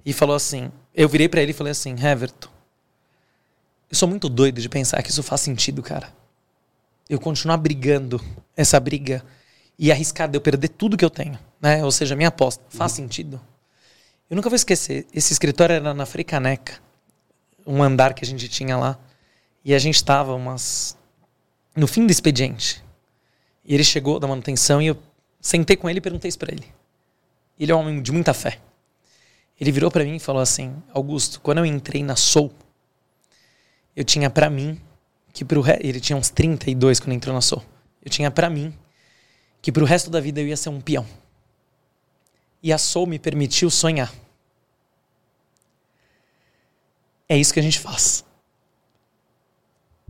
[0.05, 2.49] e falou assim: eu virei para ele e falei assim, Heverton,
[3.91, 6.13] eu sou muito doido de pensar que isso faz sentido, cara
[7.09, 8.21] eu continuar brigando
[8.57, 9.25] essa briga
[9.79, 11.85] e arriscar de eu perder tudo que eu tenho, né?
[11.85, 12.63] Ou seja, minha aposta.
[12.69, 12.97] Faz uhum.
[12.97, 13.41] sentido?
[14.31, 15.07] Eu nunca vou esquecer.
[15.13, 16.75] Esse escritório era na Fricaneca,
[17.67, 18.99] um andar que a gente tinha lá.
[19.65, 20.97] E a gente estava umas
[21.75, 22.84] no fim do expediente.
[23.65, 24.97] E ele chegou da manutenção e eu
[25.41, 26.66] sentei com ele e perguntei isso para ele.
[27.59, 28.61] Ele é um homem de muita fé.
[29.59, 32.53] Ele virou para mim e falou assim: Augusto, quando eu entrei na Soul,
[33.95, 34.81] eu tinha para mim
[35.32, 35.78] que pro re...
[35.81, 37.62] ele tinha uns 32 quando entrou na Soul.
[38.05, 38.74] Eu tinha para mim
[39.62, 41.07] que pro resto da vida eu ia ser um peão.
[42.62, 44.12] E a Soul me permitiu sonhar.
[47.28, 48.24] É isso que a gente faz.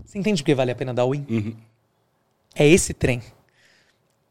[0.05, 1.25] Você entende porque vale a pena dar win?
[1.29, 1.57] Uhum.
[2.55, 3.23] É esse trem.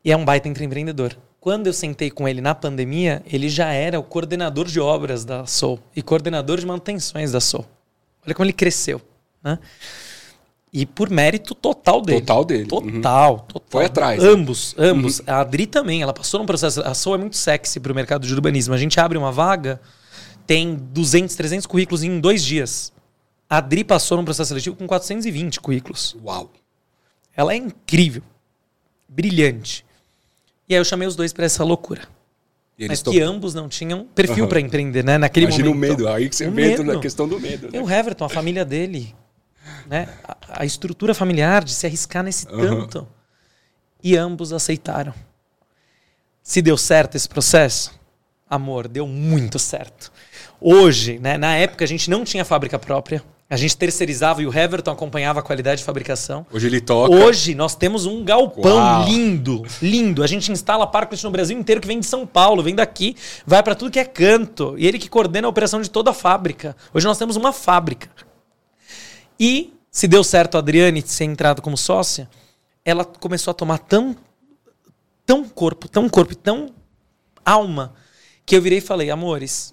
[0.04, 1.18] E é um baita empreendedor.
[1.40, 5.46] Quando eu sentei com ele na pandemia, ele já era o coordenador de obras da
[5.46, 7.66] Soul e coordenador de manutenções da Soul.
[8.26, 9.02] Olha como ele cresceu.
[9.44, 9.60] Né?
[10.72, 12.22] E por mérito total dele.
[12.22, 12.66] Total dele.
[12.66, 13.40] Total, uhum.
[13.40, 13.68] total.
[13.70, 14.24] Foi atrás.
[14.24, 14.88] Ambos, né?
[14.88, 15.20] ambos.
[15.20, 15.26] Uhum.
[15.28, 16.82] A Adri também, ela passou num processo.
[16.82, 18.74] A SOA é muito sexy para o mercado de urbanismo.
[18.74, 19.80] A gente abre uma vaga,
[20.48, 22.92] tem 200, 300 currículos em dois dias.
[23.50, 26.16] A Adri passou num processo seletivo com 420 currículos.
[26.24, 26.50] Uau.
[27.36, 28.24] Ela é incrível.
[29.08, 29.86] Brilhante.
[30.74, 32.02] E aí eu chamei os dois para essa loucura.
[32.88, 34.50] Mas que ambos não tinham perfil uhum.
[34.50, 35.20] para empreender, né?
[35.20, 35.92] Naquele Imagina momento.
[35.92, 37.68] o medo, aí que você vê na questão do medo.
[37.72, 37.78] Né?
[37.78, 39.16] E o Heverton, a família dele,
[39.88, 40.10] né?
[40.24, 42.88] A, a, estrutura familiar de se arriscar nesse uhum.
[42.88, 43.08] tanto.
[44.04, 45.14] E ambos aceitaram.
[46.42, 47.94] Se deu certo esse processo,
[48.50, 50.12] amor, deu muito certo.
[50.60, 53.24] Hoje, né, na época a gente não tinha fábrica própria.
[53.50, 56.46] A gente terceirizava e o Heverton acompanhava a qualidade de fabricação.
[56.52, 57.14] Hoje ele toca.
[57.14, 59.06] Hoje nós temos um galpão Uau.
[59.06, 60.24] lindo, lindo.
[60.24, 63.16] A gente instala parklets no Brasil inteiro que vem de São Paulo, vem daqui,
[63.46, 64.76] vai para tudo que é canto.
[64.78, 66.76] E ele que coordena a operação de toda a fábrica.
[66.94, 68.10] Hoje nós temos uma fábrica.
[69.40, 72.28] E se deu certo a Adriane ser entrada como sócia,
[72.84, 74.16] ela começou a tomar tão,
[75.26, 76.70] tão corpo, tão corpo e tão
[77.46, 77.94] alma,
[78.46, 79.73] que eu virei e falei, amores,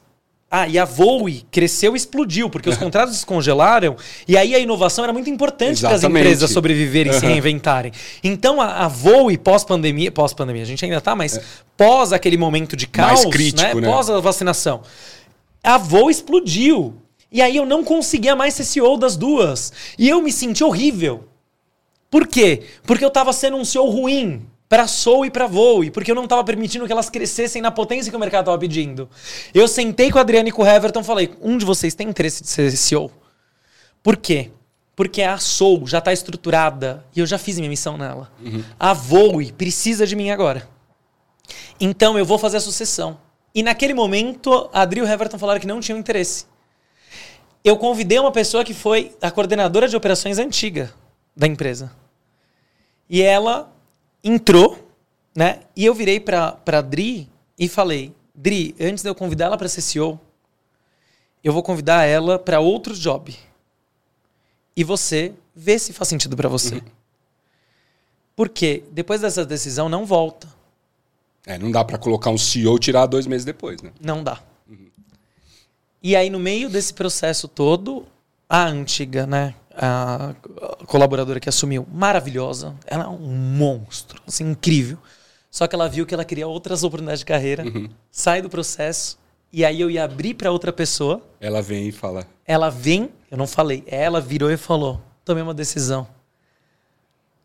[0.50, 3.96] Ah, e a Voe cresceu e explodiu, porque os contratos descongelaram,
[4.26, 7.20] e aí a inovação era muito importante para as empresas sobreviverem e uhum.
[7.20, 7.92] se reinventarem.
[8.24, 11.42] Então a, a Voe, pós-pandemia, pós-pandemia, a gente ainda tá, mas é.
[11.76, 13.74] pós aquele momento de caos, crítico, né?
[13.74, 13.88] né?
[13.88, 14.82] pós a vacinação,
[15.62, 16.96] a Voe explodiu.
[17.32, 19.72] E aí eu não conseguia mais ser CEO das duas.
[19.96, 21.28] E eu me senti horrível.
[22.10, 22.64] Por quê?
[22.82, 26.22] Porque eu estava sendo um CEO ruim para Soul e para Voe, porque eu não
[26.22, 29.10] estava permitindo que elas crescessem na potência que o mercado estava pedindo.
[29.52, 32.08] Eu sentei com a Adriane e com o Heverton e falei: um de vocês tem
[32.08, 33.10] interesse de ser CEO?
[34.00, 34.52] Por quê?
[34.94, 38.30] Porque a Soul já está estruturada e eu já fiz minha missão nela.
[38.40, 38.62] Uhum.
[38.78, 40.68] A Voe precisa de mim agora.
[41.80, 43.18] Então eu vou fazer a sucessão.
[43.52, 46.46] E naquele momento, a Adri e o Heverton falaram que não tinham interesse.
[47.64, 50.94] Eu convidei uma pessoa que foi a coordenadora de operações antiga
[51.36, 51.90] da empresa.
[53.08, 53.72] E ela
[54.22, 54.78] entrou,
[55.34, 55.60] né?
[55.74, 57.28] E eu virei pra, pra Dri
[57.58, 60.20] e falei: Dri, antes de eu convidar ela para ser CEO,
[61.42, 63.36] eu vou convidar ela para outro job.
[64.76, 66.76] E você vê se faz sentido para você.
[66.76, 66.82] Uhum.
[68.36, 70.48] Porque depois dessa decisão não volta.
[71.46, 73.92] É, não dá para colocar um CEO e tirar dois meses depois, né?
[74.00, 74.40] Não dá.
[74.68, 74.90] Uhum.
[76.02, 78.06] E aí, no meio desse processo todo,
[78.48, 79.54] a antiga, né?
[79.80, 80.34] a
[80.90, 82.74] colaboradora que assumiu, maravilhosa.
[82.84, 84.98] Ela é um monstro, assim, incrível.
[85.48, 87.88] Só que ela viu que ela queria outras oportunidades de carreira, uhum.
[88.10, 89.16] sai do processo,
[89.52, 91.22] e aí eu ia abrir para outra pessoa.
[91.40, 92.26] Ela vem e fala.
[92.44, 96.08] Ela vem, eu não falei, ela virou e falou: tomei uma decisão.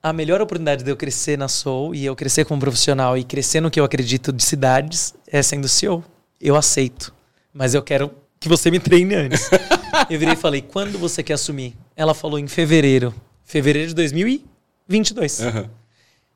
[0.01, 3.61] A melhor oportunidade de eu crescer na Soul e eu crescer como profissional e crescer
[3.61, 6.03] no que eu acredito de cidades é sendo CEO.
[6.41, 7.13] Eu aceito.
[7.53, 9.49] Mas eu quero que você me treine antes.
[10.09, 11.75] eu virei e falei: quando você quer assumir?
[11.95, 13.13] Ela falou em fevereiro.
[13.45, 15.39] Fevereiro de 2022.
[15.39, 15.69] Uhum.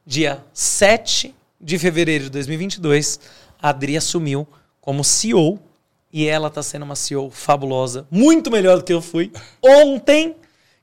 [0.06, 3.19] Dia 7 de fevereiro de 2022,
[3.61, 4.48] a Adri assumiu
[4.80, 5.60] como CEO
[6.14, 9.31] e ela está sendo uma CEO fabulosa, muito melhor do que eu fui.
[9.61, 10.36] Ontem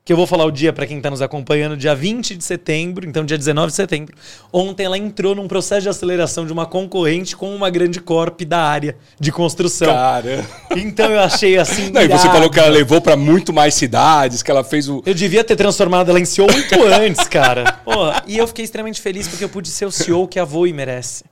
[0.07, 3.05] que eu vou falar o dia para quem está nos acompanhando, dia 20 de setembro,
[3.09, 4.15] então dia 19 de setembro.
[4.53, 8.61] Ontem ela entrou num processo de aceleração de uma concorrente com uma grande corp da
[8.61, 9.93] área de construção.
[9.93, 10.47] Cara.
[10.77, 11.91] Então eu achei assim.
[11.91, 15.03] Não, e você falou que ela levou para muito mais cidades, que ela fez o.
[15.05, 17.73] Eu devia ter transformado ela em CEO muito antes, cara.
[17.85, 20.73] Porra, e eu fiquei extremamente feliz porque eu pude ser o CEO que a Voe
[20.73, 21.25] merece.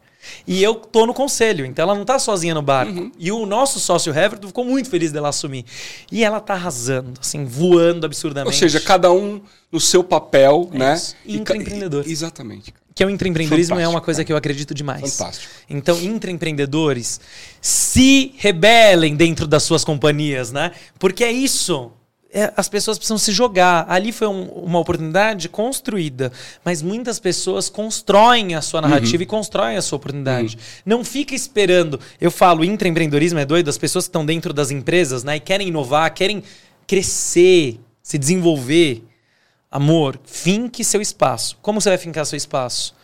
[0.46, 2.92] E eu tô no conselho, então ela não tá sozinha no barco.
[2.92, 3.12] Uhum.
[3.18, 5.64] E o nosso sócio Everton ficou muito feliz dela assumir.
[6.10, 8.54] E ela tá arrasando, assim, voando absurdamente.
[8.54, 9.40] Ou seja, cada um
[9.70, 11.02] no seu papel, é né?
[11.26, 12.04] Intraempreendedor.
[12.06, 12.72] Exatamente.
[12.94, 15.16] Que é o intraempreendedorismo é uma coisa que eu acredito demais.
[15.16, 15.52] Fantástico.
[15.68, 17.20] Então, intraempreendedores
[17.60, 20.70] se rebelem dentro das suas companhias, né?
[20.96, 22.03] Porque é isso é,
[22.56, 23.86] as pessoas precisam se jogar.
[23.88, 26.32] Ali foi um, uma oportunidade construída,
[26.64, 29.22] mas muitas pessoas constroem a sua narrativa uhum.
[29.22, 30.56] e constroem a sua oportunidade.
[30.56, 30.62] Uhum.
[30.84, 32.00] Não fica esperando.
[32.20, 35.68] Eu falo, intraempreendedorismo é doido, as pessoas que estão dentro das empresas né, e querem
[35.68, 36.42] inovar, querem
[36.86, 39.04] crescer, se desenvolver.
[39.70, 41.56] Amor, finque seu espaço.
[41.62, 42.94] Como você vai fincar seu espaço?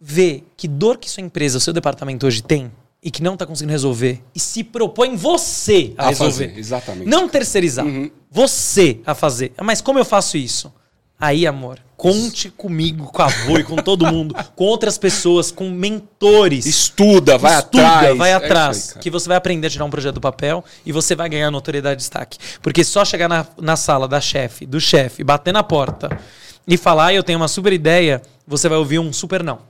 [0.00, 2.70] Vê que dor que sua empresa, seu departamento hoje tem
[3.02, 6.48] e que não está conseguindo resolver e se propõe você a, a resolver.
[6.48, 7.08] Fazer, exatamente.
[7.08, 7.84] Não terceirizar.
[7.84, 8.10] Uhum.
[8.30, 9.52] Você a fazer.
[9.60, 10.72] Mas como eu faço isso?
[11.18, 15.70] Aí, amor, conte comigo, com a avô e com todo mundo, com outras pessoas, com
[15.70, 16.66] mentores.
[16.66, 18.18] Estuda, vai Estuda, atrás.
[18.18, 18.90] vai é atrás.
[18.90, 21.28] É aí, que você vai aprender a tirar um projeto do papel e você vai
[21.28, 22.38] ganhar notoriedade e destaque.
[22.60, 26.18] Porque só chegar na, na sala da chefe, do chefe, bater na porta
[26.66, 29.60] e falar, ah, eu tenho uma super ideia, você vai ouvir um super não.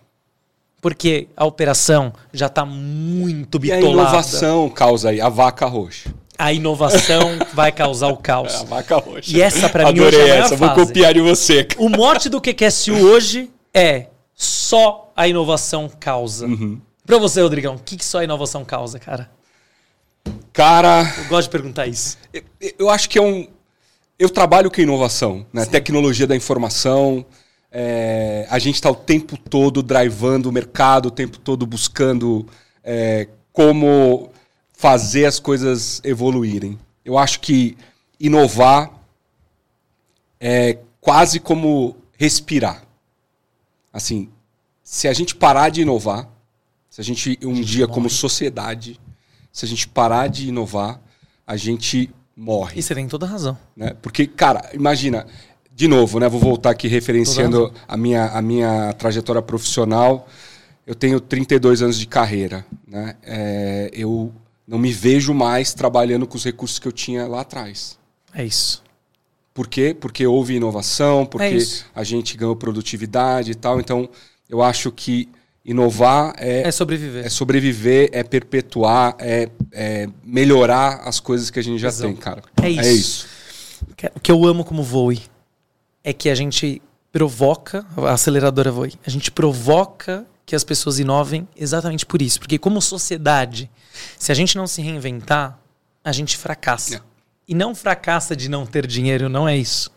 [0.83, 3.87] Porque a operação já está muito bitolada.
[3.87, 6.13] E a inovação causa aí a vaca roxa.
[6.37, 8.53] A inovação vai causar o caos.
[8.53, 9.31] É a vaca roxa.
[9.37, 10.75] E essa para mim hoje é essa, fase.
[10.75, 11.69] vou copiar de você.
[11.79, 16.47] O mote do QQSU hoje é só a inovação causa.
[16.47, 16.81] Uhum.
[17.07, 19.31] Para você, Rodrigão, o que, que só a inovação causa, cara?
[20.53, 21.15] Cara.
[21.17, 22.19] Eu gosto de perguntar isso.
[22.35, 22.43] Eu,
[22.77, 23.47] eu acho que é um.
[24.19, 25.65] Eu trabalho com inovação, né?
[25.65, 27.25] Tecnologia da informação.
[27.74, 32.47] É, a gente está o tempo todo drivando o mercado, o tempo todo buscando
[32.85, 34.31] é, como
[34.74, 36.78] fazer as coisas evoluírem.
[37.03, 37.77] Eu acho que
[38.20, 38.93] inovar
[40.39, 42.85] é quase como respirar.
[43.93, 44.28] Assim,
[44.82, 46.28] se a gente parar de inovar,
[46.90, 47.94] se a gente um a gente dia morre.
[47.94, 49.01] como sociedade,
[49.51, 51.01] se a gente parar de inovar,
[51.47, 52.81] a gente morre.
[52.81, 53.57] E você tem toda razão.
[53.77, 53.94] Né?
[54.03, 55.27] Porque, cara, imagina,
[55.74, 56.28] de novo, né?
[56.28, 60.28] Vou voltar aqui referenciando a minha, a minha trajetória profissional.
[60.86, 62.65] Eu tenho 32 anos de carreira.
[62.86, 63.16] Né?
[63.23, 64.32] É, eu
[64.66, 67.99] não me vejo mais trabalhando com os recursos que eu tinha lá atrás.
[68.35, 68.82] É isso.
[69.55, 69.94] Por quê?
[69.99, 71.59] Porque houve inovação, porque é
[71.94, 73.81] a gente ganhou produtividade e tal.
[73.81, 74.09] Então,
[74.49, 75.28] eu acho que
[75.65, 76.66] inovar é.
[76.66, 77.27] É sobreviver.
[77.27, 82.09] É sobreviver, é perpetuar, é é, melhorar as coisas que a gente já Exato.
[82.09, 82.43] tem, cara.
[82.62, 82.81] É isso.
[82.82, 83.28] É isso.
[84.15, 85.20] O que eu amo como Voe
[86.05, 91.47] é que a gente provoca, a aceleradora Voe, a gente provoca que as pessoas inovem
[91.57, 92.41] exatamente por isso.
[92.41, 93.70] Porque como sociedade,
[94.19, 95.59] se a gente não se reinventar,
[96.05, 96.97] a gente fracassa.
[96.97, 97.01] É.
[97.47, 99.91] E não fracassa de não ter dinheiro, não é isso.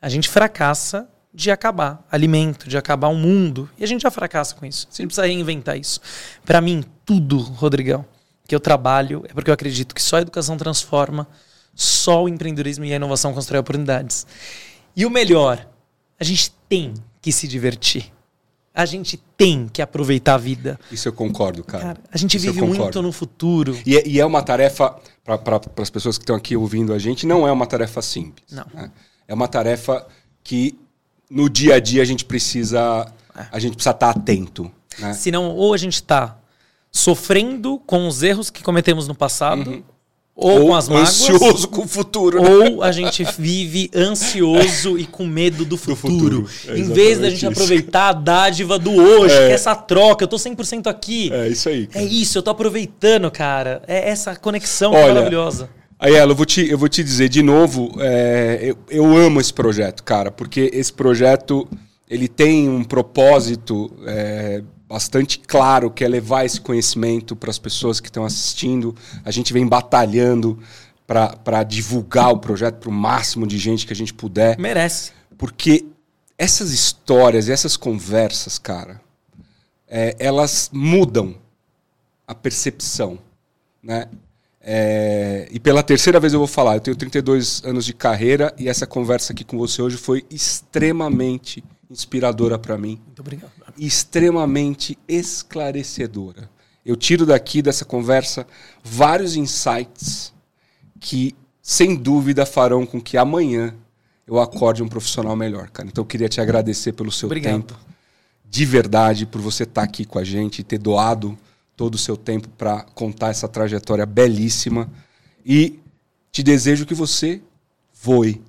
[0.00, 3.70] A gente fracassa de acabar alimento, de acabar o mundo.
[3.78, 4.86] E a gente já fracassa com isso.
[4.90, 6.00] Você não precisa reinventar isso.
[6.44, 8.04] Para mim, tudo, Rodrigão,
[8.46, 11.26] que eu trabalho é porque eu acredito que só a educação transforma,
[11.74, 14.26] só o empreendedorismo e a inovação constroem oportunidades.
[14.94, 15.66] E o melhor,
[16.18, 18.12] a gente tem que se divertir.
[18.72, 20.78] A gente tem que aproveitar a vida.
[20.92, 21.82] Isso eu concordo, cara.
[21.82, 23.76] cara a gente Isso vive muito no futuro.
[23.84, 27.26] E é, e é uma tarefa, para as pessoas que estão aqui ouvindo a gente,
[27.26, 28.52] não é uma tarefa simples.
[28.52, 28.66] Não.
[28.72, 28.90] Né?
[29.26, 30.06] É uma tarefa
[30.42, 30.78] que
[31.28, 33.46] no dia a dia a gente precisa é.
[33.50, 34.70] a gente precisa estar atento.
[34.98, 35.12] Né?
[35.14, 36.38] Senão, ou a gente está
[36.90, 39.82] sofrendo com os erros que cometemos no passado, uhum.
[40.40, 41.08] Ou, ou, com as mágoas.
[41.10, 42.42] Ansioso com o futuro.
[42.42, 42.48] Né?
[42.48, 46.40] Ou a gente vive ansioso e com medo do futuro.
[46.40, 46.74] Do futuro.
[46.74, 47.48] É em vez da gente isso.
[47.48, 49.46] aproveitar a dádiva do hoje, é.
[49.46, 50.24] que é essa troca.
[50.24, 51.30] Eu tô 100% aqui.
[51.32, 51.86] É isso aí.
[51.86, 52.04] Cara.
[52.04, 53.82] É isso, eu tô aproveitando, cara.
[53.86, 55.68] É essa conexão Olha, maravilhosa.
[55.98, 59.38] Aí, ela, eu vou te, eu vou te dizer de novo, é, eu, eu amo
[59.38, 61.68] esse projeto, cara, porque esse projeto
[62.08, 68.00] ele tem um propósito é, bastante claro, que é levar esse conhecimento para as pessoas
[68.00, 68.92] que estão assistindo.
[69.24, 70.58] A gente vem batalhando
[71.06, 74.58] para divulgar o projeto para o máximo de gente que a gente puder.
[74.58, 75.12] Merece.
[75.38, 75.86] Porque
[76.36, 79.00] essas histórias, essas conversas, cara,
[79.86, 81.36] é, elas mudam
[82.26, 83.16] a percepção,
[83.80, 84.08] né?
[84.60, 88.68] É, e pela terceira vez eu vou falar, eu tenho 32 anos de carreira e
[88.68, 93.00] essa conversa aqui com você hoje foi extremamente inspiradora para mim.
[93.06, 93.50] Muito obrigado.
[93.78, 96.50] Extremamente esclarecedora.
[96.84, 98.46] Eu tiro daqui dessa conversa
[98.82, 100.32] vários insights
[100.98, 103.74] que, sem dúvida, farão com que amanhã
[104.26, 105.88] eu acorde um profissional melhor, cara.
[105.88, 107.52] Então eu queria te agradecer pelo seu obrigado.
[107.52, 107.78] tempo.
[108.48, 111.38] De verdade, por você estar tá aqui com a gente e ter doado
[111.76, 114.90] todo o seu tempo para contar essa trajetória belíssima.
[115.44, 115.80] E
[116.30, 117.40] te desejo que você
[118.02, 118.40] voe.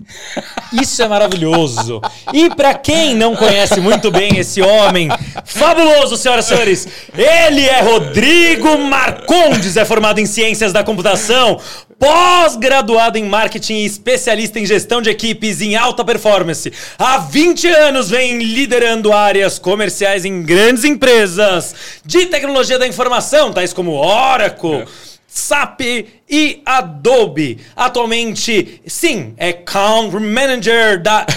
[0.71, 2.01] Isso é maravilhoso.
[2.33, 5.09] E para quem não conhece muito bem esse homem
[5.43, 11.59] fabuloso, senhoras e senhores, ele é Rodrigo Marcondes, é formado em Ciências da Computação,
[11.99, 16.71] pós-graduado em Marketing e especialista em gestão de equipes em alta performance.
[16.97, 21.75] Há 20 anos vem liderando áreas comerciais em grandes empresas
[22.05, 25.11] de tecnologia da informação, tais como Oracle, é.
[25.27, 25.81] SAP
[26.31, 27.59] e Adobe.
[27.75, 31.27] Atualmente, sim, é Country Manager da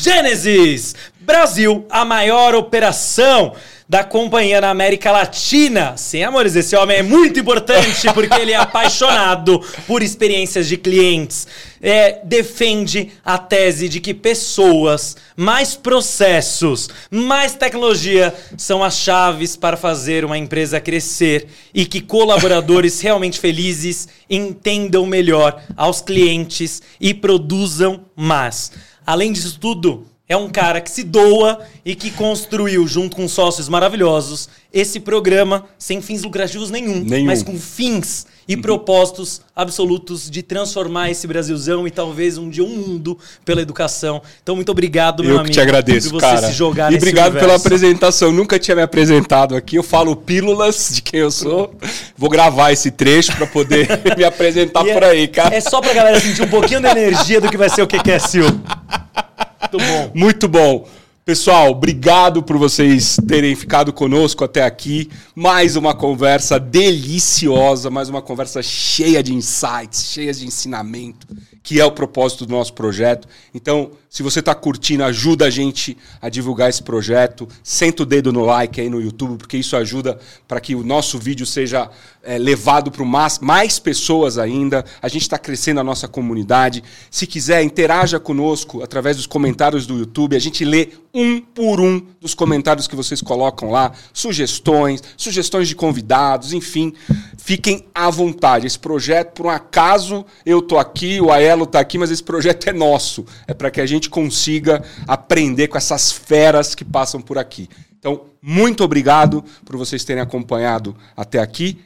[0.00, 0.94] Genesis.
[1.18, 3.54] Brasil, a maior operação
[3.88, 5.94] da companhia na América Latina.
[5.96, 11.46] Sim, amores, esse homem é muito importante porque ele é apaixonado por experiências de clientes.
[11.82, 19.76] É, defende a tese de que pessoas, mais processos, mais tecnologia são as chaves para
[19.76, 28.06] fazer uma empresa crescer e que colaboradores realmente felizes entendam melhor aos clientes e produzam
[28.16, 28.72] mais.
[29.06, 33.68] Além disso tudo, é um cara que se doa e que construiu, junto com sócios
[33.68, 37.26] maravilhosos, esse programa sem fins lucrativos nenhum, nenhum.
[37.26, 38.62] mas com fins e uhum.
[38.62, 44.22] propósitos absolutos de transformar esse Brasilzão e talvez um dia um mundo pela educação.
[44.42, 45.50] Então, muito obrigado, meu eu amigo.
[45.50, 46.46] Eu te agradeço, por você cara.
[46.48, 47.46] se jogar E obrigado universo.
[47.46, 48.32] pela apresentação.
[48.32, 49.76] Nunca tinha me apresentado aqui.
[49.76, 51.74] Eu falo pílulas de quem eu sou.
[52.16, 55.54] Vou gravar esse trecho para poder me apresentar e por é, aí, cara.
[55.54, 58.44] É só pra galera sentir um pouquinho da energia do que vai ser o QQSU.
[59.64, 60.10] Muito bom.
[60.14, 60.88] Muito bom.
[61.24, 65.10] Pessoal, obrigado por vocês terem ficado conosco até aqui.
[65.34, 71.26] Mais uma conversa deliciosa, mais uma conversa cheia de insights, cheia de ensinamento,
[71.62, 73.26] que é o propósito do nosso projeto.
[73.54, 77.48] Então, se você está curtindo, ajuda a gente a divulgar esse projeto.
[77.62, 81.18] Senta o dedo no like aí no YouTube, porque isso ajuda para que o nosso
[81.18, 81.90] vídeo seja
[82.24, 84.84] é, levado para mais, mais pessoas ainda.
[85.00, 86.84] A gente está crescendo a nossa comunidade.
[87.10, 90.36] Se quiser, interaja conosco através dos comentários do YouTube.
[90.36, 93.92] A gente lê um por um dos comentários que vocês colocam lá.
[94.12, 96.92] Sugestões, sugestões de convidados, enfim.
[97.38, 98.66] Fiquem à vontade.
[98.66, 102.68] Esse projeto, por um acaso, eu tô aqui, o Aelo está aqui, mas esse projeto
[102.68, 103.24] é nosso.
[103.46, 107.68] É para que a gente gente consiga aprender com essas feras que passam por aqui.
[107.98, 111.78] Então, muito obrigado por vocês terem acompanhado até aqui.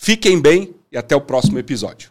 [0.00, 2.10] Fiquem bem e até o próximo episódio.